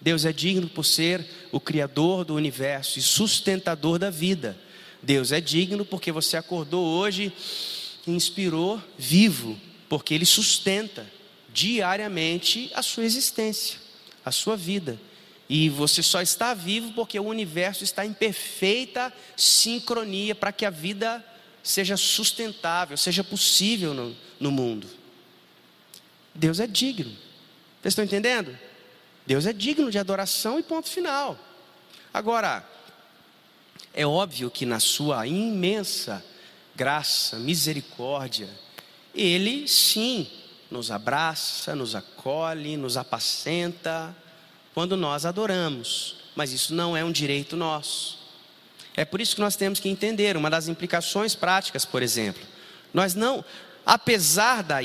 Deus 0.00 0.24
é 0.24 0.32
digno 0.32 0.68
por 0.68 0.84
ser 0.84 1.24
o 1.50 1.58
Criador 1.58 2.24
do 2.24 2.34
universo 2.34 2.98
e 2.98 3.02
sustentador 3.02 3.98
da 3.98 4.10
vida. 4.10 4.56
Deus 5.02 5.32
é 5.32 5.40
digno 5.40 5.84
porque 5.84 6.12
você 6.12 6.36
acordou 6.36 6.84
hoje 6.84 7.32
e 8.06 8.10
inspirou 8.10 8.82
vivo, 8.96 9.58
porque 9.88 10.14
Ele 10.14 10.26
sustenta 10.26 11.06
diariamente 11.52 12.70
a 12.74 12.82
sua 12.82 13.04
existência, 13.04 13.78
a 14.24 14.30
sua 14.30 14.56
vida. 14.56 14.98
E 15.48 15.68
você 15.68 16.02
só 16.02 16.20
está 16.20 16.52
vivo 16.52 16.92
porque 16.92 17.18
o 17.18 17.24
universo 17.24 17.82
está 17.82 18.04
em 18.04 18.12
perfeita 18.12 19.12
sincronia 19.36 20.34
para 20.34 20.52
que 20.52 20.66
a 20.66 20.70
vida 20.70 21.24
seja 21.62 21.96
sustentável, 21.96 22.96
seja 22.96 23.24
possível 23.24 23.94
no, 23.94 24.16
no 24.38 24.50
mundo. 24.50 24.86
Deus 26.34 26.60
é 26.60 26.66
digno. 26.66 27.10
Vocês 27.80 27.92
estão 27.92 28.04
entendendo? 28.04 28.56
Deus 29.28 29.44
é 29.44 29.52
digno 29.52 29.90
de 29.90 29.98
adoração 29.98 30.58
e 30.58 30.62
ponto 30.62 30.88
final. 30.88 31.38
Agora, 32.14 32.66
é 33.92 34.06
óbvio 34.06 34.50
que 34.50 34.64
na 34.64 34.80
sua 34.80 35.26
imensa 35.26 36.24
graça, 36.74 37.38
misericórdia, 37.38 38.48
Ele 39.14 39.68
sim 39.68 40.26
nos 40.70 40.90
abraça, 40.90 41.76
nos 41.76 41.94
acolhe, 41.94 42.78
nos 42.78 42.96
apacenta, 42.96 44.16
quando 44.72 44.96
nós 44.96 45.26
adoramos, 45.26 46.16
mas 46.34 46.50
isso 46.50 46.74
não 46.74 46.96
é 46.96 47.04
um 47.04 47.12
direito 47.12 47.54
nosso. 47.54 48.18
É 48.96 49.04
por 49.04 49.20
isso 49.20 49.34
que 49.34 49.42
nós 49.42 49.56
temos 49.56 49.78
que 49.78 49.90
entender 49.90 50.38
uma 50.38 50.48
das 50.48 50.68
implicações 50.68 51.34
práticas, 51.34 51.84
por 51.84 52.02
exemplo. 52.02 52.42
Nós 52.94 53.14
não, 53.14 53.44
apesar 53.84 54.62
da 54.62 54.78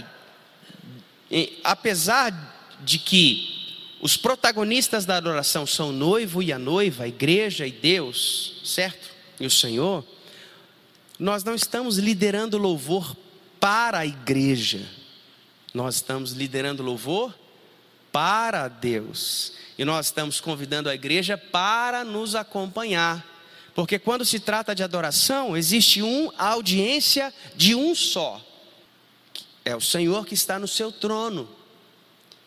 apesar 1.64 2.76
de 2.82 3.00
que 3.00 3.63
os 4.04 4.18
protagonistas 4.18 5.06
da 5.06 5.16
adoração 5.16 5.66
são 5.66 5.88
o 5.88 5.94
noivo 5.94 6.44
e 6.44 6.52
a 6.52 6.60
noiva, 6.60 7.06
a 7.06 7.08
igreja 7.08 7.66
e 7.66 7.72
Deus, 7.72 8.60
certo? 8.62 9.10
E 9.40 9.46
o 9.46 9.50
Senhor, 9.50 10.06
nós 11.18 11.46
não 11.46 11.56
estamos 11.56 11.98
liderando 11.98 12.58
louvor 12.58 13.16
para 13.62 14.00
a 14.00 14.06
igreja. 14.06 14.86
Nós 15.74 15.96
estamos 15.96 16.34
liderando 16.34 16.84
louvor 16.84 17.34
para 18.12 18.68
Deus. 18.68 19.54
E 19.78 19.86
nós 19.86 20.08
estamos 20.08 20.42
convidando 20.42 20.90
a 20.90 20.96
igreja 20.96 21.38
para 21.38 22.04
nos 22.04 22.36
acompanhar. 22.36 23.26
Porque 23.74 23.98
quando 23.98 24.26
se 24.26 24.38
trata 24.38 24.76
de 24.76 24.84
adoração, 24.84 25.56
existe 25.56 26.02
uma 26.02 26.34
audiência 26.38 27.34
de 27.56 27.74
um 27.74 27.96
só. 27.96 28.46
É 29.64 29.74
o 29.74 29.80
Senhor 29.80 30.26
que 30.26 30.34
está 30.34 30.60
no 30.60 30.68
seu 30.68 30.92
trono. 30.92 31.48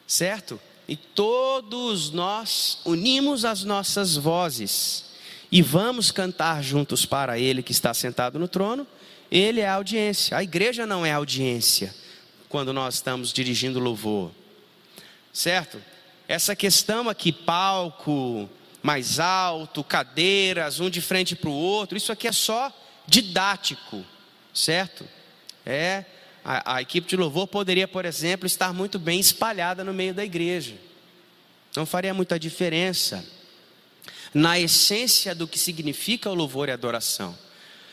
Certo? 0.07 0.61
E 0.89 0.97
todos 0.97 2.11
nós 2.11 2.79
unimos 2.85 3.45
as 3.45 3.65
nossas 3.65 4.17
vozes 4.17 5.05
e 5.51 5.63
vamos 5.63 6.11
cantar 6.11 6.63
juntos 6.63 7.05
para 7.05 7.39
Ele 7.39 7.63
que 7.63 7.73
está 7.73 7.93
sentado 7.93 8.39
no 8.39 8.47
trono. 8.47 8.87
Ele 9.31 9.61
é 9.61 9.69
a 9.69 9.75
audiência. 9.75 10.37
A 10.37 10.43
igreja 10.43 10.87
não 10.87 11.05
é 11.05 11.13
audiência 11.13 11.95
quando 12.49 12.73
nós 12.73 12.95
estamos 12.95 13.33
dirigindo 13.33 13.81
louvor. 13.81 14.31
Certo? 15.33 15.81
essa 16.29 16.57
questão 16.57 17.09
aqui, 17.09 17.33
palco 17.33 18.49
mais 18.83 19.19
alto, 19.19 19.83
cadeiras, 19.83 20.79
um 20.79 20.89
de 20.89 21.01
frente 21.01 21.35
para 21.35 21.51
o 21.51 21.53
outro, 21.53 21.97
isso 21.97 22.13
aqui 22.13 22.29
é 22.29 22.33
só 22.33 22.73
didático, 23.05 24.05
certo? 24.55 25.05
É, 25.65 26.05
a, 26.49 26.77
a, 26.77 26.81
equipe 26.81 27.09
de 27.09 27.17
louvor 27.17 27.49
poderia, 27.49 27.89
por 27.89 28.05
exemplo, 28.05 28.47
estar 28.47 28.73
muito 28.73 29.01
bem 29.01 29.19
espalhada 29.19 29.83
no 29.83 29.93
meio 29.93 30.15
da 30.15 30.25
igreja. 30.25 30.77
Não 31.75 31.85
faria 31.85 32.15
muita 32.15 32.39
diferença 32.39 33.27
na 34.33 34.57
essência 34.57 35.35
do 35.35 35.49
que 35.49 35.59
significa 35.59 36.31
o 36.31 36.35
louvor 36.35 36.69
e 36.69 36.71
a 36.71 36.75
adoração. 36.75 37.37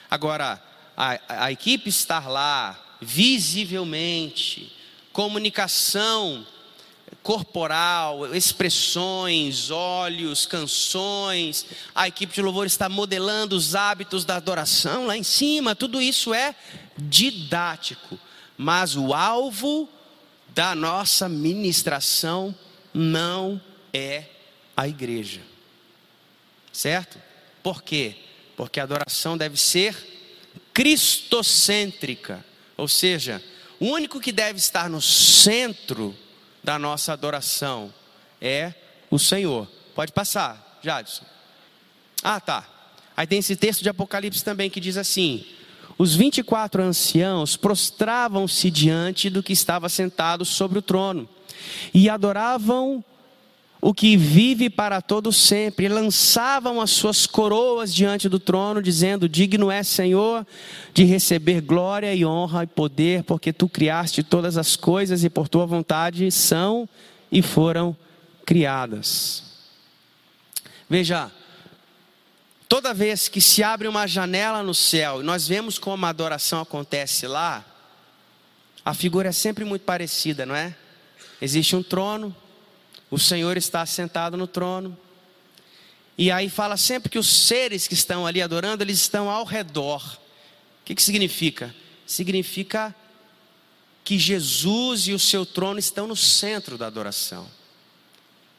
Agora, 0.08 0.62
a, 0.96 1.46
a 1.46 1.52
equipe 1.52 1.90
estar 1.90 2.30
lá 2.30 2.80
visivelmente, 3.02 4.72
comunicação 5.12 6.46
corporal, 7.24 8.36
expressões, 8.36 9.72
olhos, 9.72 10.46
canções. 10.46 11.66
A 11.96 12.08
equipe 12.08 12.36
de 12.36 12.42
louvor 12.42 12.68
está 12.68 12.88
modelando 12.88 13.56
os 13.56 13.74
hábitos 13.74 14.26
da 14.26 14.36
adoração 14.36 15.08
lá 15.08 15.18
em 15.18 15.24
cima. 15.24 15.76
Tudo 15.76 16.00
isso 16.00 16.36
é 16.36 16.54
didático, 16.96 18.20
mas 18.64 18.96
o 18.96 19.14
alvo 19.14 19.90
da 20.56 20.74
nossa 20.74 21.28
ministração 21.28 22.56
não 22.94 23.62
é 23.94 24.24
a 24.76 24.88
igreja. 24.88 25.42
Certo? 26.72 27.20
Por 27.62 27.84
quê? 27.84 28.16
Porque 28.56 28.80
a 28.80 28.84
adoração 28.84 29.38
deve 29.38 29.58
ser 29.58 29.94
cristocêntrica, 30.74 32.44
ou 32.78 32.88
seja, 32.88 33.44
o 33.82 33.88
único 33.88 34.22
que 34.22 34.32
deve 34.32 34.60
estar 34.60 34.90
no 34.90 35.02
centro 35.02 36.16
da 36.64 36.80
nossa 36.80 37.12
adoração 37.12 37.94
é 38.40 38.74
o 39.12 39.20
Senhor. 39.20 39.68
Pode 39.94 40.14
passar, 40.14 40.80
Jadson. 40.82 41.26
Ah, 42.24 42.40
tá. 42.40 42.66
Aí 43.18 43.28
tem 43.28 43.40
esse 43.40 43.58
texto 43.58 43.84
de 43.84 43.90
Apocalipse 43.90 44.42
também 44.42 44.70
que 44.70 44.80
diz 44.80 44.96
assim: 44.96 45.46
Os 45.98 46.16
24 46.16 46.82
anciãos 46.82 47.56
prostravam-se 47.56 48.72
diante 48.72 49.30
do 49.30 49.44
que 49.44 49.54
estava 49.54 49.88
sentado 49.90 50.44
sobre 50.44 50.80
o 50.80 50.82
trono 50.82 51.30
e 51.94 52.10
adoravam 52.10 53.04
o 53.84 53.94
que 53.94 54.16
vive 54.16 54.70
para 54.70 55.02
todo 55.02 55.30
sempre, 55.34 55.86
e 55.86 55.90
lançavam 55.90 56.80
as 56.80 56.90
suas 56.90 57.28
coroas 57.28 57.94
diante 57.94 58.30
do 58.30 58.40
trono, 58.40 58.82
dizendo: 58.82 59.28
Digno 59.28 59.70
é, 59.70 59.84
Senhor, 59.84 60.48
de 60.94 61.04
receber 61.04 61.60
glória 61.60 62.16
e 62.16 62.26
honra 62.26 62.64
e 62.64 62.68
poder, 62.68 63.24
porque 63.24 63.52
tu 63.52 63.68
criaste 63.68 64.24
todas 64.24 64.58
as 64.58 64.78
coisas 64.78 65.26
e 65.26 65.30
por 65.30 65.50
tua 65.50 65.66
vontade 65.66 66.32
são 66.32 66.88
e 67.30 67.42
foram 67.42 67.94
criadas. 68.46 69.44
Veja, 70.90 71.30
toda 72.74 72.92
vez 72.92 73.28
que 73.28 73.40
se 73.40 73.62
abre 73.62 73.88
uma 73.88 74.08
janela 74.08 74.64
no 74.64 74.74
céu 74.74 75.22
e 75.22 75.24
nós 75.24 75.48
vemos 75.48 75.78
como 75.78 76.08
a 76.08 76.10
adoração 76.10 76.60
acontece 76.60 77.28
lá, 77.28 77.64
a 78.84 78.96
figura 78.96 79.30
é 79.30 79.32
sempre 79.32 79.64
muito 79.64 79.84
parecida, 79.84 80.44
não 80.44 80.56
é? 80.56 80.76
Existe 81.40 81.76
um 81.76 81.84
trono, 81.84 82.36
o 83.12 83.20
Senhor 83.20 83.58
está 83.58 83.86
sentado 83.86 84.36
no 84.36 84.48
trono. 84.48 84.98
E 86.18 86.32
aí 86.32 86.50
fala 86.50 86.76
sempre 86.76 87.12
que 87.12 87.20
os 87.20 87.46
seres 87.46 87.88
que 87.88 87.94
estão 87.94 88.26
ali 88.26 88.42
adorando, 88.42 88.84
eles 88.84 88.98
estão 88.98 89.30
ao 89.30 89.46
redor. 89.46 90.02
O 90.82 90.86
que, 90.86 90.96
que 90.96 91.04
significa? 91.04 91.76
Significa 92.08 92.96
que 94.04 94.18
Jesus 94.18 95.08
e 95.08 95.14
o 95.14 95.20
seu 95.20 95.46
trono 95.46 95.78
estão 95.78 96.08
no 96.08 96.16
centro 96.16 96.76
da 96.76 96.88
adoração. 96.88 97.48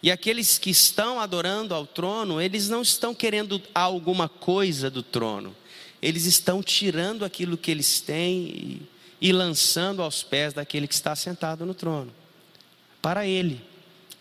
E 0.05 0.11
aqueles 0.11 0.59
que 0.59 0.69
estão 0.69 1.19
adorando 1.19 1.75
ao 1.75 1.87
trono, 1.87 2.39
eles 2.39 2.69
não 2.69 2.83
estão 2.83 3.15
querendo 3.15 3.63
alguma 3.75 4.29
coisa 4.29 4.91
do 4.91 5.03
trono, 5.03 5.57
eles 6.03 6.27
estão 6.27 6.63
tirando 6.63 7.25
aquilo 7.25 7.57
que 7.57 7.71
eles 7.71 8.03
têm 8.03 8.43
e, 8.45 8.83
e 9.19 9.33
lançando 9.33 10.03
aos 10.03 10.23
pés 10.23 10.53
daquele 10.53 10.87
que 10.87 10.93
está 10.93 11.17
sentado 11.17 11.65
no 11.65 11.73
trono. 11.73 12.15
Para 13.01 13.27
Ele, 13.27 13.65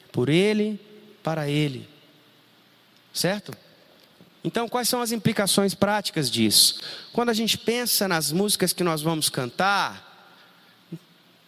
por 0.09 0.29
Ele, 0.29 0.79
para 1.21 1.49
Ele. 1.49 1.85
Certo? 3.13 3.53
Então, 4.41 4.69
quais 4.69 4.87
são 4.87 5.01
as 5.01 5.11
implicações 5.11 5.73
práticas 5.73 6.31
disso? 6.31 6.79
Quando 7.11 7.27
a 7.27 7.33
gente 7.33 7.57
pensa 7.57 8.07
nas 8.07 8.31
músicas 8.31 8.71
que 8.71 8.85
nós 8.85 9.01
vamos 9.01 9.27
cantar, 9.27 10.31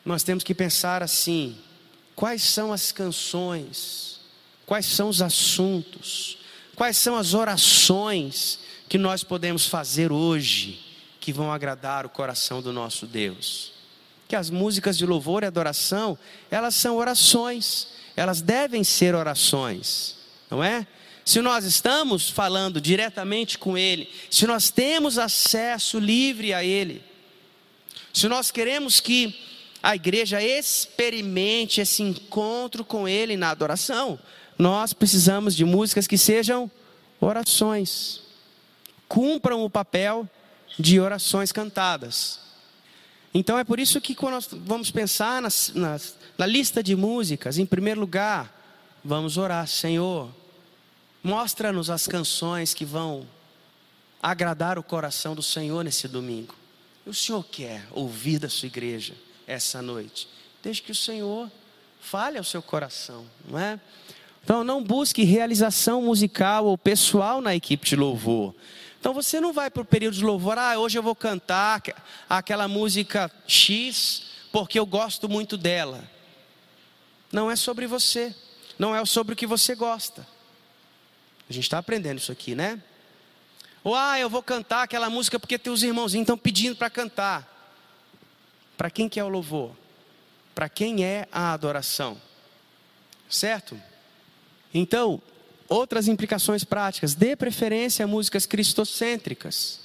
nós 0.04 0.24
temos 0.24 0.44
que 0.44 0.54
pensar 0.54 1.02
assim: 1.02 1.58
quais 2.14 2.44
são 2.44 2.74
as 2.74 2.92
canções, 2.92 4.15
quais 4.66 4.86
são 4.86 5.10
os 5.10 5.22
assuntos, 5.22 6.38
quais 6.76 6.98
são 6.98 7.16
as 7.16 7.34
orações 7.34 8.60
que 8.90 8.98
nós 8.98 9.24
podemos 9.24 9.68
fazer 9.68 10.12
hoje 10.12 10.80
que 11.20 11.34
vão 11.34 11.52
agradar 11.52 12.06
o 12.06 12.10
coração 12.10 12.62
do 12.62 12.72
nosso 12.72 13.08
Deus. 13.08 13.74
Que 14.28 14.36
as 14.36 14.50
músicas 14.50 14.98
de 14.98 15.06
louvor 15.06 15.44
e 15.44 15.48
adoração, 15.48 16.18
elas 16.52 16.76
são 16.76 16.98
orações, 16.98 17.88
elas 18.16 18.42
devem 18.42 18.84
ser 18.84 19.16
orações, 19.16 20.18
não 20.50 20.64
é? 20.64 20.86
Se 21.24 21.42
nós 21.42 21.66
estamos 21.66 22.30
falando 22.30 22.80
diretamente 22.80 23.58
com 23.58 23.76
Ele, 23.76 24.08
se 24.30 24.46
nós 24.46 24.70
temos 24.70 25.18
acesso 25.18 25.98
livre 25.98 26.54
a 26.54 26.64
Ele, 26.64 27.04
se 28.14 28.28
nós 28.28 28.52
queremos 28.52 29.00
que 29.00 29.36
a 29.82 29.96
igreja 29.96 30.42
experimente 30.42 31.82
esse 31.82 32.04
encontro 32.04 32.86
com 32.86 33.08
Ele 33.08 33.36
na 33.36 33.50
adoração, 33.50 34.20
nós 34.58 34.94
precisamos 34.94 35.56
de 35.56 35.66
músicas 35.66 36.08
que 36.08 36.18
sejam 36.18 36.70
orações, 37.20 38.22
cumpram 39.08 39.64
o 39.64 39.70
papel 39.70 40.28
de 40.78 41.00
orações 41.00 41.52
cantadas. 41.52 42.40
Então 43.34 43.60
é 43.60 43.64
por 43.64 43.80
isso 43.80 44.00
que 44.00 44.16
quando 44.16 44.36
nós 44.36 44.48
vamos 44.52 44.92
pensar 44.92 45.42
nas, 45.42 45.72
nas, 45.74 46.16
na 46.38 46.46
lista 46.46 46.82
de 46.82 46.96
músicas, 46.96 47.58
em 47.58 47.66
primeiro 47.66 48.00
lugar, 48.00 48.54
vamos 49.04 49.38
orar, 49.38 49.68
Senhor, 49.68 50.30
mostra-nos 51.22 51.90
as 51.90 52.08
canções 52.08 52.74
que 52.74 52.86
vão 52.86 53.28
agradar 54.22 54.80
o 54.80 54.84
coração 54.84 55.36
do 55.36 55.44
Senhor 55.44 55.84
nesse 55.84 56.08
domingo. 56.08 56.56
O 57.06 57.14
Senhor 57.14 57.44
quer 57.44 57.86
ouvir 57.92 58.40
da 58.40 58.50
sua 58.50 58.68
igreja 58.68 59.14
essa 59.46 59.82
noite. 59.82 60.28
Desde 60.64 60.82
que 60.82 60.92
o 60.92 60.96
Senhor 60.96 61.52
fale 62.00 62.38
ao 62.38 62.44
seu 62.44 62.62
coração, 62.62 63.26
não 63.48 63.60
é? 63.60 63.80
Então 64.46 64.64
não 64.64 64.84
busque 64.84 65.24
realização 65.24 66.04
musical 66.04 66.68
ou 66.68 66.78
pessoal 66.78 67.42
na 67.42 67.56
equipe 67.56 67.90
de 67.90 67.96
louvor. 67.96 68.54
Então 69.00 69.12
você 69.12 69.42
não 69.42 69.52
vai 69.52 69.72
para 69.72 69.82
o 69.82 69.86
período 69.86 70.18
de 70.18 70.24
louvor, 70.24 70.56
ah, 70.60 70.78
hoje 70.78 71.00
eu 71.00 71.02
vou 71.02 71.16
cantar 71.16 71.82
aquela 72.30 72.68
música 72.68 73.32
X, 73.48 74.28
porque 74.52 74.78
eu 74.78 74.86
gosto 74.86 75.28
muito 75.28 75.58
dela. 75.58 76.08
Não 77.32 77.50
é 77.50 77.56
sobre 77.56 77.88
você, 77.88 78.36
não 78.78 78.96
é 78.96 79.04
sobre 79.04 79.34
o 79.34 79.36
que 79.36 79.48
você 79.48 79.74
gosta. 79.74 80.28
A 81.50 81.52
gente 81.52 81.64
está 81.64 81.80
aprendendo 81.80 82.20
isso 82.20 82.32
aqui, 82.32 82.54
né? 82.54 82.80
Ou, 83.84 83.96
ah, 83.96 84.20
eu 84.20 84.30
vou 84.30 84.44
cantar 84.44 84.84
aquela 84.84 85.10
música 85.10 85.40
porque 85.40 85.58
teus 85.58 85.82
irmãozinhos 85.82 86.26
estão 86.26 86.38
pedindo 86.38 86.76
para 86.76 86.92
cantar. 86.92 87.52
Para 88.78 88.92
quem 88.92 89.10
que 89.10 89.20
é 89.20 89.24
o 89.24 89.28
louvor? 89.28 89.72
Para 90.54 90.70
quem 90.70 91.04
é 91.04 91.28
a 91.32 91.52
adoração? 91.52 92.22
Certo? 93.28 93.76
Então, 94.76 95.22
Outras 95.68 96.08
implicações 96.08 96.64
práticas: 96.64 97.16
dê 97.16 97.36
preferência 97.36 98.06
a 98.06 98.08
músicas 98.08 98.46
cristocêntricas. 98.46 99.80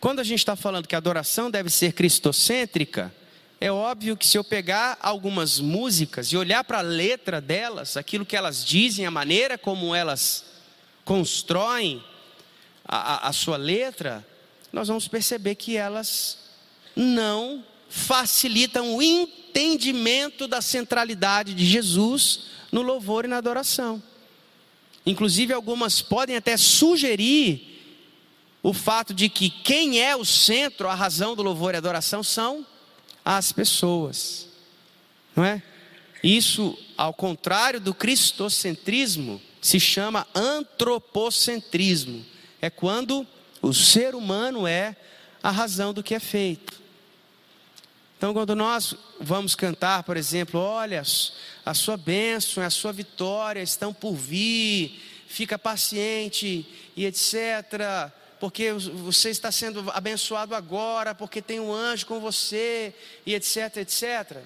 Quando 0.00 0.20
a 0.20 0.24
gente 0.24 0.40
está 0.40 0.54
falando 0.54 0.86
que 0.86 0.94
a 0.94 0.98
adoração 0.98 1.50
deve 1.50 1.70
ser 1.70 1.92
cristocêntrica, 1.92 3.12
é 3.60 3.72
óbvio 3.72 4.16
que 4.16 4.26
se 4.26 4.36
eu 4.36 4.44
pegar 4.44 4.98
algumas 5.00 5.58
músicas 5.58 6.28
e 6.28 6.36
olhar 6.36 6.62
para 6.62 6.78
a 6.78 6.82
letra 6.82 7.40
delas, 7.40 7.96
aquilo 7.96 8.26
que 8.26 8.36
elas 8.36 8.64
dizem, 8.64 9.06
a 9.06 9.10
maneira 9.10 9.56
como 9.56 9.94
elas 9.94 10.44
constroem 11.04 12.04
a, 12.84 13.14
a, 13.14 13.28
a 13.28 13.32
sua 13.32 13.56
letra, 13.56 14.24
nós 14.72 14.88
vamos 14.88 15.08
perceber 15.08 15.54
que 15.54 15.76
elas 15.76 16.38
não 16.94 17.64
facilitam 17.88 18.94
o 18.94 19.02
entendimento 19.54 20.48
da 20.48 20.60
centralidade 20.60 21.54
de 21.54 21.64
Jesus 21.64 22.40
no 22.72 22.82
louvor 22.82 23.24
e 23.24 23.28
na 23.28 23.36
adoração. 23.36 24.02
Inclusive, 25.06 25.52
algumas 25.52 26.02
podem 26.02 26.34
até 26.34 26.56
sugerir 26.56 27.70
o 28.62 28.72
fato 28.72 29.14
de 29.14 29.28
que 29.28 29.48
quem 29.48 30.00
é 30.00 30.16
o 30.16 30.24
centro, 30.24 30.88
a 30.88 30.94
razão 30.94 31.36
do 31.36 31.42
louvor 31.42 31.74
e 31.74 31.76
adoração 31.76 32.22
são 32.22 32.66
as 33.24 33.52
pessoas, 33.52 34.48
não 35.36 35.44
é? 35.44 35.62
Isso, 36.22 36.76
ao 36.96 37.12
contrário 37.12 37.78
do 37.78 37.94
cristocentrismo, 37.94 39.40
se 39.60 39.78
chama 39.78 40.26
antropocentrismo. 40.34 42.24
É 42.60 42.70
quando 42.70 43.26
o 43.60 43.74
ser 43.74 44.14
humano 44.14 44.66
é 44.66 44.96
a 45.42 45.50
razão 45.50 45.92
do 45.92 46.02
que 46.02 46.14
é 46.14 46.20
feito. 46.20 46.83
Então, 48.24 48.32
quando 48.32 48.56
nós 48.56 48.96
vamos 49.20 49.54
cantar, 49.54 50.02
por 50.02 50.16
exemplo, 50.16 50.58
olha, 50.58 51.02
a 51.62 51.74
sua 51.74 51.94
bênção, 51.94 52.64
a 52.64 52.70
sua 52.70 52.90
vitória 52.90 53.60
estão 53.60 53.92
por 53.92 54.14
vir, 54.14 54.98
fica 55.28 55.58
paciente 55.58 56.66
e 56.96 57.04
etc. 57.04 58.10
Porque 58.40 58.72
você 58.72 59.28
está 59.28 59.52
sendo 59.52 59.90
abençoado 59.90 60.54
agora, 60.54 61.14
porque 61.14 61.42
tem 61.42 61.60
um 61.60 61.70
anjo 61.70 62.06
com 62.06 62.18
você 62.18 62.94
e 63.26 63.34
etc, 63.34 63.76
etc. 63.76 64.38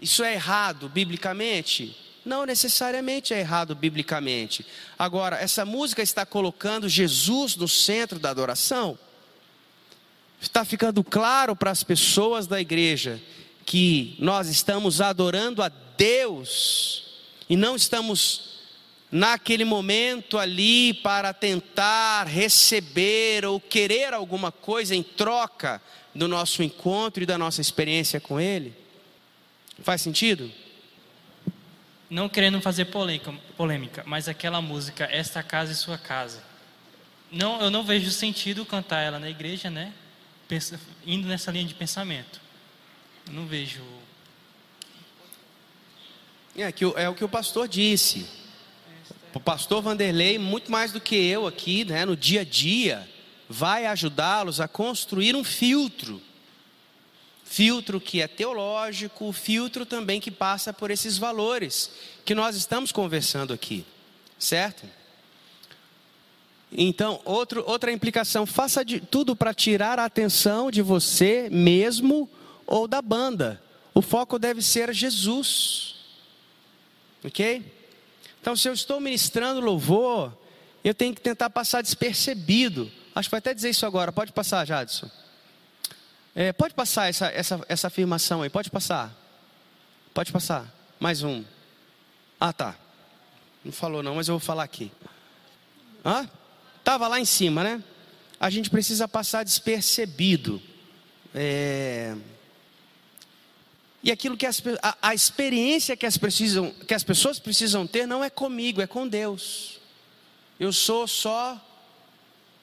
Isso 0.00 0.24
é 0.24 0.32
errado 0.32 0.88
biblicamente? 0.88 1.94
Não 2.24 2.46
necessariamente 2.46 3.34
é 3.34 3.38
errado 3.38 3.74
biblicamente. 3.74 4.64
Agora, 4.98 5.36
essa 5.36 5.66
música 5.66 6.00
está 6.00 6.24
colocando 6.24 6.88
Jesus 6.88 7.54
no 7.54 7.68
centro 7.68 8.18
da 8.18 8.30
adoração? 8.30 8.98
Está 10.44 10.64
ficando 10.64 11.02
claro 11.02 11.56
para 11.56 11.70
as 11.70 11.82
pessoas 11.82 12.46
da 12.46 12.60
igreja 12.60 13.20
que 13.64 14.14
nós 14.18 14.48
estamos 14.48 15.00
adorando 15.00 15.62
a 15.62 15.68
Deus 15.68 17.04
e 17.48 17.56
não 17.56 17.74
estamos 17.74 18.60
naquele 19.10 19.64
momento 19.64 20.38
ali 20.38 20.94
para 20.94 21.32
tentar 21.32 22.24
receber 22.24 23.44
ou 23.44 23.58
querer 23.58 24.12
alguma 24.12 24.52
coisa 24.52 24.94
em 24.94 25.02
troca 25.02 25.80
do 26.14 26.28
nosso 26.28 26.62
encontro 26.62 27.22
e 27.22 27.26
da 27.26 27.38
nossa 27.38 27.60
experiência 27.60 28.20
com 28.20 28.38
Ele? 28.38 28.74
Faz 29.82 30.02
sentido? 30.02 30.50
Não 32.10 32.28
querendo 32.28 32.60
fazer 32.60 32.86
polêmica, 32.86 34.02
mas 34.04 34.28
aquela 34.28 34.60
música 34.60 35.08
Esta 35.10 35.42
Casa 35.42 35.72
e 35.72 35.74
Sua 35.74 35.96
Casa. 35.96 36.42
Não, 37.30 37.60
eu 37.60 37.70
não 37.70 37.82
vejo 37.82 38.10
sentido 38.10 38.64
cantar 38.64 39.00
ela 39.00 39.18
na 39.18 39.28
igreja, 39.28 39.70
né? 39.70 39.92
Indo 41.06 41.26
nessa 41.28 41.50
linha 41.50 41.66
de 41.66 41.74
pensamento. 41.74 42.40
não 43.30 43.46
vejo. 43.46 43.82
É, 46.56 46.70
que, 46.70 46.84
é 46.84 47.08
o 47.08 47.14
que 47.14 47.24
o 47.24 47.28
pastor 47.28 47.66
disse. 47.66 48.26
O 49.34 49.40
pastor 49.40 49.82
Vanderlei, 49.82 50.38
muito 50.38 50.70
mais 50.70 50.92
do 50.92 51.00
que 51.00 51.16
eu 51.16 51.46
aqui, 51.46 51.84
né, 51.84 52.04
no 52.04 52.16
dia 52.16 52.42
a 52.42 52.44
dia, 52.44 53.08
vai 53.48 53.86
ajudá-los 53.86 54.60
a 54.60 54.68
construir 54.68 55.34
um 55.34 55.42
filtro. 55.42 56.22
Filtro 57.44 58.00
que 58.00 58.22
é 58.22 58.28
teológico, 58.28 59.32
filtro 59.32 59.84
também 59.84 60.20
que 60.20 60.30
passa 60.30 60.72
por 60.72 60.90
esses 60.90 61.18
valores 61.18 61.90
que 62.24 62.34
nós 62.34 62.56
estamos 62.56 62.92
conversando 62.92 63.52
aqui, 63.52 63.84
certo? 64.38 64.86
Então, 66.76 67.20
outro, 67.24 67.62
outra 67.66 67.92
implicação: 67.92 68.44
faça 68.44 68.84
de 68.84 69.00
tudo 69.00 69.36
para 69.36 69.54
tirar 69.54 69.98
a 69.98 70.04
atenção 70.04 70.70
de 70.70 70.82
você 70.82 71.48
mesmo 71.50 72.28
ou 72.66 72.88
da 72.88 73.00
banda. 73.00 73.62
O 73.94 74.02
foco 74.02 74.38
deve 74.38 74.60
ser 74.60 74.92
Jesus. 74.92 75.94
Ok? 77.24 77.64
Então, 78.40 78.56
se 78.56 78.68
eu 78.68 78.74
estou 78.74 79.00
ministrando 79.00 79.60
louvor, 79.60 80.36
eu 80.82 80.92
tenho 80.92 81.14
que 81.14 81.20
tentar 81.20 81.48
passar 81.48 81.80
despercebido. 81.80 82.90
Acho 83.14 83.28
que 83.28 83.30
vai 83.30 83.38
até 83.38 83.54
dizer 83.54 83.70
isso 83.70 83.86
agora. 83.86 84.10
Pode 84.10 84.32
passar, 84.32 84.66
Jadson. 84.66 85.08
É, 86.34 86.52
pode 86.52 86.74
passar 86.74 87.08
essa, 87.08 87.28
essa, 87.28 87.64
essa 87.68 87.86
afirmação 87.86 88.42
aí. 88.42 88.50
Pode 88.50 88.70
passar. 88.70 89.14
Pode 90.12 90.32
passar. 90.32 90.66
Mais 90.98 91.22
um. 91.22 91.44
Ah, 92.40 92.52
tá. 92.52 92.74
Não 93.64 93.72
falou 93.72 94.02
não, 94.02 94.16
mas 94.16 94.28
eu 94.28 94.34
vou 94.34 94.40
falar 94.40 94.64
aqui. 94.64 94.90
Hã? 96.04 96.28
Estava 96.84 97.08
lá 97.08 97.18
em 97.18 97.24
cima, 97.24 97.64
né? 97.64 97.82
A 98.38 98.50
gente 98.50 98.68
precisa 98.68 99.08
passar 99.08 99.42
despercebido. 99.42 100.60
É... 101.34 102.14
E 104.02 104.12
aquilo 104.12 104.36
que 104.36 104.44
as, 104.44 104.62
a, 104.82 104.98
a, 105.00 105.14
experiência 105.14 105.96
que 105.96 106.04
as, 106.04 106.18
precisam, 106.18 106.70
que 106.86 106.92
as 106.92 107.02
pessoas 107.02 107.38
precisam 107.38 107.86
ter 107.86 108.06
não 108.06 108.22
é 108.22 108.28
comigo, 108.28 108.82
é 108.82 108.86
com 108.86 109.08
Deus. 109.08 109.80
Eu 110.60 110.74
sou 110.74 111.08
só 111.08 111.58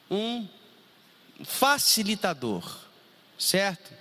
um 0.08 0.46
facilitador, 1.42 2.78
certo? 3.36 3.92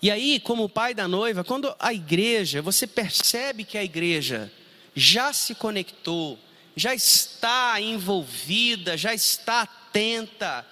E 0.00 0.12
aí, 0.12 0.38
como 0.38 0.68
pai 0.68 0.94
da 0.94 1.08
noiva, 1.08 1.42
quando 1.42 1.74
a 1.80 1.92
igreja, 1.92 2.62
você 2.62 2.86
percebe 2.86 3.64
que 3.64 3.76
a 3.76 3.82
igreja 3.82 4.52
já 4.94 5.32
se 5.32 5.56
conectou, 5.56 6.38
já 6.78 6.94
está 6.94 7.80
envolvida, 7.80 8.96
já 8.96 9.12
está 9.12 9.62
atenta, 9.62 10.64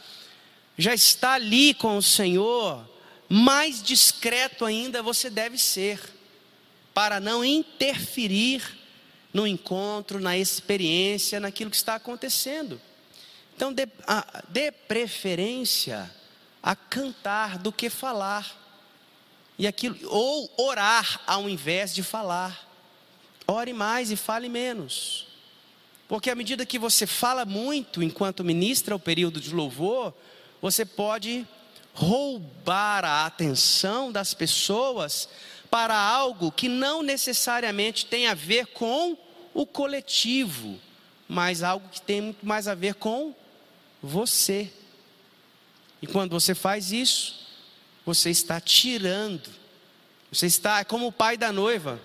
já 0.79 0.95
está 0.95 1.33
ali 1.33 1.75
com 1.75 1.97
o 1.97 2.03
Senhor, 2.03 2.89
mais 3.29 3.83
discreto 3.83 4.65
ainda 4.65 5.03
você 5.03 5.29
deve 5.29 5.59
ser, 5.59 6.01
para 6.95 7.19
não 7.19 7.45
interferir 7.45 8.63
no 9.35 9.47
encontro, 9.47 10.21
na 10.21 10.39
experiência, 10.39 11.41
naquilo 11.41 11.71
que 11.71 11.77
está 11.77 11.97
acontecendo. 11.97 12.81
Então, 13.57 13.73
dê, 13.73 13.89
a, 14.07 14.45
dê 14.49 14.71
preferência 14.71 16.09
a 16.63 16.77
cantar 16.77 17.59
do 17.59 17.73
que 17.73 17.91
falar. 17.91 18.65
E 19.59 19.67
aquilo, 19.67 19.99
ou 20.09 20.53
orar 20.57 21.21
ao 21.27 21.49
invés 21.49 21.93
de 21.93 22.03
falar. 22.03 22.65
Ore 23.47 23.73
mais 23.73 24.11
e 24.11 24.17
fale 24.17 24.49
menos. 24.49 25.26
Porque 26.09 26.31
à 26.31 26.35
medida 26.35 26.65
que 26.65 26.79
você 26.79 27.07
fala 27.07 27.45
muito 27.45 28.03
enquanto 28.03 28.45
ministra 28.45 28.95
o 28.95 29.01
período 29.01 29.41
de 29.41 29.53
louvor, 29.55 30.15
você 30.61 30.85
pode 30.85 31.47
roubar 31.93 33.05
a 33.05 33.27
atenção 33.27 34.13
das 34.13 34.35
pessoas 34.35 35.29
para 35.71 35.97
algo 35.97 36.53
que 36.53 36.69
não 36.69 37.03
necessariamente 37.03 38.07
tem 38.07 38.29
a 38.29 38.35
ver 38.35 38.67
com 38.67 39.17
o 39.53 39.67
coletivo, 39.67 40.79
mas 41.27 41.63
algo 41.63 41.89
que 41.89 42.01
tem 42.01 42.21
muito 42.21 42.47
mais 42.47 42.69
a 42.69 42.75
ver 42.75 42.95
com 42.95 43.35
você. 44.03 44.71
E 46.01 46.07
quando 46.07 46.31
você 46.31 46.55
faz 46.55 46.93
isso, 46.93 47.47
você 48.05 48.31
está 48.31 48.61
tirando, 48.61 49.49
você 50.31 50.47
está 50.47 50.81
é 50.81 50.85
como 50.85 51.07
o 51.07 51.13
pai 51.13 51.37
da 51.37 51.51
noiva. 51.51 51.99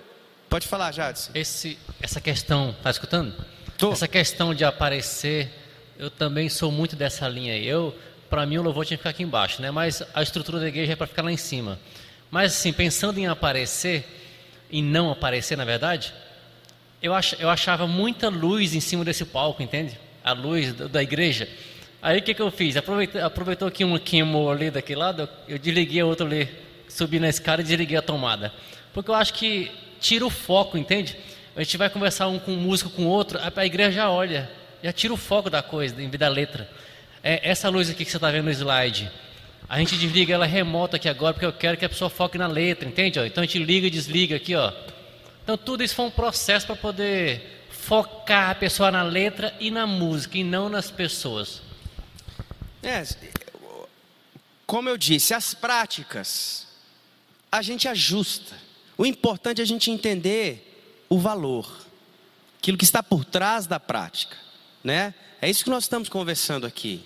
Pode 0.49 0.67
falar, 0.67 0.91
Jadson. 0.91 1.31
Esse, 1.35 1.77
essa 2.01 2.19
questão, 2.19 2.71
está 2.71 2.89
escutando? 2.89 3.50
Essa 3.89 4.07
questão 4.07 4.53
de 4.53 4.63
aparecer, 4.63 5.49
eu 5.97 6.09
também 6.11 6.49
sou 6.49 6.71
muito 6.71 6.95
dessa 6.95 7.27
linha 7.27 7.53
aí. 7.53 7.67
Eu, 7.67 7.95
para 8.29 8.45
mim, 8.45 8.57
o 8.57 8.61
louvor 8.61 8.85
tinha 8.85 8.95
que 8.97 9.01
ficar 9.01 9.09
aqui 9.09 9.23
embaixo, 9.23 9.61
né? 9.61 9.71
Mas 9.71 10.03
a 10.13 10.21
estrutura 10.21 10.59
da 10.59 10.67
igreja 10.67 10.93
é 10.93 10.95
para 10.95 11.07
ficar 11.07 11.23
lá 11.23 11.31
em 11.31 11.37
cima. 11.37 11.79
Mas 12.29 12.53
assim, 12.53 12.71
pensando 12.71 13.17
em 13.17 13.27
aparecer 13.27 14.05
e 14.69 14.81
não 14.81 15.11
aparecer, 15.11 15.57
na 15.57 15.65
verdade, 15.65 16.13
eu, 17.01 17.13
ach, 17.13 17.33
eu 17.39 17.49
achava 17.49 17.87
muita 17.87 18.29
luz 18.29 18.75
em 18.75 18.79
cima 18.79 19.03
desse 19.03 19.25
palco, 19.25 19.63
entende? 19.63 19.97
A 20.23 20.33
luz 20.33 20.73
da, 20.73 20.87
da 20.87 21.03
igreja. 21.03 21.49
Aí 22.01 22.19
o 22.19 22.21
que, 22.21 22.33
que 22.33 22.41
eu 22.41 22.51
fiz? 22.51 22.77
Aproveitou, 22.77 23.23
aproveitou 23.23 23.71
que 23.71 23.83
uma 23.83 23.99
queimou 23.99 24.51
ali 24.51 24.69
daquele 24.69 24.99
lado, 24.99 25.27
eu 25.47 25.57
desliguei 25.57 26.01
a 26.01 26.05
outra 26.05 26.25
ali, 26.25 26.47
subi 26.87 27.19
na 27.19 27.29
escada 27.29 27.61
e 27.61 27.65
desliguei 27.65 27.97
a 27.97 28.01
tomada. 28.01 28.53
Porque 28.93 29.09
eu 29.09 29.15
acho 29.15 29.33
que 29.33 29.71
tira 29.99 30.25
o 30.25 30.29
foco, 30.29 30.77
entende? 30.77 31.17
A 31.55 31.63
gente 31.63 31.77
vai 31.77 31.89
conversar 31.89 32.27
um 32.27 32.39
com 32.39 32.53
um 32.53 32.57
músico 32.57 32.89
com 32.89 33.05
outro, 33.05 33.37
a, 33.39 33.65
igreja 33.65 33.91
já 33.91 34.09
olha, 34.09 34.49
já 34.81 34.93
tira 34.93 35.13
o 35.13 35.17
foco 35.17 35.49
da 35.49 35.61
coisa, 35.61 36.01
em 36.01 36.09
vez 36.09 36.19
da 36.19 36.29
letra. 36.29 36.69
É, 37.21 37.49
essa 37.49 37.67
luz 37.67 37.89
aqui 37.89 38.05
que 38.05 38.11
você 38.11 38.17
está 38.17 38.31
vendo 38.31 38.45
no 38.45 38.51
slide, 38.51 39.11
a 39.67 39.77
gente 39.77 39.97
desliga 39.97 40.33
ela 40.33 40.45
remota 40.45 40.95
aqui 40.95 41.09
agora, 41.09 41.33
porque 41.33 41.45
eu 41.45 41.53
quero 41.53 41.77
que 41.77 41.85
a 41.85 41.89
pessoa 41.89 42.09
foque 42.09 42.37
na 42.37 42.47
letra, 42.47 42.87
entende? 42.87 43.19
Então 43.19 43.43
a 43.43 43.45
gente 43.45 43.59
liga 43.59 43.87
e 43.87 43.89
desliga 43.89 44.37
aqui, 44.37 44.55
ó. 44.55 44.71
Então 45.43 45.57
tudo 45.57 45.83
isso 45.83 45.95
foi 45.95 46.05
um 46.05 46.11
processo 46.11 46.65
para 46.65 46.75
poder 46.75 47.65
focar 47.69 48.51
a 48.51 48.55
pessoa 48.55 48.89
na 48.89 49.03
letra 49.03 49.53
e 49.59 49.69
na 49.69 49.85
música, 49.85 50.37
e 50.37 50.43
não 50.43 50.69
nas 50.69 50.89
pessoas. 50.89 51.61
É, 52.81 53.03
como 54.65 54.87
eu 54.87 54.97
disse, 54.97 55.33
as 55.33 55.53
práticas 55.53 56.65
a 57.51 57.61
gente 57.61 57.89
ajusta. 57.89 58.55
O 58.97 59.05
importante 59.05 59.59
é 59.59 59.63
a 59.63 59.67
gente 59.67 59.91
entender 59.91 60.70
o 61.11 61.19
valor, 61.19 61.69
aquilo 62.57 62.77
que 62.77 62.85
está 62.85 63.03
por 63.03 63.25
trás 63.25 63.67
da 63.67 63.81
prática, 63.81 64.37
né? 64.81 65.13
É 65.41 65.49
isso 65.49 65.61
que 65.61 65.69
nós 65.69 65.83
estamos 65.83 66.07
conversando 66.07 66.65
aqui. 66.65 67.05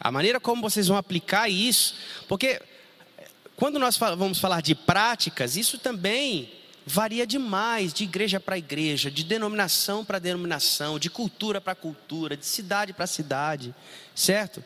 A 0.00 0.10
maneira 0.10 0.40
como 0.40 0.60
vocês 0.60 0.88
vão 0.88 0.96
aplicar 0.96 1.48
isso, 1.48 1.94
porque 2.26 2.60
quando 3.54 3.78
nós 3.78 3.96
vamos 3.96 4.40
falar 4.40 4.62
de 4.62 4.74
práticas, 4.74 5.56
isso 5.56 5.78
também 5.78 6.52
varia 6.84 7.24
demais 7.24 7.94
de 7.94 8.02
igreja 8.02 8.40
para 8.40 8.58
igreja, 8.58 9.12
de 9.12 9.22
denominação 9.22 10.04
para 10.04 10.18
denominação, 10.18 10.98
de 10.98 11.08
cultura 11.08 11.60
para 11.60 11.76
cultura, 11.76 12.36
de 12.36 12.44
cidade 12.44 12.92
para 12.92 13.06
cidade, 13.06 13.72
certo? 14.12 14.62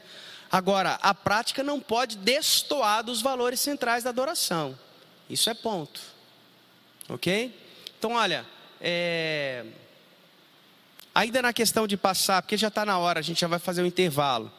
Agora, 0.51 0.99
a 1.03 1.12
prática 1.12 1.62
não 1.62 1.81
pode 1.81 2.16
destoar 2.16 3.05
dos 3.05 3.20
valores 3.20 3.61
centrais 3.61 4.05
da 4.05 4.11
adoração. 4.11 4.78
Isso 5.28 5.51
é 5.51 5.55
ponto. 5.55 6.01
Ok? 7.11 7.55
Então, 7.99 8.12
olha, 8.12 8.47
é... 8.81 9.64
ainda 11.14 11.43
na 11.43 11.53
questão 11.53 11.87
de 11.87 11.97
passar, 11.97 12.43
porque 12.43 12.57
já 12.57 12.68
está 12.68 12.85
na 12.85 12.99
hora, 12.99 13.20
a 13.20 13.22
gente 13.22 13.41
já 13.41 13.47
vai 13.47 13.59
fazer 13.59 13.83
o 13.83 13.85
um 13.85 13.87
intervalo. 13.87 14.51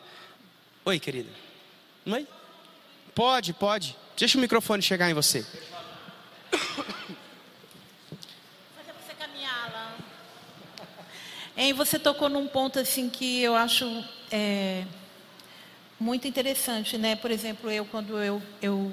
Oi, 0.86 1.00
querida. 1.00 1.30
Oi? 2.06 2.28
Pode, 3.14 3.54
pode. 3.54 3.96
Deixa 4.18 4.38
o 4.38 4.42
microfone 4.42 4.82
chegar 4.82 5.10
em 5.10 5.14
você. 5.14 5.44
Fazer 5.44 5.64
você 9.00 9.14
caminhar. 9.18 9.98
Hein, 11.58 11.74
você 11.74 12.00
tocou 12.00 12.30
num 12.30 12.48
ponto 12.48 12.80
assim 12.80 13.10
que 13.10 13.42
eu 13.42 13.56
acho 13.56 13.86
é, 14.32 14.86
muito 16.00 16.28
interessante, 16.28 16.98
né? 16.98 17.16
Por 17.16 17.30
exemplo, 17.30 17.70
eu 17.70 17.86
quando 17.86 18.18
eu, 18.18 18.42
eu 18.62 18.92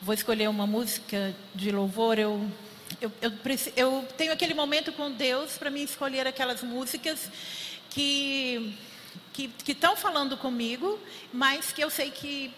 vou 0.00 0.14
escolher 0.14 0.48
uma 0.48 0.66
música 0.66 1.34
de 1.54 1.70
louvor, 1.70 2.18
eu 2.18 2.44
eu, 3.00 3.12
eu, 3.22 3.32
eu 3.76 4.08
tenho 4.16 4.32
aquele 4.32 4.54
momento 4.54 4.92
com 4.92 5.10
Deus 5.10 5.56
para 5.58 5.70
me 5.70 5.82
escolher 5.82 6.26
aquelas 6.26 6.62
músicas 6.62 7.30
que 7.88 8.74
que 9.32 9.72
estão 9.72 9.96
falando 9.96 10.36
comigo, 10.36 10.98
mas 11.32 11.72
que 11.72 11.82
eu 11.82 11.88
sei 11.88 12.10
que 12.10 12.52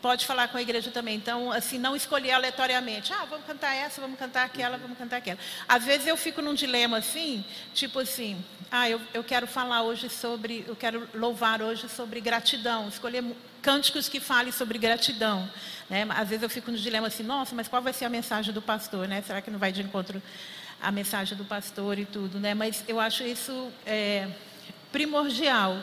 pode 0.00 0.26
falar 0.26 0.48
com 0.48 0.56
a 0.56 0.62
igreja 0.62 0.90
também. 0.90 1.16
Então, 1.16 1.50
assim, 1.50 1.78
não 1.78 1.96
escolher 1.96 2.32
aleatoriamente. 2.32 3.12
Ah, 3.12 3.24
vamos 3.24 3.46
cantar 3.46 3.74
essa, 3.74 4.00
vamos 4.00 4.18
cantar 4.18 4.44
aquela, 4.44 4.76
vamos 4.76 4.96
cantar 4.96 5.16
aquela. 5.16 5.38
Às 5.68 5.84
vezes 5.84 6.06
eu 6.06 6.16
fico 6.16 6.40
num 6.40 6.54
dilema 6.54 6.98
assim, 6.98 7.44
tipo 7.74 7.98
assim, 7.98 8.42
ah, 8.70 8.88
eu, 8.88 9.00
eu 9.12 9.24
quero 9.24 9.46
falar 9.46 9.82
hoje 9.82 10.08
sobre, 10.08 10.64
eu 10.66 10.76
quero 10.76 11.08
louvar 11.14 11.62
hoje 11.62 11.88
sobre 11.88 12.20
gratidão, 12.20 12.88
escolher 12.88 13.24
cânticos 13.60 14.08
que 14.08 14.20
falem 14.20 14.52
sobre 14.52 14.78
gratidão. 14.78 15.48
Né? 15.90 16.06
Às 16.10 16.28
vezes 16.28 16.42
eu 16.42 16.50
fico 16.50 16.70
no 16.70 16.78
dilema 16.78 17.08
assim, 17.08 17.22
nossa, 17.22 17.54
mas 17.54 17.68
qual 17.68 17.82
vai 17.82 17.92
ser 17.92 18.04
a 18.04 18.10
mensagem 18.10 18.52
do 18.52 18.62
pastor, 18.62 19.08
né? 19.08 19.22
Será 19.26 19.40
que 19.40 19.50
não 19.50 19.58
vai 19.58 19.72
de 19.72 19.82
encontro 19.82 20.22
a 20.80 20.92
mensagem 20.92 21.36
do 21.36 21.44
pastor 21.44 21.98
e 21.98 22.04
tudo, 22.04 22.38
né? 22.38 22.54
Mas 22.54 22.84
eu 22.86 23.00
acho 23.00 23.24
isso 23.24 23.72
é, 23.84 24.28
primordial 24.92 25.76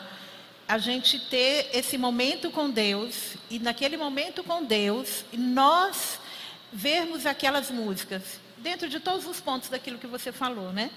a 0.67 0.77
gente 0.77 1.19
ter 1.19 1.69
esse 1.73 1.97
momento 1.97 2.49
com 2.49 2.69
Deus 2.69 3.35
e 3.49 3.59
naquele 3.59 3.97
momento 3.97 4.43
com 4.43 4.63
Deus 4.63 5.23
nós 5.33 6.19
vermos 6.73 7.25
aquelas 7.25 7.69
músicas 7.69 8.39
dentro 8.57 8.89
de 8.89 8.99
todos 8.99 9.27
os 9.27 9.39
pontos 9.39 9.69
daquilo 9.69 9.99
que 9.99 10.07
você 10.07 10.31
falou, 10.31 10.73
né? 10.73 10.89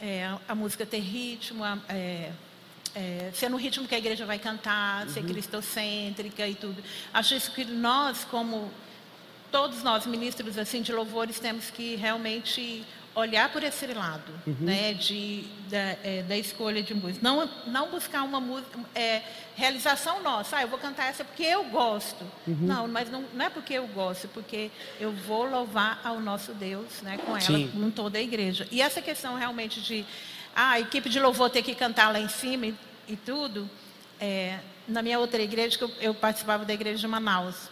É, 0.00 0.26
a, 0.26 0.38
a, 0.48 0.54
música 0.54 0.84
ter 0.84 0.98
ritmo, 0.98 1.64
a, 1.64 1.78
é, 1.88 2.30
é, 2.94 3.30
ser 3.32 3.48
no 3.48 3.56
ritmo 3.56 3.88
que 3.88 3.94
a 3.94 3.98
igreja 3.98 4.26
vai 4.26 4.38
cantar, 4.38 5.06
uhum. 5.06 5.12
ser 5.12 5.24
cristocêntrica 5.24 6.46
e 6.46 6.54
tudo. 6.54 6.82
Acho 7.12 7.34
isso 7.34 7.50
que 7.52 7.64
nós, 7.64 8.24
como 8.24 8.70
todos 9.50 9.82
nós 9.82 10.04
ministros 10.04 10.58
assim 10.58 10.82
de 10.82 10.92
louvores, 10.92 11.38
temos 11.38 11.70
que 11.70 11.96
realmente 11.96 12.84
olhar 13.14 13.50
por 13.52 13.62
esse 13.62 13.86
lado, 13.86 14.32
uhum. 14.46 14.56
né, 14.60 14.92
de, 14.92 15.44
da, 15.68 15.96
é, 16.02 16.24
da, 16.26 16.36
escolha 16.36 16.82
de 16.82 16.94
música. 16.94 17.20
Não, 17.22 17.48
não 17.66 17.88
buscar 17.88 18.22
uma 18.22 18.40
música, 18.40 18.78
é, 18.94 19.22
realização 19.54 20.22
nossa. 20.22 20.56
Ah, 20.56 20.62
eu 20.62 20.68
vou 20.68 20.78
cantar 20.78 21.06
essa 21.06 21.24
porque 21.24 21.44
eu 21.44 21.64
gosto. 21.64 22.24
Uhum. 22.46 22.56
Não, 22.60 22.88
mas 22.88 23.10
não, 23.10 23.24
não, 23.32 23.44
é 23.44 23.50
porque 23.50 23.74
eu 23.74 23.86
gosto, 23.86 24.26
é 24.26 24.30
porque 24.32 24.70
eu 24.98 25.12
vou 25.12 25.48
louvar 25.48 26.00
ao 26.02 26.20
nosso 26.20 26.52
Deus, 26.52 27.02
né, 27.02 27.18
com 27.18 27.32
ela, 27.32 27.40
Sim. 27.40 27.68
com 27.68 27.90
toda 27.90 28.18
a 28.18 28.22
igreja. 28.22 28.66
E 28.70 28.82
essa 28.82 29.00
questão 29.00 29.36
realmente 29.36 29.80
de, 29.80 30.04
ah, 30.54 30.72
a 30.72 30.80
equipe 30.80 31.08
de 31.08 31.20
louvor 31.20 31.50
ter 31.50 31.62
que 31.62 31.74
cantar 31.74 32.12
lá 32.12 32.18
em 32.18 32.28
cima 32.28 32.66
e, 32.66 32.74
e 33.08 33.16
tudo, 33.16 33.70
é, 34.20 34.58
na 34.88 35.02
minha 35.02 35.20
outra 35.20 35.40
igreja, 35.40 35.78
que 35.78 35.84
eu, 35.84 35.90
eu 36.00 36.14
participava 36.14 36.64
da 36.64 36.74
igreja 36.74 36.98
de 36.98 37.06
Manaus, 37.06 37.68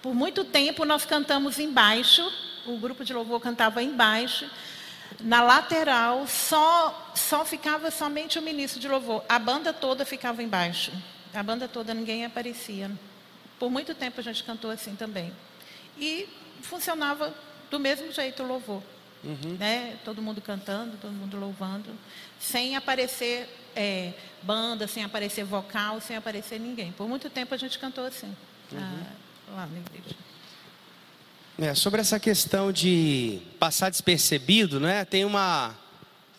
por 0.00 0.14
muito 0.14 0.44
tempo 0.44 0.84
nós 0.84 1.04
cantamos 1.04 1.58
embaixo, 1.58 2.22
o 2.66 2.78
grupo 2.78 3.04
de 3.04 3.12
louvor 3.12 3.40
cantava 3.40 3.82
embaixo, 3.82 4.48
na 5.20 5.42
lateral 5.42 6.26
só, 6.26 7.12
só 7.14 7.44
ficava 7.44 7.90
somente 7.90 8.38
o 8.38 8.42
ministro 8.42 8.80
de 8.80 8.88
louvor. 8.88 9.24
A 9.28 9.38
banda 9.38 9.72
toda 9.72 10.04
ficava 10.04 10.42
embaixo. 10.42 10.92
A 11.34 11.42
banda 11.42 11.68
toda 11.68 11.94
ninguém 11.94 12.24
aparecia. 12.24 12.90
Por 13.58 13.70
muito 13.70 13.94
tempo 13.94 14.20
a 14.20 14.22
gente 14.22 14.44
cantou 14.44 14.70
assim 14.70 14.94
também. 14.94 15.32
E 15.98 16.28
funcionava 16.62 17.34
do 17.70 17.78
mesmo 17.78 18.12
jeito 18.12 18.42
o 18.42 18.46
louvor. 18.46 18.82
Uhum. 19.24 19.56
Né? 19.58 19.96
Todo 20.04 20.22
mundo 20.22 20.40
cantando, 20.40 20.96
todo 20.98 21.12
mundo 21.12 21.36
louvando, 21.36 21.90
sem 22.38 22.76
aparecer 22.76 23.48
é, 23.74 24.12
banda, 24.42 24.86
sem 24.86 25.02
aparecer 25.02 25.44
vocal, 25.44 26.00
sem 26.00 26.16
aparecer 26.16 26.60
ninguém. 26.60 26.92
Por 26.92 27.08
muito 27.08 27.28
tempo 27.28 27.54
a 27.54 27.56
gente 27.58 27.78
cantou 27.78 28.04
assim, 28.04 28.34
uhum. 28.72 29.54
lá 29.54 29.66
na 29.66 29.78
igreja. 29.78 30.16
É, 31.58 31.74
sobre 31.74 32.02
essa 32.02 32.20
questão 32.20 32.70
de 32.70 33.40
passar 33.58 33.88
despercebido, 33.88 34.78
né? 34.78 35.06
Tem 35.06 35.24
uma 35.24 35.74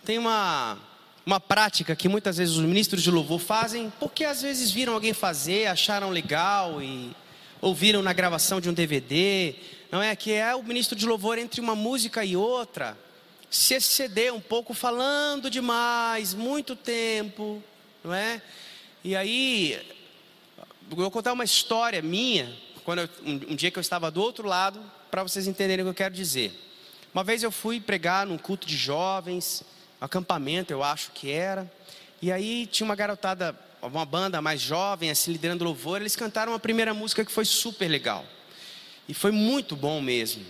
tem 0.05 0.19
uma 0.19 0.77
uma 1.25 1.39
prática 1.39 1.95
que 1.95 2.07
muitas 2.07 2.37
vezes 2.37 2.55
os 2.55 2.61
ministros 2.61 3.01
de 3.01 3.09
louvor 3.09 3.39
fazem, 3.39 3.91
porque 3.99 4.23
às 4.23 4.43
vezes 4.43 4.69
viram 4.69 4.93
alguém 4.93 5.13
fazer, 5.13 5.65
acharam 5.65 6.11
legal 6.11 6.83
e 6.83 7.15
ouviram 7.59 8.03
na 8.03 8.13
gravação 8.13 8.61
de 8.61 8.69
um 8.69 8.73
DVD, 8.73 9.55
não 9.91 10.03
é 10.03 10.15
que 10.15 10.31
é 10.31 10.55
o 10.55 10.61
ministro 10.61 10.95
de 10.95 11.07
louvor 11.07 11.39
entre 11.39 11.59
uma 11.61 11.75
música 11.75 12.23
e 12.23 12.37
outra, 12.37 12.95
se 13.49 13.73
exceder 13.73 14.31
um 14.31 14.39
pouco 14.39 14.71
falando 14.71 15.49
demais, 15.49 16.35
muito 16.35 16.75
tempo, 16.75 17.61
não 18.03 18.13
é? 18.13 18.39
E 19.03 19.15
aí, 19.15 19.81
vou 20.87 21.09
contar 21.09 21.33
uma 21.33 21.43
história 21.43 22.03
minha, 22.03 22.55
quando 22.85 22.99
eu, 22.99 23.09
um, 23.25 23.33
um 23.33 23.55
dia 23.55 23.71
que 23.71 23.79
eu 23.79 23.81
estava 23.81 24.11
do 24.11 24.21
outro 24.21 24.47
lado, 24.47 24.79
para 25.09 25.23
vocês 25.23 25.47
entenderem 25.47 25.83
o 25.83 25.87
que 25.87 25.89
eu 25.89 26.05
quero 26.05 26.13
dizer. 26.13 26.51
Uma 27.13 27.23
vez 27.23 27.43
eu 27.43 27.51
fui 27.51 27.79
pregar 27.79 28.25
num 28.25 28.37
culto 28.37 28.67
de 28.67 28.77
jovens, 28.77 29.63
acampamento, 29.99 30.71
eu 30.71 30.83
acho 30.83 31.11
que 31.11 31.31
era, 31.31 31.71
e 32.21 32.31
aí 32.31 32.65
tinha 32.67 32.85
uma 32.85 32.95
garotada, 32.95 33.57
uma 33.81 34.05
banda 34.05 34.41
mais 34.41 34.61
jovem, 34.61 35.09
assim, 35.09 35.31
liderando 35.31 35.63
louvor, 35.63 36.01
eles 36.01 36.15
cantaram 36.15 36.51
uma 36.51 36.59
primeira 36.59 36.93
música 36.93 37.23
que 37.23 37.31
foi 37.31 37.45
super 37.45 37.87
legal. 37.87 38.25
E 39.07 39.13
foi 39.13 39.31
muito 39.31 39.75
bom 39.75 40.01
mesmo. 40.01 40.43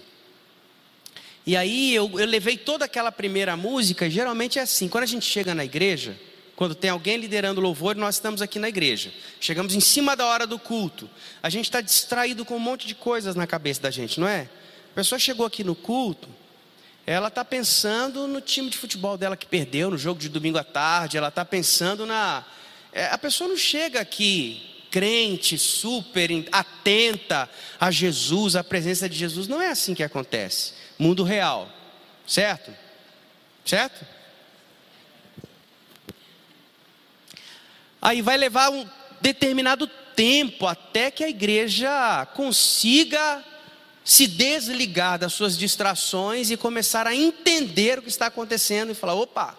E 1.46 1.56
aí 1.56 1.94
eu, 1.94 2.20
eu 2.20 2.26
levei 2.26 2.58
toda 2.58 2.86
aquela 2.86 3.12
primeira 3.12 3.56
música, 3.56 4.10
geralmente 4.10 4.60
é 4.60 4.64
assim, 4.64 4.90
quando 4.90 5.04
a 5.04 5.08
gente 5.08 5.26
chega 5.26 5.56
na 5.56 5.64
igreja, 5.64 6.18
quando 6.58 6.74
tem 6.74 6.90
alguém 6.90 7.18
liderando 7.18 7.62
louvor, 7.62 7.96
nós 7.96 8.16
estamos 8.16 8.42
aqui 8.42 8.58
na 8.58 8.68
igreja. 8.68 9.14
Chegamos 9.40 9.76
em 9.76 9.80
cima 9.80 10.16
da 10.16 10.26
hora 10.26 10.48
do 10.48 10.58
culto. 10.58 11.08
A 11.42 11.52
gente 11.52 11.66
está 11.66 11.82
distraído 11.82 12.44
com 12.44 12.56
um 12.56 12.60
monte 12.60 12.88
de 12.88 12.96
coisas 12.96 13.36
na 13.36 13.46
cabeça 13.46 13.80
da 13.80 13.92
gente, 13.92 14.20
não 14.20 14.28
é? 14.28 14.50
A 14.92 14.96
pessoa 14.96 15.20
chegou 15.20 15.46
aqui 15.46 15.64
no 15.64 15.76
culto, 15.76 16.28
ela 17.06 17.28
está 17.28 17.46
pensando 17.46 18.28
no 18.28 18.42
time 18.42 18.72
de 18.72 18.78
futebol 18.78 19.16
dela 19.16 19.38
que 19.38 19.46
perdeu, 19.46 19.92
no 19.92 20.00
jogo 20.00 20.20
de 20.20 20.30
domingo 20.30 20.58
à 20.58 20.64
tarde, 20.64 21.16
ela 21.16 21.28
está 21.28 21.46
pensando 21.46 22.08
na. 22.08 22.44
É, 22.92 23.06
a 23.06 23.18
pessoa 23.20 23.48
não 23.48 23.56
chega 23.56 24.02
aqui 24.02 24.84
crente, 24.90 25.60
super 25.60 26.32
atenta 26.52 27.48
a 27.80 27.92
Jesus, 27.92 28.56
a 28.56 28.64
presença 28.64 29.08
de 29.08 29.16
Jesus. 29.16 29.48
Não 29.48 29.62
é 29.62 29.70
assim 29.70 29.94
que 29.94 30.02
acontece 30.02 30.74
mundo 30.98 31.24
real. 31.24 31.72
Certo? 32.26 32.74
Certo? 33.64 34.17
Aí 38.02 38.22
vai 38.22 38.38
levar 38.38 38.70
um 38.70 38.86
determinado 39.22 39.88
tempo 40.16 40.66
até 40.66 41.12
que 41.12 41.24
a 41.24 41.30
igreja 41.30 42.26
consiga 42.34 43.44
se 44.04 44.26
desligar 44.26 45.20
das 45.20 45.34
suas 45.34 45.58
distrações 45.58 46.50
e 46.50 46.58
começar 46.58 47.06
a 47.06 47.16
entender 47.16 48.00
o 48.00 48.02
que 48.02 48.10
está 48.10 48.28
acontecendo 48.28 48.92
e 48.92 48.96
falar: 48.96 49.16
opa, 49.16 49.58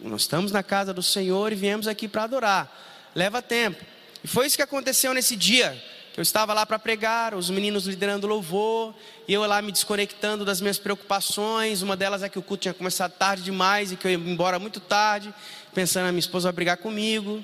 nós 0.00 0.22
estamos 0.22 0.52
na 0.52 0.62
casa 0.62 0.94
do 0.94 1.02
Senhor 1.02 1.52
e 1.52 1.56
viemos 1.56 1.88
aqui 1.88 2.06
para 2.06 2.24
adorar. 2.24 3.10
Leva 3.14 3.42
tempo. 3.42 3.84
E 4.22 4.28
foi 4.28 4.46
isso 4.46 4.56
que 4.56 4.62
aconteceu 4.62 5.12
nesse 5.12 5.36
dia. 5.36 5.82
Eu 6.16 6.22
estava 6.22 6.54
lá 6.54 6.64
para 6.64 6.78
pregar, 6.78 7.34
os 7.34 7.50
meninos 7.50 7.86
liderando 7.86 8.28
louvor, 8.28 8.94
e 9.26 9.34
eu 9.34 9.44
lá 9.46 9.60
me 9.60 9.72
desconectando 9.72 10.44
das 10.44 10.60
minhas 10.60 10.78
preocupações. 10.78 11.82
Uma 11.82 11.96
delas 11.96 12.22
é 12.22 12.28
que 12.28 12.38
o 12.38 12.42
culto 12.42 12.62
tinha 12.62 12.74
começado 12.74 13.12
tarde 13.12 13.42
demais 13.42 13.90
e 13.90 13.96
que 13.96 14.06
eu 14.06 14.10
ia 14.12 14.16
embora 14.16 14.60
muito 14.60 14.78
tarde, 14.78 15.34
pensando, 15.74 16.04
a 16.04 16.08
ah, 16.10 16.12
minha 16.12 16.20
esposa 16.20 16.48
vai 16.48 16.52
brigar 16.52 16.76
comigo, 16.76 17.42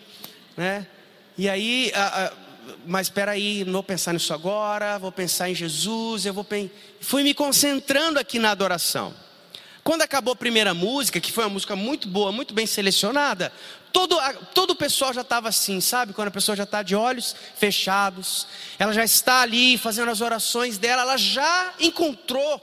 né? 0.56 0.86
E 1.36 1.48
aí, 1.48 1.90
a, 1.94 2.26
a, 2.26 2.32
mas 2.86 3.08
espera 3.08 3.32
aí, 3.32 3.64
não 3.64 3.72
vou 3.72 3.82
pensar 3.82 4.12
nisso 4.12 4.32
agora, 4.32 4.98
vou 4.98 5.10
pensar 5.10 5.50
em 5.50 5.54
Jesus, 5.54 6.24
eu 6.24 6.32
vou 6.32 6.46
fui 7.00 7.24
me 7.24 7.34
concentrando 7.34 8.20
aqui 8.20 8.38
na 8.38 8.52
adoração. 8.52 9.12
Quando 9.90 10.02
acabou 10.02 10.34
a 10.34 10.36
primeira 10.36 10.72
música, 10.72 11.18
que 11.18 11.32
foi 11.32 11.42
uma 11.42 11.50
música 11.50 11.74
muito 11.74 12.06
boa, 12.06 12.30
muito 12.30 12.54
bem 12.54 12.64
selecionada, 12.64 13.52
todo, 13.92 14.16
todo 14.54 14.70
o 14.70 14.76
pessoal 14.76 15.12
já 15.12 15.22
estava 15.22 15.48
assim, 15.48 15.80
sabe? 15.80 16.12
Quando 16.12 16.28
a 16.28 16.30
pessoa 16.30 16.54
já 16.54 16.62
está 16.62 16.80
de 16.80 16.94
olhos 16.94 17.34
fechados, 17.56 18.46
ela 18.78 18.92
já 18.92 19.02
está 19.02 19.40
ali 19.40 19.76
fazendo 19.76 20.08
as 20.08 20.20
orações 20.20 20.78
dela, 20.78 21.02
ela 21.02 21.16
já 21.16 21.74
encontrou 21.80 22.62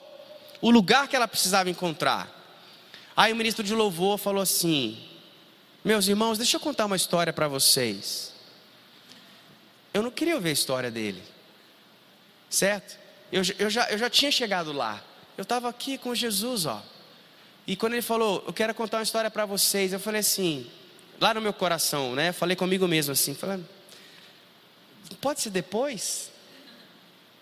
o 0.62 0.72
lugar 0.72 1.10
que 1.10 1.18
ela 1.18 1.28
precisava 1.28 1.70
encontrar. 1.70 2.32
Aí 3.14 3.34
o 3.34 3.36
ministro 3.36 3.62
de 3.62 3.76
louvor 3.76 4.18
falou 4.18 4.42
assim: 4.42 4.98
Meus 5.84 6.08
irmãos, 6.08 6.38
deixa 6.38 6.56
eu 6.56 6.62
contar 6.62 6.86
uma 6.86 6.96
história 6.96 7.34
para 7.34 7.50
vocês. 7.50 8.32
Eu 9.94 10.02
não 10.02 10.12
queria 10.12 10.36
ouvir 10.36 10.52
a 10.52 10.54
história 10.54 10.90
dele, 10.90 11.22
certo? 12.50 12.98
Eu, 13.30 13.42
eu, 13.60 13.70
já, 13.70 13.90
eu 13.90 13.98
já 13.98 14.10
tinha 14.10 14.32
chegado 14.32 14.72
lá. 14.72 15.04
Eu 15.38 15.42
estava 15.42 15.68
aqui 15.68 15.98
com 15.98 16.16
Jesus, 16.16 16.66
ó. 16.66 16.82
E 17.68 17.76
quando 17.76 17.94
ele 17.94 18.02
falou, 18.02 18.42
eu 18.48 18.54
quero 18.54 18.74
contar 18.74 18.98
uma 18.98 19.04
história 19.04 19.30
para 19.30 19.46
vocês, 19.46 19.92
eu 19.92 20.00
falei 20.00 20.22
assim, 20.22 20.66
lá 21.20 21.34
no 21.34 21.42
meu 21.42 21.52
coração, 21.52 22.16
né? 22.16 22.32
Falei 22.32 22.56
comigo 22.56 22.88
mesmo 22.88 23.12
assim, 23.12 23.36
falei, 23.36 23.60
pode 25.20 25.42
ser 25.42 25.50
depois? 25.50 26.32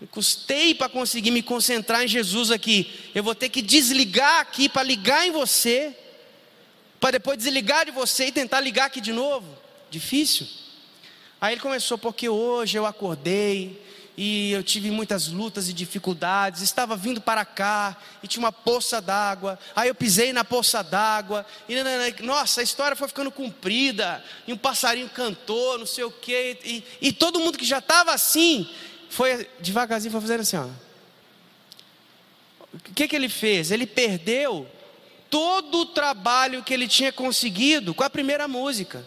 Eu 0.02 0.08
custei 0.08 0.74
para 0.74 0.90
conseguir 0.90 1.30
me 1.30 1.44
concentrar 1.44 2.04
em 2.04 2.08
Jesus 2.08 2.50
aqui. 2.50 2.92
Eu 3.14 3.24
vou 3.24 3.36
ter 3.36 3.50
que 3.50 3.62
desligar 3.62 4.40
aqui 4.40 4.68
para 4.68 4.82
ligar 4.82 5.28
em 5.28 5.32
você, 5.32 5.96
para 7.00 7.12
depois 7.12 7.38
desligar 7.38 7.86
de 7.86 7.92
você 7.92 8.26
e 8.26 8.32
tentar 8.32 8.62
ligar 8.62 8.86
aqui 8.86 9.00
de 9.00 9.14
novo. 9.14 9.48
Difícil. 9.92 10.48
Aí 11.40 11.54
ele 11.54 11.62
começou, 11.62 11.98
porque 11.98 12.28
hoje 12.28 12.78
eu 12.78 12.86
acordei, 12.86 13.80
e 14.18 14.52
eu 14.52 14.64
tive 14.64 14.92
muitas 14.92 15.28
lutas 15.28 15.68
e 15.68 15.74
dificuldades. 15.74 16.62
Estava 16.62 16.96
vindo 16.96 17.20
para 17.20 17.44
cá 17.44 17.98
e 18.24 18.28
tinha 18.28 18.44
uma 18.44 18.52
poça 18.52 19.02
d'água. 19.02 19.60
Aí 19.76 19.90
eu 19.90 19.96
pisei 19.96 20.32
na 20.32 20.46
poça 20.46 20.82
d'água. 20.82 21.46
E 21.68 21.76
nossa, 22.24 22.62
a 22.62 22.64
história 22.64 22.96
foi 22.96 23.10
ficando 23.10 23.30
comprida. 23.30 24.24
E 24.48 24.54
um 24.54 24.58
passarinho 24.58 25.10
cantou, 25.10 25.78
não 25.78 25.86
sei 25.86 26.06
o 26.06 26.12
quê. 26.12 26.58
E, 26.64 26.84
e 27.02 27.12
todo 27.12 27.40
mundo 27.40 27.58
que 27.58 27.66
já 27.66 27.80
estava 27.80 28.14
assim 28.14 28.70
foi 29.10 29.50
devagarzinho 29.60 30.12
foi 30.12 30.22
fazendo 30.22 30.42
assim, 30.42 30.58
ó. 30.58 30.70
O 32.74 32.94
que, 32.94 33.08
que 33.08 33.16
ele 33.16 33.30
fez? 33.30 33.70
Ele 33.72 33.86
perdeu 33.86 34.66
todo 35.30 35.80
o 35.80 35.86
trabalho 35.86 36.64
que 36.64 36.74
ele 36.74 36.88
tinha 36.88 37.12
conseguido 37.12 37.94
com 37.94 38.04
a 38.04 38.10
primeira 38.10 38.48
música. 38.48 39.06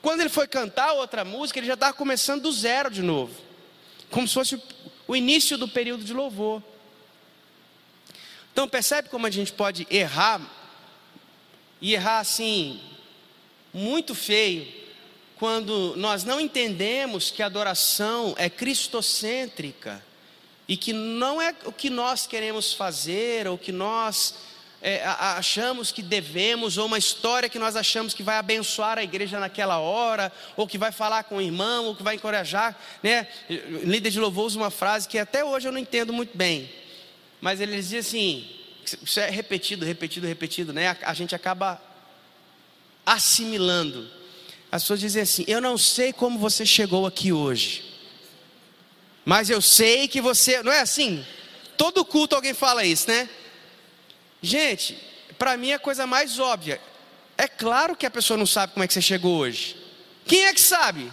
Quando 0.00 0.20
ele 0.20 0.30
foi 0.30 0.46
cantar 0.46 0.92
outra 0.94 1.24
música, 1.24 1.58
ele 1.58 1.66
já 1.66 1.74
estava 1.74 1.92
começando 1.92 2.42
do 2.42 2.52
zero 2.52 2.90
de 2.90 3.02
novo 3.02 3.53
como 4.10 4.26
se 4.26 4.34
fosse 4.34 4.60
o 5.06 5.14
início 5.14 5.58
do 5.58 5.68
período 5.68 6.04
de 6.04 6.12
louvor. 6.12 6.62
Então 8.52 8.68
percebe 8.68 9.08
como 9.08 9.26
a 9.26 9.30
gente 9.30 9.52
pode 9.52 9.86
errar 9.90 10.40
e 11.80 11.94
errar 11.94 12.20
assim 12.20 12.80
muito 13.72 14.14
feio 14.14 14.66
quando 15.36 15.94
nós 15.96 16.22
não 16.24 16.40
entendemos 16.40 17.30
que 17.30 17.42
a 17.42 17.46
adoração 17.46 18.34
é 18.38 18.48
cristocêntrica 18.48 20.02
e 20.68 20.76
que 20.76 20.92
não 20.92 21.42
é 21.42 21.54
o 21.64 21.72
que 21.72 21.90
nós 21.90 22.26
queremos 22.26 22.72
fazer 22.72 23.46
ou 23.48 23.58
que 23.58 23.72
nós 23.72 24.34
é, 24.86 25.02
achamos 25.02 25.90
que 25.90 26.02
devemos, 26.02 26.76
ou 26.76 26.84
uma 26.84 26.98
história 26.98 27.48
que 27.48 27.58
nós 27.58 27.74
achamos 27.74 28.12
que 28.12 28.22
vai 28.22 28.36
abençoar 28.36 28.98
a 28.98 29.02
igreja 29.02 29.40
naquela 29.40 29.78
hora, 29.78 30.30
ou 30.58 30.66
que 30.66 30.76
vai 30.76 30.92
falar 30.92 31.24
com 31.24 31.38
o 31.38 31.40
irmão, 31.40 31.86
ou 31.86 31.96
que 31.96 32.02
vai 32.02 32.16
encorajar. 32.16 32.78
Né? 33.02 33.26
Líder 33.48 34.10
de 34.10 34.20
louvor 34.20 34.44
usa 34.44 34.58
uma 34.58 34.70
frase 34.70 35.08
que 35.08 35.16
até 35.16 35.42
hoje 35.42 35.66
eu 35.66 35.72
não 35.72 35.78
entendo 35.78 36.12
muito 36.12 36.36
bem, 36.36 36.70
mas 37.40 37.62
ele 37.62 37.74
dizia 37.74 38.00
assim: 38.00 38.46
isso 39.02 39.18
é 39.18 39.30
repetido, 39.30 39.86
repetido, 39.86 40.26
repetido, 40.26 40.70
né? 40.70 40.88
a, 40.88 40.96
a 41.04 41.14
gente 41.14 41.34
acaba 41.34 41.80
assimilando. 43.06 44.06
As 44.70 44.82
pessoas 44.82 45.00
dizem 45.00 45.22
assim: 45.22 45.44
Eu 45.48 45.62
não 45.62 45.78
sei 45.78 46.12
como 46.12 46.38
você 46.38 46.66
chegou 46.66 47.06
aqui 47.06 47.32
hoje, 47.32 47.82
mas 49.24 49.48
eu 49.48 49.62
sei 49.62 50.06
que 50.08 50.20
você. 50.20 50.62
Não 50.62 50.70
é 50.70 50.80
assim? 50.82 51.24
Todo 51.74 52.04
culto 52.04 52.36
alguém 52.36 52.52
fala 52.52 52.84
isso, 52.84 53.08
né? 53.08 53.30
Gente, 54.44 54.94
para 55.38 55.56
mim 55.56 55.70
é 55.70 55.74
a 55.74 55.78
coisa 55.78 56.06
mais 56.06 56.38
óbvia. 56.38 56.78
É 57.36 57.48
claro 57.48 57.96
que 57.96 58.04
a 58.04 58.10
pessoa 58.10 58.36
não 58.36 58.44
sabe 58.44 58.74
como 58.74 58.84
é 58.84 58.86
que 58.86 58.92
você 58.92 59.00
chegou 59.00 59.38
hoje. 59.38 59.74
Quem 60.26 60.44
é 60.44 60.52
que 60.52 60.60
sabe? 60.60 61.10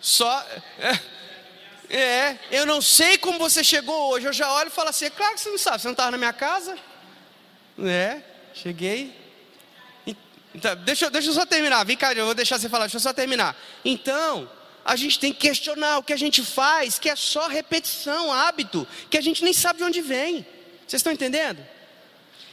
Só. 0.00 0.46
É, 1.86 2.38
eu 2.50 2.64
não 2.64 2.80
sei 2.80 3.18
como 3.18 3.38
você 3.38 3.62
chegou 3.62 4.10
hoje. 4.10 4.26
Eu 4.26 4.32
já 4.32 4.50
olho 4.54 4.68
e 4.68 4.70
falo 4.70 4.88
assim: 4.88 5.04
é 5.04 5.10
claro 5.10 5.34
que 5.34 5.42
você 5.42 5.50
não 5.50 5.58
sabe. 5.58 5.80
Você 5.80 5.86
não 5.86 5.92
estava 5.92 6.10
na 6.10 6.16
minha 6.16 6.32
casa? 6.32 6.76
É, 7.78 8.20
cheguei. 8.54 9.14
Então, 10.54 10.74
deixa, 10.76 11.10
deixa 11.10 11.28
eu 11.28 11.34
só 11.34 11.44
terminar. 11.44 11.84
Vem 11.84 11.96
cá, 11.96 12.12
eu 12.14 12.24
vou 12.24 12.34
deixar 12.34 12.58
você 12.58 12.70
falar. 12.70 12.86
Deixa 12.86 12.96
eu 12.96 13.00
só 13.00 13.12
terminar. 13.12 13.54
Então, 13.84 14.50
a 14.84 14.96
gente 14.96 15.20
tem 15.20 15.32
que 15.32 15.40
questionar 15.40 15.98
o 15.98 16.02
que 16.02 16.12
a 16.12 16.16
gente 16.16 16.42
faz, 16.42 16.98
que 16.98 17.08
é 17.08 17.14
só 17.14 17.46
repetição, 17.46 18.32
hábito, 18.32 18.88
que 19.10 19.18
a 19.18 19.22
gente 19.22 19.44
nem 19.44 19.52
sabe 19.52 19.78
de 19.78 19.84
onde 19.84 20.00
vem. 20.00 20.44
Vocês 20.86 21.00
estão 21.00 21.12
entendendo? 21.12 21.64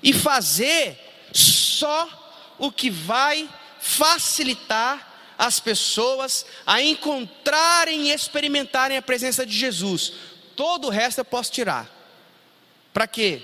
E 0.02 0.14
fazer 0.14 1.00
só 1.34 2.54
o 2.58 2.72
que 2.72 2.90
vai 2.90 3.50
facilitar 3.80 5.10
as 5.38 5.60
pessoas 5.60 6.46
a 6.66 6.82
encontrarem 6.82 8.10
e 8.10 8.14
experimentarem 8.14 8.98
a 8.98 9.02
presença 9.02 9.46
de 9.46 9.58
Jesus. 9.58 10.14
Todo 10.56 10.88
o 10.88 10.92
resto 10.92 11.20
eu 11.20 11.26
posso 11.26 11.52
tirar. 11.52 11.90
Para 12.94 13.08
quê? 13.08 13.42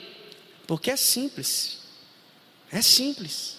Porque 0.67 0.91
é 0.91 0.95
simples. 0.95 1.79
É 2.71 2.81
simples. 2.81 3.57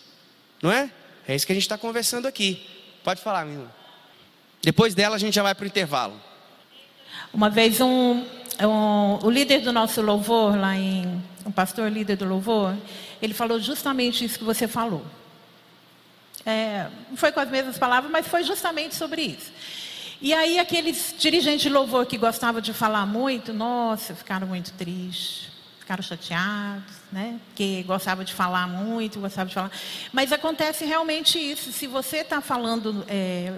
Não 0.63 0.71
é? 0.71 0.91
É 1.27 1.35
isso 1.35 1.47
que 1.47 1.53
a 1.53 1.55
gente 1.55 1.65
está 1.65 1.77
conversando 1.77 2.27
aqui. 2.27 2.65
Pode 3.03 3.21
falar, 3.21 3.47
irmã. 3.47 3.71
Depois 4.63 4.95
dela 4.95 5.17
a 5.17 5.19
gente 5.19 5.35
já 5.35 5.43
vai 5.43 5.55
para 5.55 5.65
o 5.65 5.67
intervalo. 5.67 6.21
Uma 7.33 7.51
vez 7.51 7.81
um, 7.81 8.25
um, 8.61 9.19
o 9.23 9.31
líder 9.31 9.61
do 9.61 9.73
nosso 9.73 10.01
louvor, 10.01 10.57
lá 10.57 10.77
em. 10.77 11.23
O 11.49 11.53
pastor 11.53 11.91
líder 11.91 12.17
do 12.17 12.27
louvor, 12.27 12.77
ele 13.23 13.33
falou 13.33 13.59
justamente 13.59 14.23
isso 14.23 14.39
que 14.39 14.45
você 14.45 14.69
falou. 14.69 15.03
É, 16.45 16.89
não 17.09 17.17
foi 17.17 17.33
com 17.33 17.41
as 17.41 17.49
mesmas 17.49 17.79
palavras, 17.79 18.13
mas 18.13 18.29
foi 18.29 18.45
justamente 18.45 18.95
sobre 18.95 19.23
isso. 19.23 19.51
E 20.21 20.35
aí 20.35 20.59
aqueles 20.59 21.15
dirigentes 21.19 21.63
de 21.63 21.71
louvor 21.71 22.05
que 22.05 22.19
gostavam 22.19 22.61
de 22.61 22.75
falar 22.75 23.07
muito, 23.07 23.55
nossa, 23.55 24.15
ficaram 24.15 24.47
muito 24.47 24.75
tristes, 24.75 25.49
ficaram 25.81 26.03
chateados, 26.03 26.93
né? 27.11 27.41
Porque 27.47 27.83
gostavam 27.85 28.25
de 28.25 28.35
falar 28.35 28.69
muito, 28.69 29.19
gostavam 29.19 29.49
de 29.49 29.55
falar. 29.55 29.73
Mas 30.13 30.33
acontece 30.33 30.85
realmente 30.85 31.39
isso. 31.39 31.73
Se 31.73 31.87
você 31.87 32.19
está 32.19 32.43
falando 32.43 33.07
é, 33.09 33.55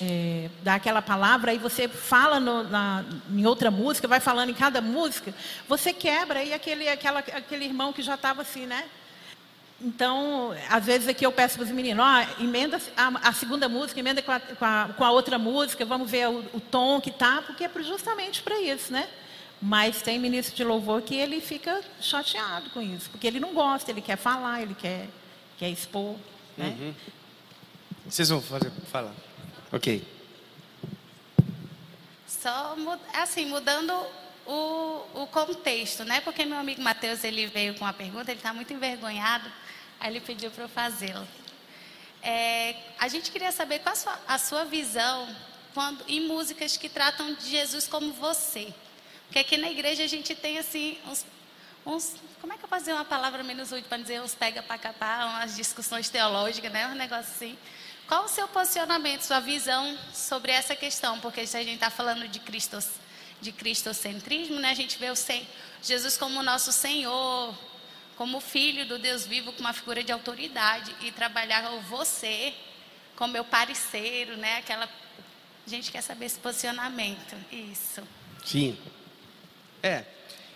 é, 0.00 0.50
daquela 0.62 1.00
palavra 1.00 1.54
e 1.54 1.58
você 1.58 1.88
fala 1.88 2.38
no, 2.38 2.64
na, 2.64 3.04
em 3.30 3.46
outra 3.46 3.70
música, 3.70 4.06
vai 4.06 4.20
falando 4.20 4.50
em 4.50 4.54
cada 4.54 4.80
música, 4.80 5.34
você 5.68 5.92
quebra 5.92 6.42
e 6.42 6.52
aquele, 6.52 6.88
aquela, 6.88 7.20
aquele 7.20 7.64
irmão 7.64 7.92
que 7.92 8.02
já 8.02 8.14
estava 8.14 8.42
assim, 8.42 8.66
né? 8.66 8.84
Então, 9.80 10.54
às 10.70 10.86
vezes 10.86 11.06
aqui 11.06 11.24
eu 11.24 11.32
peço 11.32 11.56
para 11.56 11.64
os 11.64 11.70
meninos, 11.70 12.02
ó, 12.02 12.42
emenda 12.42 12.80
a, 12.96 13.28
a, 13.28 13.32
segunda 13.32 13.68
música, 13.68 14.00
emenda 14.00 14.22
com 14.22 14.32
a, 14.32 14.40
com 14.40 14.64
a, 14.64 14.90
com 14.96 15.04
a 15.04 15.10
outra 15.10 15.38
música, 15.38 15.84
vamos 15.84 16.10
ver 16.10 16.28
o, 16.28 16.38
o, 16.54 16.60
tom 16.60 16.98
que 16.98 17.10
tá, 17.10 17.42
porque 17.46 17.64
é 17.64 17.70
justamente 17.82 18.42
para 18.42 18.58
isso, 18.60 18.90
né? 18.90 19.06
Mas 19.60 20.00
tem 20.00 20.18
ministro 20.18 20.54
de 20.54 20.64
louvor 20.64 21.02
que 21.02 21.14
ele 21.14 21.40
fica 21.40 21.82
chateado 22.00 22.70
com 22.70 22.80
isso, 22.80 23.10
porque 23.10 23.26
ele 23.26 23.38
não 23.38 23.52
gosta, 23.52 23.90
ele 23.90 24.00
quer 24.00 24.16
falar, 24.16 24.62
ele 24.62 24.74
quer, 24.74 25.08
quer 25.58 25.68
expor, 25.68 26.16
né? 26.56 26.74
Uhum. 26.78 26.94
Vocês 28.06 28.28
vão 28.30 28.40
fazer, 28.40 28.70
falar. 28.90 29.12
Ok. 29.72 30.06
Só, 32.26 32.76
assim, 33.14 33.46
mudando 33.46 33.92
o, 34.46 35.22
o 35.22 35.26
contexto, 35.26 36.04
né? 36.04 36.20
Porque 36.20 36.44
meu 36.44 36.58
amigo 36.58 36.80
Mateus, 36.80 37.24
ele 37.24 37.46
veio 37.46 37.74
com 37.74 37.84
a 37.84 37.92
pergunta, 37.92 38.30
ele 38.30 38.38
está 38.38 38.52
muito 38.52 38.72
envergonhado, 38.72 39.50
aí 39.98 40.10
ele 40.10 40.20
pediu 40.20 40.50
para 40.50 40.64
eu 40.64 40.68
fazê-la. 40.68 41.26
É, 42.22 42.76
a 42.98 43.08
gente 43.08 43.30
queria 43.30 43.52
saber 43.52 43.80
qual 43.80 43.92
a 43.92 43.96
sua, 43.96 44.20
a 44.28 44.38
sua 44.38 44.64
visão 44.64 45.28
quando, 45.74 46.04
em 46.08 46.26
músicas 46.26 46.76
que 46.76 46.88
tratam 46.88 47.34
de 47.34 47.50
Jesus 47.50 47.86
como 47.86 48.12
você. 48.12 48.72
Porque 49.26 49.40
aqui 49.40 49.56
na 49.56 49.70
igreja 49.70 50.04
a 50.04 50.06
gente 50.06 50.34
tem, 50.34 50.58
assim, 50.58 50.98
uns, 51.06 51.26
uns 51.84 52.14
como 52.40 52.52
é 52.52 52.56
que 52.56 52.64
eu 52.64 52.68
posso 52.68 52.82
dizer 52.82 52.92
uma 52.92 53.04
palavra 53.04 53.42
menos 53.42 53.72
útil 53.72 53.88
para 53.88 53.98
dizer 53.98 54.20
uns 54.20 54.34
pega 54.34 54.62
para 54.62 54.78
capar, 54.78 55.26
umas 55.26 55.56
discussões 55.56 56.08
teológicas, 56.08 56.70
né? 56.72 56.86
Um 56.86 56.94
negócio 56.94 57.32
assim. 57.32 57.58
Qual 58.06 58.24
o 58.24 58.28
seu 58.28 58.46
posicionamento, 58.46 59.22
sua 59.22 59.40
visão 59.40 59.98
sobre 60.14 60.52
essa 60.52 60.76
questão? 60.76 61.18
Porque 61.18 61.46
se 61.46 61.56
a 61.56 61.62
gente 61.62 61.74
está 61.74 61.90
falando 61.90 62.28
de 62.28 62.38
Cristo, 62.38 62.78
de 63.40 63.50
cristocentrismo, 63.50 64.60
né? 64.60 64.70
A 64.70 64.74
gente 64.74 64.96
vê 64.98 65.10
o 65.10 65.14
Jesus 65.82 66.16
como 66.16 66.42
nosso 66.42 66.72
Senhor, 66.72 67.52
como 68.16 68.40
filho 68.40 68.86
do 68.86 68.98
Deus 68.98 69.26
vivo, 69.26 69.52
com 69.52 69.60
uma 69.60 69.72
figura 69.72 70.04
de 70.04 70.12
autoridade 70.12 70.94
e 71.02 71.10
trabalhar 71.10 71.72
o 71.72 71.80
você 71.80 72.54
como 73.16 73.32
meu 73.32 73.44
parceiro, 73.44 74.36
né? 74.36 74.58
Aquela 74.58 74.88
a 75.66 75.68
gente 75.68 75.90
quer 75.90 76.00
saber 76.00 76.26
esse 76.26 76.38
posicionamento. 76.38 77.34
Isso. 77.50 78.00
Sim. 78.44 78.78
É. 79.82 80.04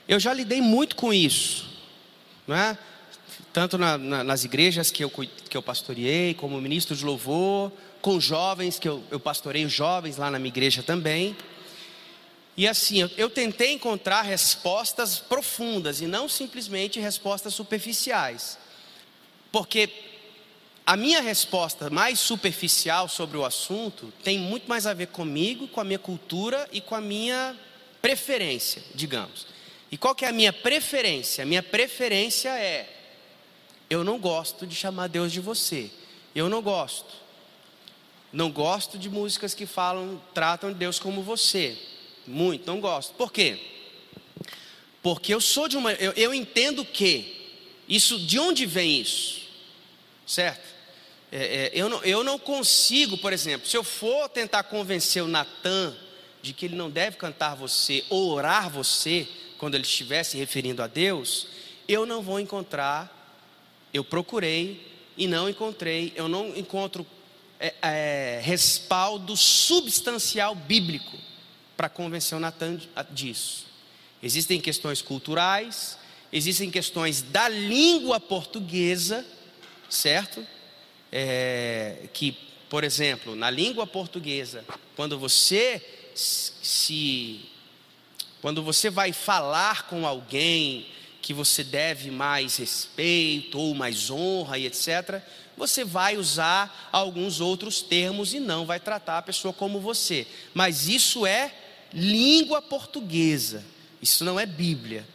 Eu 0.06 0.20
já 0.20 0.32
lidei 0.32 0.60
muito 0.60 0.94
com 0.94 1.12
isso, 1.12 1.68
não 2.46 2.54
é? 2.54 2.78
Tanto 3.52 3.76
na, 3.76 3.98
na, 3.98 4.24
nas 4.24 4.44
igrejas 4.44 4.90
que 4.90 5.02
eu, 5.02 5.10
que 5.10 5.56
eu 5.56 5.62
pastoreei, 5.62 6.34
como 6.34 6.60
ministro 6.60 6.94
de 6.94 7.04
louvor, 7.04 7.72
com 8.00 8.20
jovens, 8.20 8.78
que 8.78 8.88
eu, 8.88 9.02
eu 9.10 9.18
pastoreio 9.18 9.68
jovens 9.68 10.16
lá 10.16 10.30
na 10.30 10.38
minha 10.38 10.48
igreja 10.48 10.82
também. 10.82 11.36
E 12.56 12.66
assim, 12.68 13.00
eu, 13.00 13.10
eu 13.16 13.30
tentei 13.30 13.72
encontrar 13.72 14.22
respostas 14.22 15.18
profundas 15.18 16.00
e 16.00 16.06
não 16.06 16.28
simplesmente 16.28 17.00
respostas 17.00 17.54
superficiais. 17.54 18.58
Porque 19.50 19.90
a 20.86 20.96
minha 20.96 21.20
resposta 21.20 21.90
mais 21.90 22.18
superficial 22.18 23.08
sobre 23.08 23.36
o 23.36 23.44
assunto 23.44 24.12
tem 24.22 24.38
muito 24.38 24.68
mais 24.68 24.86
a 24.86 24.94
ver 24.94 25.08
comigo, 25.08 25.68
com 25.68 25.80
a 25.80 25.84
minha 25.84 25.98
cultura 25.98 26.68
e 26.72 26.80
com 26.80 26.94
a 26.94 27.00
minha 27.00 27.56
preferência, 28.00 28.82
digamos. 28.94 29.46
E 29.90 29.96
qual 29.96 30.14
que 30.14 30.24
é 30.24 30.28
a 30.28 30.32
minha 30.32 30.52
preferência? 30.52 31.42
A 31.42 31.46
minha 31.46 31.62
preferência 31.62 32.50
é 32.50 32.99
eu 33.90 34.04
não 34.04 34.18
gosto 34.18 34.64
de 34.64 34.74
chamar 34.74 35.08
Deus 35.08 35.32
de 35.32 35.40
você. 35.40 35.90
Eu 36.32 36.48
não 36.48 36.62
gosto. 36.62 37.12
Não 38.32 38.48
gosto 38.48 38.96
de 38.96 39.10
músicas 39.10 39.52
que 39.52 39.66
falam, 39.66 40.22
tratam 40.32 40.72
Deus 40.72 41.00
como 41.00 41.20
você. 41.22 41.76
Muito, 42.24 42.64
não 42.64 42.80
gosto. 42.80 43.12
Por 43.14 43.32
quê? 43.32 43.58
Porque 45.02 45.34
eu 45.34 45.40
sou 45.40 45.66
de 45.66 45.76
uma. 45.76 45.92
Eu, 45.94 46.12
eu 46.12 46.32
entendo 46.32 46.84
que. 46.84 47.36
Isso, 47.88 48.20
de 48.20 48.38
onde 48.38 48.66
vem 48.66 49.00
isso? 49.00 49.40
Certo? 50.24 50.64
É, 51.32 51.38
é, 51.38 51.70
eu, 51.74 51.88
não, 51.88 52.02
eu 52.04 52.22
não 52.22 52.38
consigo, 52.38 53.18
por 53.18 53.32
exemplo, 53.32 53.66
se 53.66 53.76
eu 53.76 53.82
for 53.82 54.28
tentar 54.28 54.62
convencer 54.64 55.22
o 55.22 55.28
Natan 55.28 55.96
de 56.40 56.52
que 56.52 56.66
ele 56.66 56.76
não 56.76 56.88
deve 56.88 57.16
cantar 57.16 57.56
você 57.56 58.04
ou 58.08 58.30
orar 58.30 58.70
você, 58.70 59.26
quando 59.58 59.74
ele 59.74 59.82
estiver 59.82 60.22
se 60.22 60.36
referindo 60.36 60.82
a 60.82 60.86
Deus, 60.86 61.48
eu 61.88 62.06
não 62.06 62.22
vou 62.22 62.38
encontrar 62.38 63.19
eu 63.92 64.04
procurei 64.04 64.86
e 65.16 65.26
não 65.26 65.48
encontrei, 65.48 66.12
eu 66.16 66.28
não 66.28 66.56
encontro 66.56 67.06
é, 67.58 67.74
é, 67.82 68.40
respaldo 68.42 69.36
substancial 69.36 70.54
bíblico 70.54 71.18
para 71.76 71.88
convencer 71.88 72.36
o 72.36 72.40
Natan 72.40 72.80
disso. 73.10 73.66
Existem 74.22 74.60
questões 74.60 75.02
culturais, 75.02 75.98
existem 76.32 76.70
questões 76.70 77.22
da 77.22 77.48
língua 77.48 78.20
portuguesa, 78.20 79.26
certo? 79.88 80.46
É, 81.12 82.08
que, 82.12 82.36
por 82.68 82.84
exemplo, 82.84 83.34
na 83.34 83.50
língua 83.50 83.86
portuguesa, 83.86 84.64
quando 84.94 85.18
você 85.18 85.82
se 86.14 87.40
quando 88.40 88.62
você 88.62 88.88
vai 88.88 89.12
falar 89.12 89.86
com 89.86 90.06
alguém 90.06 90.86
que 91.30 91.34
você 91.34 91.62
deve 91.62 92.10
mais 92.10 92.56
respeito 92.56 93.56
ou 93.56 93.72
mais 93.72 94.10
honra 94.10 94.58
e 94.58 94.66
etc., 94.66 95.22
você 95.56 95.84
vai 95.84 96.16
usar 96.16 96.88
alguns 96.90 97.40
outros 97.40 97.80
termos 97.80 98.34
e 98.34 98.40
não 98.40 98.66
vai 98.66 98.80
tratar 98.80 99.18
a 99.18 99.22
pessoa 99.22 99.54
como 99.54 99.78
você. 99.78 100.26
Mas 100.52 100.88
isso 100.88 101.24
é 101.24 101.54
língua 101.94 102.60
portuguesa, 102.60 103.64
isso 104.02 104.24
não 104.24 104.40
é 104.40 104.44
Bíblia, 104.44 105.06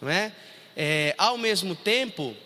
não 0.00 0.08
é? 0.08 0.32
é 0.76 1.16
ao 1.18 1.36
mesmo 1.36 1.74
tempo 1.74 2.36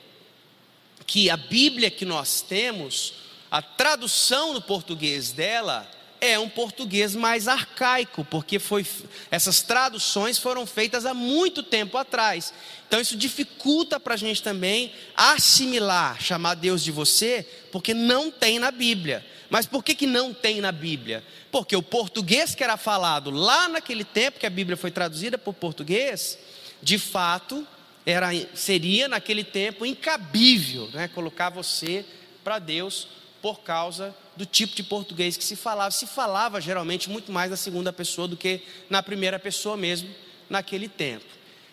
que 1.07 1.29
a 1.29 1.37
Bíblia 1.37 1.91
que 1.91 2.07
nós 2.07 2.41
temos, 2.41 3.13
a 3.51 3.61
tradução 3.61 4.55
no 4.55 4.63
português 4.63 5.31
dela 5.31 5.87
é 6.21 6.39
um 6.39 6.49
português 6.49 7.17
mais 7.17 7.49
arcaico, 7.49 8.25
porque 8.25 8.59
foi, 8.59 8.87
essas 9.31 9.63
traduções 9.63 10.39
foram 10.39 10.67
feitas 10.67 11.07
há 11.07 11.15
muito 11.15 11.63
tempo 11.63 11.97
atrás. 11.97 12.53
Então 12.87 13.01
isso 13.01 13.17
dificulta 13.17 13.99
para 13.99 14.15
a 14.15 14.17
gente 14.17 14.43
também 14.43 14.93
assimilar, 15.17 16.21
chamar 16.21 16.55
Deus 16.55 16.85
de 16.85 16.93
você, 16.93 17.47
porque 17.73 17.95
não 17.95 18.31
tem 18.31 18.59
na 18.59 18.71
Bíblia. 18.71 19.25
Mas 19.49 19.67
por 19.67 19.83
que, 19.83 19.95
que 19.95 20.07
não 20.07 20.35
tem 20.35 20.61
na 20.61 20.71
Bíblia? 20.71 21.25
Porque 21.51 21.75
o 21.75 21.83
português 21.83 22.55
que 22.55 22.63
era 22.63 22.77
falado 22.77 23.31
lá 23.31 23.69
naquele 23.69 24.05
tempo 24.05 24.39
que 24.39 24.47
a 24.47 24.51
Bíblia 24.51 24.77
foi 24.77 24.91
traduzida 24.91 25.39
por 25.39 25.55
português, 25.55 26.39
de 26.83 26.99
fato, 26.99 27.67
era, 28.05 28.29
seria 28.55 29.09
naquele 29.09 29.45
tempo 29.45 29.87
incabível 29.87 30.89
né, 30.93 31.09
colocar 31.09 31.51
você 31.51 32.05
para 32.45 32.59
Deus 32.59 33.09
por 33.41 33.61
causa 33.61 34.15
do 34.37 34.45
tipo 34.47 34.75
de 34.75 34.83
português 34.83 35.37
que 35.37 35.45
se 35.45 35.57
falava. 35.57 35.91
Se 35.91 36.07
falava 36.07 36.61
geralmente 36.61 37.09
muito 37.09 37.33
mais 37.33 37.51
na 37.51 37.57
segunda 37.57 37.93
pessoa 37.93 38.29
do 38.29 38.37
que 38.37 38.63
na 38.89 39.03
primeira 39.03 39.39
pessoa 39.39 39.77
mesmo 39.77 40.13
naquele 40.49 40.89
tempo. 40.89 41.25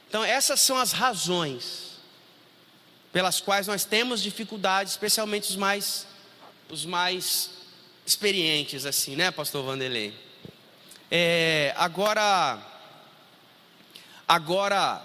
Então, 0.07 0.23
essas 0.23 0.61
são 0.61 0.77
as 0.77 0.91
razões 0.91 1.97
pelas 3.11 3.41
quais 3.41 3.67
nós 3.67 3.83
temos 3.83 4.21
dificuldades, 4.21 4.93
especialmente 4.93 5.49
os 5.49 5.55
mais 5.55 6.07
os 6.69 6.85
mais 6.85 7.51
experientes 8.05 8.85
assim, 8.85 9.15
né, 9.15 9.31
pastor 9.31 9.63
Vanderlei? 9.63 10.13
É, 11.09 11.73
agora 11.77 12.59
agora 14.27 15.01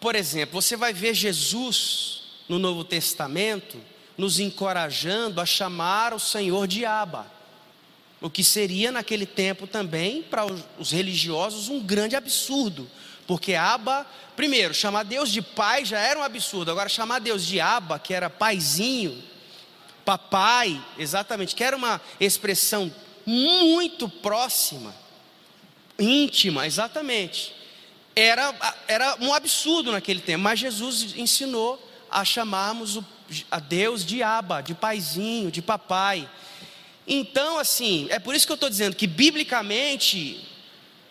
por 0.00 0.16
exemplo, 0.16 0.60
você 0.60 0.76
vai 0.76 0.92
ver 0.92 1.14
Jesus 1.14 2.22
no 2.48 2.58
Novo 2.58 2.82
Testamento 2.84 3.80
nos 4.16 4.38
encorajando 4.38 5.40
a 5.40 5.46
chamar 5.46 6.14
o 6.14 6.20
Senhor 6.20 6.66
de 6.66 6.84
Abba. 6.84 7.26
O 8.20 8.30
que 8.30 8.42
seria 8.42 8.90
naquele 8.90 9.26
tempo 9.26 9.66
também 9.66 10.22
para 10.22 10.46
os 10.78 10.90
religiosos 10.90 11.68
um 11.68 11.80
grande 11.80 12.16
absurdo, 12.16 12.90
Porque 13.26 13.54
Aba, 13.54 14.06
primeiro, 14.34 14.72
chamar 14.72 15.02
Deus 15.02 15.30
de 15.30 15.42
pai 15.42 15.84
já 15.84 15.98
era 15.98 16.18
um 16.18 16.22
absurdo. 16.22 16.70
Agora, 16.70 16.88
chamar 16.88 17.18
Deus 17.18 17.44
de 17.44 17.60
Aba, 17.60 17.98
que 17.98 18.14
era 18.14 18.30
paizinho, 18.30 19.22
papai, 20.04 20.80
exatamente, 20.96 21.54
que 21.54 21.64
era 21.64 21.76
uma 21.76 22.00
expressão 22.20 22.92
muito 23.26 24.08
próxima, 24.08 24.94
íntima, 25.98 26.66
exatamente. 26.66 27.52
Era, 28.14 28.54
era 28.86 29.16
um 29.20 29.34
absurdo 29.34 29.90
naquele 29.90 30.20
tempo, 30.20 30.44
mas 30.44 30.60
Jesus 30.60 31.14
ensinou 31.16 31.82
a 32.08 32.24
chamarmos 32.24 32.96
o, 32.96 33.04
a 33.50 33.58
Deus 33.58 34.04
de 34.04 34.22
Aba, 34.22 34.60
de 34.60 34.74
paizinho, 34.74 35.50
de 35.50 35.62
papai. 35.62 36.28
Então, 37.06 37.58
assim, 37.58 38.06
é 38.10 38.18
por 38.18 38.34
isso 38.34 38.46
que 38.46 38.52
eu 38.52 38.56
estou 38.56 38.70
dizendo 38.70 38.96
que, 38.96 39.06
biblicamente, 39.06 40.46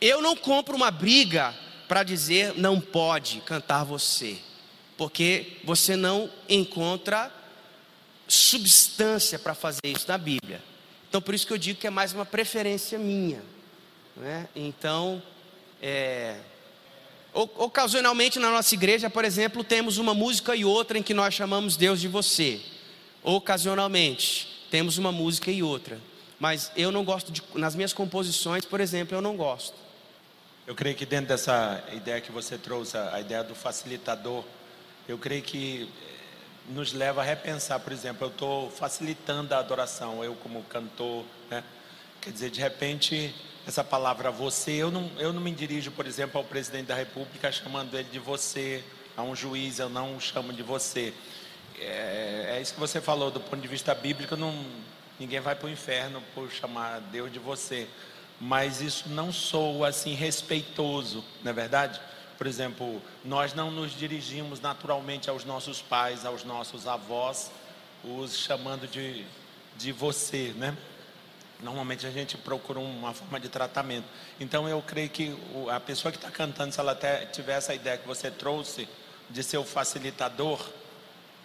eu 0.02 0.22
não 0.22 0.36
compro 0.36 0.76
uma 0.76 0.92
briga 0.92 1.54
para 1.88 2.04
dizer 2.04 2.54
não 2.58 2.82
pode 2.82 3.42
cantar 3.42 3.84
você, 3.84 4.38
porque 4.98 5.58
você 5.64 5.96
não 5.96 6.30
encontra 6.50 7.32
substância 8.28 9.38
para 9.38 9.54
fazer 9.54 9.80
isso 9.86 10.08
na 10.08 10.18
Bíblia. 10.18 10.62
Então, 11.08 11.22
por 11.22 11.34
isso 11.34 11.46
que 11.48 11.54
eu 11.54 11.58
digo 11.58 11.80
que 11.80 11.88
é 11.88 11.92
mais 11.92 12.12
uma 12.12 12.26
preferência 12.26 12.98
minha. 12.98 13.42
Né? 14.16 14.48
Então, 14.56 15.22
é, 15.82 16.40
ocasionalmente 17.36 18.40
na 18.40 18.50
nossa 18.50 18.74
igreja, 18.74 19.10
por 19.10 19.26
exemplo, 19.26 19.64
temos 19.64 19.98
uma 19.98 20.14
música 20.14 20.56
e 20.56 20.64
outra 20.64 20.98
em 20.98 21.04
que 21.04 21.14
nós 21.14 21.34
chamamos 21.34 21.76
Deus 21.76 22.00
de 22.00 22.08
você. 22.08 22.62
Ocasionalmente, 23.22 24.68
temos 24.72 24.98
uma 24.98 25.12
música 25.12 25.52
e 25.52 25.62
outra. 25.62 26.00
Mas 26.40 26.72
eu 26.78 26.92
não 26.92 27.04
gosto 27.04 27.32
de, 27.32 27.44
nas 27.54 27.76
minhas 27.76 27.92
composições, 27.92 28.64
por 28.64 28.80
exemplo, 28.80 29.18
eu 29.18 29.22
não 29.22 29.36
gosto. 29.36 29.76
Eu 30.66 30.74
creio 30.74 30.96
que 30.96 31.06
dentro 31.06 31.28
dessa 31.28 31.84
ideia 31.92 32.22
que 32.22 32.32
você 32.32 32.58
trouxe, 32.58 32.98
a 32.98 33.20
ideia 33.20 33.44
do 33.44 33.54
facilitador, 33.54 34.44
eu 35.08 35.18
creio 35.18 35.44
que 35.44 35.90
nos 36.70 36.94
leva 36.94 37.22
a 37.22 37.24
repensar, 37.24 37.80
por 37.80 37.92
exemplo, 37.92 38.26
eu 38.26 38.32
estou 38.32 38.72
facilitando 38.72 39.54
a 39.54 39.60
adoração, 39.60 40.24
eu 40.24 40.36
como 40.36 40.64
cantor, 40.64 41.24
né? 41.50 41.64
Quer 42.22 42.32
dizer, 42.32 42.50
de 42.50 42.60
repente, 42.60 43.36
essa 43.68 43.84
palavra 43.84 44.30
você, 44.30 44.72
eu 44.72 44.92
não, 44.92 45.10
eu 45.18 45.34
não 45.34 45.42
me 45.42 45.52
dirijo, 45.52 45.92
por 45.92 46.06
exemplo, 46.06 46.38
ao 46.38 46.44
presidente 46.44 46.88
da 46.88 46.96
República 46.96 47.52
chamando 47.52 47.98
ele 47.98 48.10
de 48.10 48.20
você, 48.20 48.84
a 49.18 49.24
um 49.24 49.36
juiz, 49.36 49.80
eu 49.80 49.90
não 49.90 50.20
chamo 50.20 50.54
de 50.54 50.62
você. 50.62 51.14
É, 51.80 52.56
é 52.58 52.62
isso 52.62 52.74
que 52.74 52.80
você 52.80 53.02
falou, 53.02 53.32
do 53.32 53.40
ponto 53.40 53.62
de 53.62 53.68
vista 53.68 53.94
bíblico, 53.96 54.36
não, 54.36 54.66
ninguém 55.20 55.40
vai 55.40 55.56
para 55.56 55.68
o 55.68 55.70
inferno 55.70 56.22
por 56.34 56.52
chamar 56.52 57.00
Deus 57.00 57.32
de 57.32 57.40
você. 57.40 57.88
Mas 58.40 58.82
isso 58.82 59.10
não 59.10 59.32
soa 59.32 59.88
assim 59.88 60.14
respeitoso, 60.14 61.24
não 61.44 61.52
é 61.52 61.54
verdade? 61.54 62.00
Por 62.38 62.48
exemplo, 62.48 63.02
nós 63.24 63.54
não 63.54 63.72
nos 63.72 63.98
dirigimos 63.98 64.60
naturalmente 64.60 65.30
aos 65.30 65.46
nossos 65.46 65.82
pais, 65.82 66.26
aos 66.26 66.44
nossos 66.44 66.86
avós, 66.86 67.50
os 68.04 68.38
chamando 68.38 68.88
de, 68.88 69.26
de 69.78 69.92
você, 69.92 70.54
né? 70.58 70.78
Normalmente 71.62 72.06
a 72.06 72.12
gente 72.12 72.38
procura 72.38 72.80
uma 72.80 73.14
forma 73.14 73.40
de 73.40 73.50
tratamento. 73.50 74.06
Então 74.40 74.68
eu 74.68 74.82
creio 74.82 75.10
que 75.10 75.36
a 75.72 75.80
pessoa 75.80 76.12
que 76.12 76.18
está 76.18 76.30
cantando, 76.30 76.74
se 76.74 76.80
ela 76.80 76.92
até 76.92 77.26
tiver 77.26 77.58
essa 77.58 77.74
ideia 77.74 77.98
que 77.98 78.08
você 78.08 78.30
trouxe 78.30 78.88
de 79.30 79.42
ser 79.42 79.58
o 79.58 79.64
facilitador, 79.64 80.60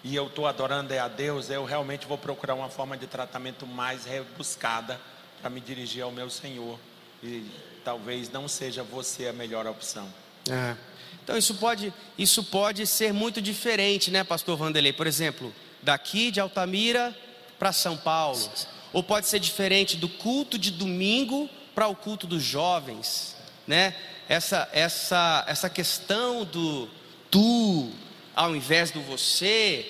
e 0.02 0.16
eu 0.16 0.26
estou 0.26 0.46
adorando 0.46 0.92
é 0.94 0.98
a 0.98 1.08
Deus, 1.08 1.50
eu 1.50 1.64
realmente 1.64 2.06
vou 2.06 2.16
procurar 2.16 2.54
uma 2.54 2.70
forma 2.70 2.96
de 2.96 3.06
tratamento 3.06 3.66
mais 3.66 4.04
rebuscada 4.04 4.98
para 5.40 5.50
me 5.50 5.61
dirigir 5.61 6.02
ao 6.02 6.11
meu 6.11 6.30
Senhor. 6.30 6.78
E 7.22 7.50
talvez 7.84 8.30
não 8.30 8.48
seja 8.48 8.82
você 8.82 9.28
a 9.28 9.32
melhor 9.32 9.66
opção. 9.66 10.08
É. 10.50 10.74
Então 11.22 11.36
isso 11.36 11.54
pode, 11.56 11.92
isso 12.16 12.42
pode 12.44 12.86
ser 12.86 13.12
muito 13.12 13.42
diferente, 13.42 14.11
né, 14.11 14.24
pastor 14.24 14.56
Vanderlei? 14.56 14.92
Por 14.92 15.06
exemplo, 15.06 15.54
daqui 15.82 16.30
de 16.30 16.40
Altamira 16.40 17.14
para 17.58 17.72
São 17.72 17.96
Paulo. 17.96 18.50
Ou 18.93 19.03
pode 19.03 19.26
ser 19.26 19.38
diferente 19.38 19.97
do 19.97 20.09
culto 20.09 20.59
de 20.59 20.70
domingo 20.70 21.49
para 21.74 21.86
o 21.86 21.95
culto 21.95 22.26
dos 22.26 22.43
jovens, 22.43 23.36
né? 23.66 23.95
Essa, 24.28 24.68
essa, 24.72 25.45
essa 25.49 25.68
questão 25.68 26.45
do 26.45 26.88
tu 27.30 27.93
ao 28.34 28.55
invés 28.55 28.91
do 28.91 29.01
você, 29.03 29.86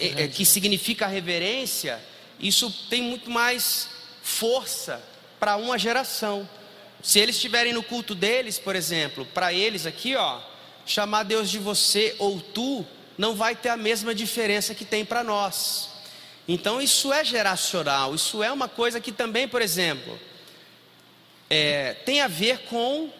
é, 0.00 0.24
é, 0.24 0.28
que 0.28 0.44
significa 0.44 1.06
reverência, 1.06 2.00
isso 2.38 2.70
tem 2.88 3.02
muito 3.02 3.30
mais 3.30 3.88
força 4.22 5.02
para 5.40 5.56
uma 5.56 5.78
geração. 5.78 6.48
Se 7.02 7.18
eles 7.18 7.36
estiverem 7.36 7.72
no 7.72 7.82
culto 7.82 8.14
deles, 8.14 8.58
por 8.58 8.76
exemplo, 8.76 9.24
para 9.26 9.52
eles 9.52 9.86
aqui, 9.86 10.14
ó, 10.14 10.40
chamar 10.86 11.24
Deus 11.24 11.50
de 11.50 11.58
você 11.58 12.14
ou 12.18 12.40
tu, 12.40 12.86
não 13.16 13.34
vai 13.34 13.56
ter 13.56 13.70
a 13.70 13.76
mesma 13.76 14.14
diferença 14.14 14.74
que 14.74 14.84
tem 14.84 15.04
para 15.04 15.24
nós. 15.24 15.90
Então 16.48 16.80
isso 16.80 17.12
é 17.12 17.22
geracional, 17.22 18.14
isso 18.14 18.42
é 18.42 18.50
uma 18.50 18.68
coisa 18.68 18.98
que 18.98 19.12
também, 19.12 19.46
por 19.46 19.60
exemplo, 19.60 20.18
é, 21.50 21.92
tem 22.06 22.22
a 22.22 22.26
ver 22.26 22.60
com. 22.60 23.10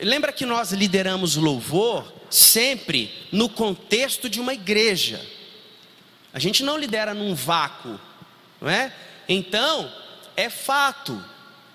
Lembra 0.00 0.32
que 0.32 0.44
nós 0.44 0.72
lideramos 0.72 1.36
louvor 1.36 2.12
sempre 2.28 3.12
no 3.30 3.48
contexto 3.48 4.28
de 4.28 4.40
uma 4.40 4.52
igreja. 4.52 5.24
A 6.34 6.40
gente 6.40 6.64
não 6.64 6.76
lidera 6.76 7.14
num 7.14 7.34
vácuo, 7.34 8.00
não 8.60 8.68
é? 8.68 8.92
Então, 9.28 9.92
é 10.36 10.50
fato. 10.50 11.22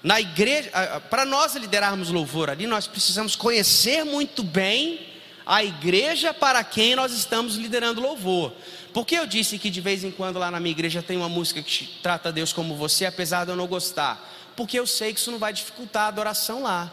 Na 0.04 0.22
igreja, 0.22 0.70
para 1.10 1.26
nós 1.26 1.56
liderarmos 1.56 2.10
louvor 2.10 2.50
ali, 2.50 2.68
nós 2.68 2.86
precisamos 2.86 3.36
conhecer 3.36 4.04
muito 4.04 4.44
bem 4.44 5.08
a 5.46 5.64
igreja 5.64 6.34
para 6.34 6.64
quem 6.64 6.96
nós 6.96 7.14
estamos 7.14 7.56
liderando 7.56 8.02
louvor. 8.02 8.54
Porque 8.94 9.16
eu 9.16 9.26
disse 9.26 9.58
que 9.58 9.70
de 9.70 9.82
vez 9.82 10.04
em 10.04 10.12
quando 10.12 10.40
lá 10.40 10.50
na 10.50 10.60
minha 10.60 10.72
igreja 10.72 11.04
tem 11.04 11.18
uma 11.18 11.30
música 11.30 11.62
que 11.62 11.86
trata 12.02 12.32
Deus 12.32 12.52
como 12.52 12.76
você, 12.76 13.06
apesar 13.06 13.46
de 13.46 13.52
eu 13.52 13.56
não 13.56 13.68
gostar? 13.68 14.20
Porque 14.56 14.80
eu 14.80 14.88
sei 14.88 15.14
que 15.14 15.20
isso 15.20 15.32
não 15.32 15.40
vai 15.40 15.54
dificultar 15.54 16.04
a 16.04 16.08
adoração 16.08 16.64
lá. 16.64 16.92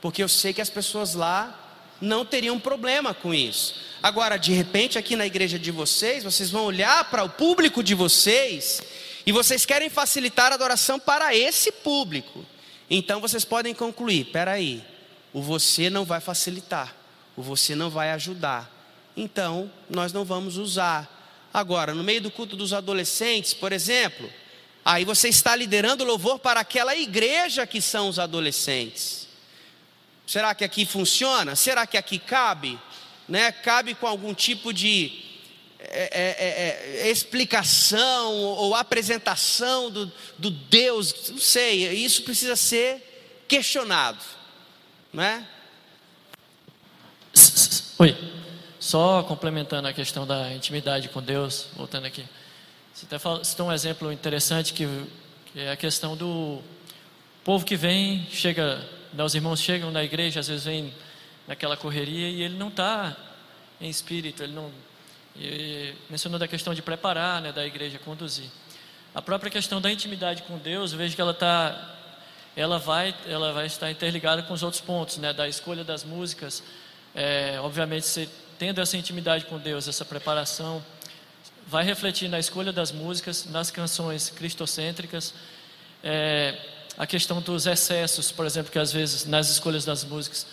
Porque 0.00 0.22
eu 0.22 0.28
sei 0.28 0.52
que 0.52 0.60
as 0.60 0.70
pessoas 0.70 1.14
lá 1.14 1.68
não 2.00 2.24
teriam 2.24 2.58
problema 2.58 3.12
com 3.14 3.34
isso. 3.34 3.74
Agora, 4.02 4.36
de 4.36 4.52
repente, 4.52 4.98
aqui 4.98 5.16
na 5.16 5.26
igreja 5.26 5.58
de 5.58 5.70
vocês, 5.70 6.22
vocês 6.22 6.50
vão 6.50 6.64
olhar 6.64 7.10
para 7.10 7.24
o 7.24 7.28
público 7.28 7.82
de 7.82 7.94
vocês 7.94 8.80
e 9.26 9.32
vocês 9.32 9.66
querem 9.66 9.90
facilitar 9.90 10.52
a 10.52 10.54
adoração 10.54 10.98
para 10.98 11.34
esse 11.34 11.72
público. 11.72 12.44
Então 12.88 13.20
vocês 13.20 13.44
podem 13.44 13.74
concluir: 13.74 14.26
peraí, 14.26 14.84
o 15.32 15.42
você 15.42 15.90
não 15.90 16.04
vai 16.04 16.20
facilitar, 16.20 16.94
o 17.36 17.42
você 17.42 17.74
não 17.74 17.90
vai 17.90 18.12
ajudar. 18.12 18.70
Então 19.16 19.70
nós 19.90 20.12
não 20.12 20.24
vamos 20.24 20.56
usar. 20.56 21.17
Agora, 21.52 21.94
no 21.94 22.04
meio 22.04 22.20
do 22.20 22.30
culto 22.30 22.56
dos 22.56 22.72
adolescentes, 22.72 23.54
por 23.54 23.72
exemplo, 23.72 24.30
aí 24.84 25.04
você 25.04 25.28
está 25.28 25.56
liderando 25.56 26.04
louvor 26.04 26.38
para 26.38 26.60
aquela 26.60 26.96
igreja 26.96 27.66
que 27.66 27.80
são 27.80 28.08
os 28.08 28.18
adolescentes. 28.18 29.26
Será 30.26 30.54
que 30.54 30.64
aqui 30.64 30.84
funciona? 30.84 31.56
Será 31.56 31.86
que 31.86 31.96
aqui 31.96 32.18
cabe? 32.18 32.78
Né? 33.28 33.50
Cabe 33.50 33.94
com 33.94 34.06
algum 34.06 34.34
tipo 34.34 34.72
de 34.72 35.28
é, 35.80 36.10
é, 36.12 37.00
é, 37.00 37.06
é, 37.06 37.10
explicação 37.10 38.34
ou 38.34 38.74
apresentação 38.74 39.90
do, 39.90 40.12
do 40.36 40.50
Deus, 40.50 41.30
não 41.30 41.38
sei, 41.38 41.88
isso 41.94 42.24
precisa 42.24 42.56
ser 42.56 43.44
questionado, 43.46 44.18
não 45.12 45.22
é? 45.22 45.46
Oi, 48.00 48.16
só 48.88 49.22
complementando 49.22 49.86
a 49.86 49.92
questão 49.92 50.26
da 50.26 50.50
intimidade 50.54 51.10
com 51.10 51.20
Deus, 51.20 51.66
voltando 51.76 52.06
aqui. 52.06 52.24
Você 52.94 53.04
até 53.04 53.44
citou 53.44 53.66
um 53.66 53.72
exemplo 53.72 54.10
interessante 54.10 54.72
que, 54.72 54.88
que 55.52 55.60
é 55.60 55.72
a 55.72 55.76
questão 55.76 56.16
do 56.16 56.62
povo 57.44 57.66
que 57.66 57.76
vem, 57.76 58.26
chega, 58.30 58.82
né, 59.12 59.22
os 59.22 59.34
irmãos 59.34 59.60
chegam 59.60 59.90
na 59.90 60.02
igreja, 60.02 60.40
às 60.40 60.48
vezes 60.48 60.64
vem 60.64 60.94
naquela 61.46 61.76
correria 61.76 62.30
e 62.30 62.40
ele 62.40 62.56
não 62.56 62.68
está 62.68 63.14
em 63.78 63.90
espírito, 63.90 64.42
ele 64.42 64.54
não 64.54 64.72
e 65.36 65.92
mencionou 66.08 66.38
da 66.38 66.48
questão 66.48 66.72
de 66.72 66.80
preparar, 66.80 67.42
né, 67.42 67.52
da 67.52 67.66
igreja 67.66 67.98
conduzir. 67.98 68.48
A 69.14 69.20
própria 69.20 69.50
questão 69.50 69.82
da 69.82 69.92
intimidade 69.92 70.44
com 70.44 70.56
Deus, 70.56 70.92
eu 70.92 70.98
vejo 70.98 71.14
que 71.14 71.20
ela 71.20 71.34
tá, 71.34 71.94
ela 72.56 72.78
vai, 72.78 73.14
ela 73.26 73.52
vai 73.52 73.66
estar 73.66 73.90
interligada 73.90 74.42
com 74.44 74.54
os 74.54 74.62
outros 74.62 74.80
pontos, 74.80 75.18
né, 75.18 75.34
da 75.34 75.46
escolha 75.46 75.84
das 75.84 76.04
músicas. 76.04 76.62
É, 77.14 77.58
obviamente, 77.60 78.06
você 78.06 78.26
tendo 78.58 78.80
essa 78.80 78.96
intimidade 78.96 79.44
com 79.46 79.58
Deus, 79.58 79.86
essa 79.86 80.04
preparação, 80.04 80.84
vai 81.66 81.84
refletir 81.84 82.28
na 82.28 82.38
escolha 82.38 82.72
das 82.72 82.90
músicas, 82.90 83.46
nas 83.46 83.70
canções 83.70 84.30
cristocêntricas. 84.30 85.34
É, 86.02 86.54
a 86.96 87.06
questão 87.06 87.40
dos 87.40 87.66
excessos, 87.66 88.32
por 88.32 88.44
exemplo, 88.44 88.72
que 88.72 88.78
às 88.78 88.92
vezes 88.92 89.24
nas 89.24 89.48
escolhas 89.48 89.84
das 89.84 90.04
músicas 90.04 90.46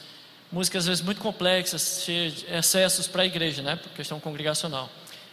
músicas 0.51 0.83
às 0.83 0.87
vezes 0.87 1.03
muito 1.03 1.19
complexas, 1.19 2.03
cheias 2.05 2.33
de 2.33 2.45
excessos 2.45 3.07
para 3.07 3.23
a 3.23 3.25
igreja, 3.25 3.61
né? 3.61 3.75
Por 3.75 3.91
questão 3.91 4.19
congregacional. 4.19 4.89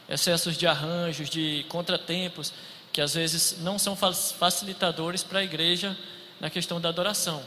Excessos 0.08 0.56
de 0.56 0.66
arranjos, 0.66 1.30
de 1.30 1.64
contratempos, 1.68 2.52
que 2.92 3.00
às 3.00 3.14
vezes 3.14 3.58
não 3.60 3.78
são 3.78 3.96
facilitadores 3.96 5.22
para 5.22 5.38
a 5.40 5.44
igreja 5.44 5.96
na 6.40 6.50
questão 6.50 6.80
da 6.80 6.88
adoração. 6.88 7.42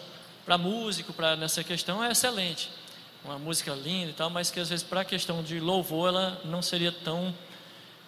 Para 0.46 0.58
músico, 0.58 1.12
para 1.12 1.36
nessa 1.36 1.64
questão 1.64 2.04
é 2.04 2.12
excelente, 2.12 2.70
uma 3.26 3.40
música 3.40 3.74
linda 3.74 4.12
e 4.12 4.14
tal, 4.14 4.30
mas 4.30 4.52
que 4.52 4.60
às 4.60 4.70
vezes 4.70 4.86
para 4.86 5.02
a 5.02 5.06
questão 5.06 5.42
de 5.42 5.60
louvor 5.60 6.10
ela 6.10 6.40
não 6.46 6.62
seria 6.62 6.92
tão, 6.92 7.34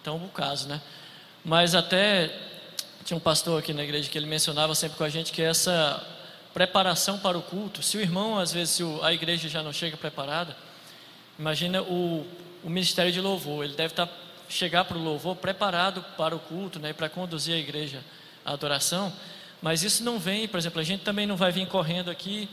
tão 0.02 0.16
o 0.16 0.28
caso, 0.28 0.68
né? 0.68 0.80
Mas 1.44 1.74
até 1.74 2.32
tinha 3.04 3.16
um 3.16 3.20
pastor 3.20 3.58
aqui 3.58 3.72
na 3.72 3.82
igreja 3.82 4.08
que 4.08 4.16
ele 4.16 4.26
mencionava 4.26 4.74
sempre 4.76 4.96
com 4.96 5.02
a 5.02 5.08
gente 5.08 5.32
que 5.32 5.42
essa 5.42 6.06
preparação 6.54 7.18
para 7.18 7.36
o 7.36 7.42
culto, 7.42 7.82
se 7.82 7.96
o 7.96 8.00
irmão, 8.00 8.38
às 8.38 8.52
vezes, 8.52 8.76
se 8.76 8.82
a 9.02 9.12
igreja 9.12 9.48
já 9.48 9.62
não 9.62 9.72
chega 9.72 9.96
preparada, 9.96 10.56
imagina 11.36 11.82
o, 11.82 12.24
o 12.62 12.70
ministério 12.70 13.10
de 13.10 13.20
louvor, 13.20 13.64
ele 13.64 13.74
deve 13.74 13.92
estar, 13.92 14.06
tá, 14.06 14.12
chegar 14.48 14.84
para 14.84 14.96
o 14.96 15.02
louvor 15.02 15.34
preparado 15.36 16.04
para 16.16 16.34
o 16.34 16.38
culto, 16.38 16.78
né, 16.78 16.92
para 16.92 17.08
conduzir 17.08 17.54
a 17.54 17.58
igreja 17.58 18.04
à 18.44 18.52
adoração, 18.52 19.12
mas 19.60 19.82
isso 19.82 20.04
não 20.04 20.18
vem, 20.18 20.46
por 20.46 20.58
exemplo, 20.58 20.80
a 20.80 20.84
gente 20.84 21.02
também 21.02 21.26
não 21.26 21.36
vai 21.36 21.50
vir 21.50 21.66
correndo 21.66 22.08
aqui 22.08 22.48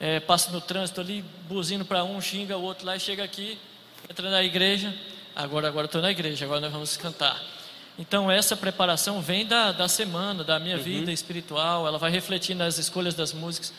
é, 0.00 0.20
passa 0.20 0.50
no 0.50 0.60
trânsito 0.60 1.00
ali, 1.00 1.24
buzino 1.48 1.84
para 1.84 2.04
um, 2.04 2.20
xinga 2.20 2.56
o 2.56 2.62
outro 2.62 2.86
lá 2.86 2.96
e 2.96 3.00
chega 3.00 3.24
aqui, 3.24 3.58
entra 4.08 4.30
na 4.30 4.42
igreja. 4.42 4.94
Agora, 5.34 5.68
agora 5.68 5.86
estou 5.86 6.02
na 6.02 6.10
igreja, 6.10 6.44
agora 6.44 6.60
nós 6.60 6.72
vamos 6.72 6.96
cantar. 6.96 7.40
Então, 7.98 8.30
essa 8.30 8.56
preparação 8.56 9.20
vem 9.20 9.44
da, 9.44 9.72
da 9.72 9.88
semana, 9.88 10.44
da 10.44 10.58
minha 10.58 10.76
uhum. 10.76 10.82
vida 10.82 11.12
espiritual, 11.12 11.86
ela 11.86 11.98
vai 11.98 12.10
refletir 12.10 12.54
nas 12.54 12.78
escolhas 12.78 13.14
das 13.14 13.32
músicas. 13.32 13.72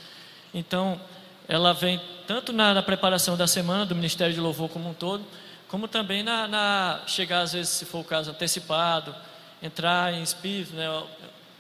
Então, 0.54 1.00
ela 1.48 1.74
vem 1.74 2.00
tanto 2.28 2.52
na, 2.52 2.74
na 2.74 2.82
preparação 2.82 3.38
da 3.38 3.48
semana, 3.48 3.86
do 3.86 3.96
Ministério 3.96 4.34
de 4.34 4.42
Louvor 4.42 4.70
como 4.70 4.90
um 4.90 4.94
todo, 4.94 5.26
como 5.70 5.88
também 5.88 6.22
na, 6.22 6.48
na, 6.48 7.02
chegar, 7.08 7.42
às 7.42 7.54
vezes, 7.54 7.70
se 7.70 7.86
for 7.86 8.00
o 8.00 8.04
caso, 8.04 8.32
antecipado, 8.32 9.16
entrar 9.64 10.14
em 10.14 10.22
espírito, 10.22 10.74
né, 10.76 10.88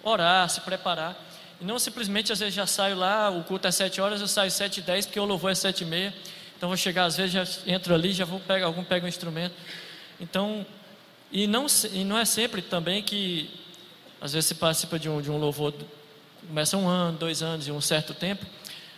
orar, 0.03 0.49
se 0.49 0.61
preparar. 0.61 1.15
E 1.61 1.65
não 1.65 1.77
simplesmente, 1.77 2.31
às 2.31 2.39
vezes, 2.39 2.53
já 2.53 2.65
saio 2.65 2.95
lá, 2.95 3.29
o 3.29 3.43
culto 3.43 3.67
é 3.67 3.71
sete 3.71 3.99
horas, 3.99 4.21
eu 4.21 4.27
saio 4.27 4.49
sete 4.49 4.79
e 4.79 4.81
dez, 4.81 5.05
porque 5.05 5.19
o 5.19 5.25
louvor 5.25 5.51
é 5.51 5.55
sete 5.55 5.81
e 5.81 5.85
meia. 5.85 6.13
Então, 6.55 6.69
vou 6.69 6.77
chegar, 6.77 7.05
às 7.05 7.17
vezes, 7.17 7.31
já 7.31 7.45
entro 7.65 7.93
ali, 7.93 8.13
já 8.13 8.25
vou 8.25 8.39
pegar, 8.39 8.65
algum 8.65 8.83
pega 8.83 9.05
um 9.05 9.09
instrumento. 9.09 9.55
Então, 10.19 10.65
e 11.31 11.47
não, 11.47 11.67
e 11.91 12.03
não 12.03 12.17
é 12.17 12.25
sempre 12.25 12.61
também 12.61 13.03
que, 13.03 13.49
às 14.21 14.33
vezes, 14.33 14.47
se 14.47 14.55
participa 14.55 14.97
de 14.97 15.09
um, 15.09 15.21
de 15.21 15.29
um 15.29 15.37
louvor, 15.37 15.73
começa 16.47 16.77
um 16.77 16.87
ano, 16.87 17.17
dois 17.17 17.43
anos 17.43 17.67
e 17.67 17.71
um 17.71 17.81
certo 17.81 18.13
tempo, 18.13 18.45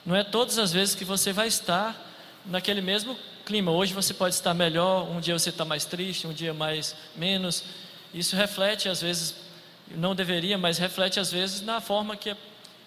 não 0.05 0.15
é 0.15 0.23
todas 0.23 0.57
as 0.57 0.71
vezes 0.71 0.95
que 0.95 1.03
você 1.03 1.33
vai 1.33 1.47
estar 1.47 2.09
naquele 2.45 2.81
mesmo 2.81 3.17
clima. 3.45 3.71
Hoje 3.71 3.93
você 3.93 4.13
pode 4.13 4.35
estar 4.35 4.53
melhor, 4.53 5.09
um 5.09 5.19
dia 5.19 5.37
você 5.37 5.49
está 5.49 5.65
mais 5.65 5.85
triste, 5.85 6.25
um 6.27 6.33
dia 6.33 6.53
mais 6.53 6.95
menos. 7.15 7.63
Isso 8.13 8.35
reflete, 8.35 8.87
às 8.87 9.01
vezes, 9.01 9.35
não 9.95 10.15
deveria, 10.15 10.57
mas 10.57 10.77
reflete, 10.77 11.19
às 11.19 11.31
vezes, 11.31 11.61
na 11.61 11.81
forma 11.81 12.15
que 12.15 12.35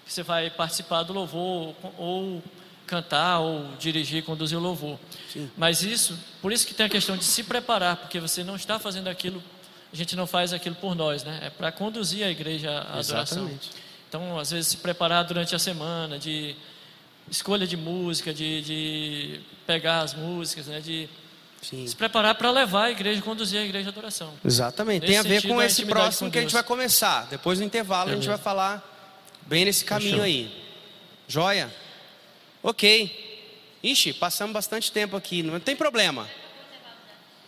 que 0.04 0.12
você 0.12 0.22
vai 0.22 0.50
participar 0.50 1.02
do 1.02 1.12
louvor 1.12 1.74
ou 1.98 2.42
cantar 2.86 3.40
ou 3.40 3.66
dirigir, 3.78 4.22
conduzir 4.22 4.58
o 4.58 4.60
louvor. 4.60 4.98
Sim. 5.32 5.50
Mas 5.56 5.82
isso, 5.82 6.18
por 6.42 6.52
isso 6.52 6.66
que 6.66 6.74
tem 6.74 6.86
a 6.86 6.88
questão 6.88 7.16
de 7.16 7.24
se 7.24 7.42
preparar, 7.42 7.96
porque 7.96 8.20
você 8.20 8.44
não 8.44 8.56
está 8.56 8.78
fazendo 8.78 9.08
aquilo, 9.08 9.42
a 9.92 9.96
gente 9.96 10.14
não 10.14 10.26
faz 10.26 10.52
aquilo 10.52 10.74
por 10.76 10.94
nós, 10.94 11.24
né? 11.24 11.40
É 11.42 11.50
para 11.50 11.72
conduzir 11.72 12.24
a 12.24 12.30
igreja 12.30 12.70
à 12.70 12.98
adoração. 12.98 13.20
Exatamente. 13.20 13.70
Então, 14.08 14.38
às 14.38 14.50
vezes 14.50 14.68
se 14.68 14.76
preparar 14.76 15.24
durante 15.24 15.54
a 15.54 15.58
semana, 15.58 16.18
de 16.18 16.54
escolha 17.30 17.66
de 17.66 17.76
música, 17.76 18.32
de, 18.32 18.62
de 18.62 19.40
pegar 19.66 20.02
as 20.02 20.14
músicas, 20.14 20.66
né? 20.66 20.80
De 20.80 21.08
Sim. 21.62 21.86
se 21.86 21.96
preparar 21.96 22.34
para 22.34 22.50
levar 22.50 22.84
a 22.84 22.90
igreja, 22.90 23.20
conduzir 23.22 23.58
a 23.58 23.64
igreja 23.64 23.88
à 23.88 23.90
adoração. 23.90 24.34
Exatamente. 24.44 25.00
Nesse 25.00 25.12
tem 25.12 25.18
a 25.18 25.22
ver 25.22 25.48
com 25.48 25.60
esse 25.62 25.86
próximo 25.86 26.28
com 26.28 26.32
que 26.32 26.38
a 26.38 26.42
gente 26.42 26.52
vai 26.52 26.62
começar. 26.62 27.26
Depois 27.30 27.58
do 27.58 27.64
intervalo 27.64 28.10
a 28.10 28.14
gente 28.14 28.28
vai 28.28 28.38
falar 28.38 28.93
Bem 29.46 29.64
nesse 29.64 29.84
caminho 29.84 30.22
aí. 30.22 30.50
Joia? 31.28 31.72
Ok. 32.62 33.24
Ixi, 33.82 34.14
passamos 34.14 34.54
bastante 34.54 34.90
tempo 34.90 35.16
aqui, 35.16 35.42
não 35.42 35.60
tem 35.60 35.76
problema. 35.76 36.28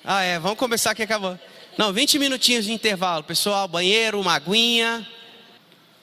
Ah, 0.05 0.23
é, 0.23 0.39
vamos 0.39 0.59
começar 0.59 0.95
que 0.95 1.03
acabou. 1.03 1.39
Não, 1.79 1.93
20 1.93 2.19
minutinhos 2.19 2.67
de 2.67 2.73
intervalo. 2.73 3.25
Pessoal, 3.25 3.67
banheiro, 3.67 4.21
uma 4.21 4.35
aguinha. 4.35 5.07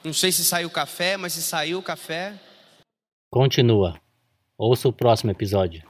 Não 0.03 0.13
sei 0.13 0.31
se 0.31 0.43
saiu 0.43 0.67
o 0.67 0.71
café, 0.71 1.15
mas 1.15 1.33
se 1.33 1.41
saiu 1.41 1.79
o 1.79 1.83
café. 1.83 2.33
Continua. 3.31 3.99
Ouça 4.57 4.87
o 4.87 4.93
próximo 4.93 5.31
episódio. 5.31 5.83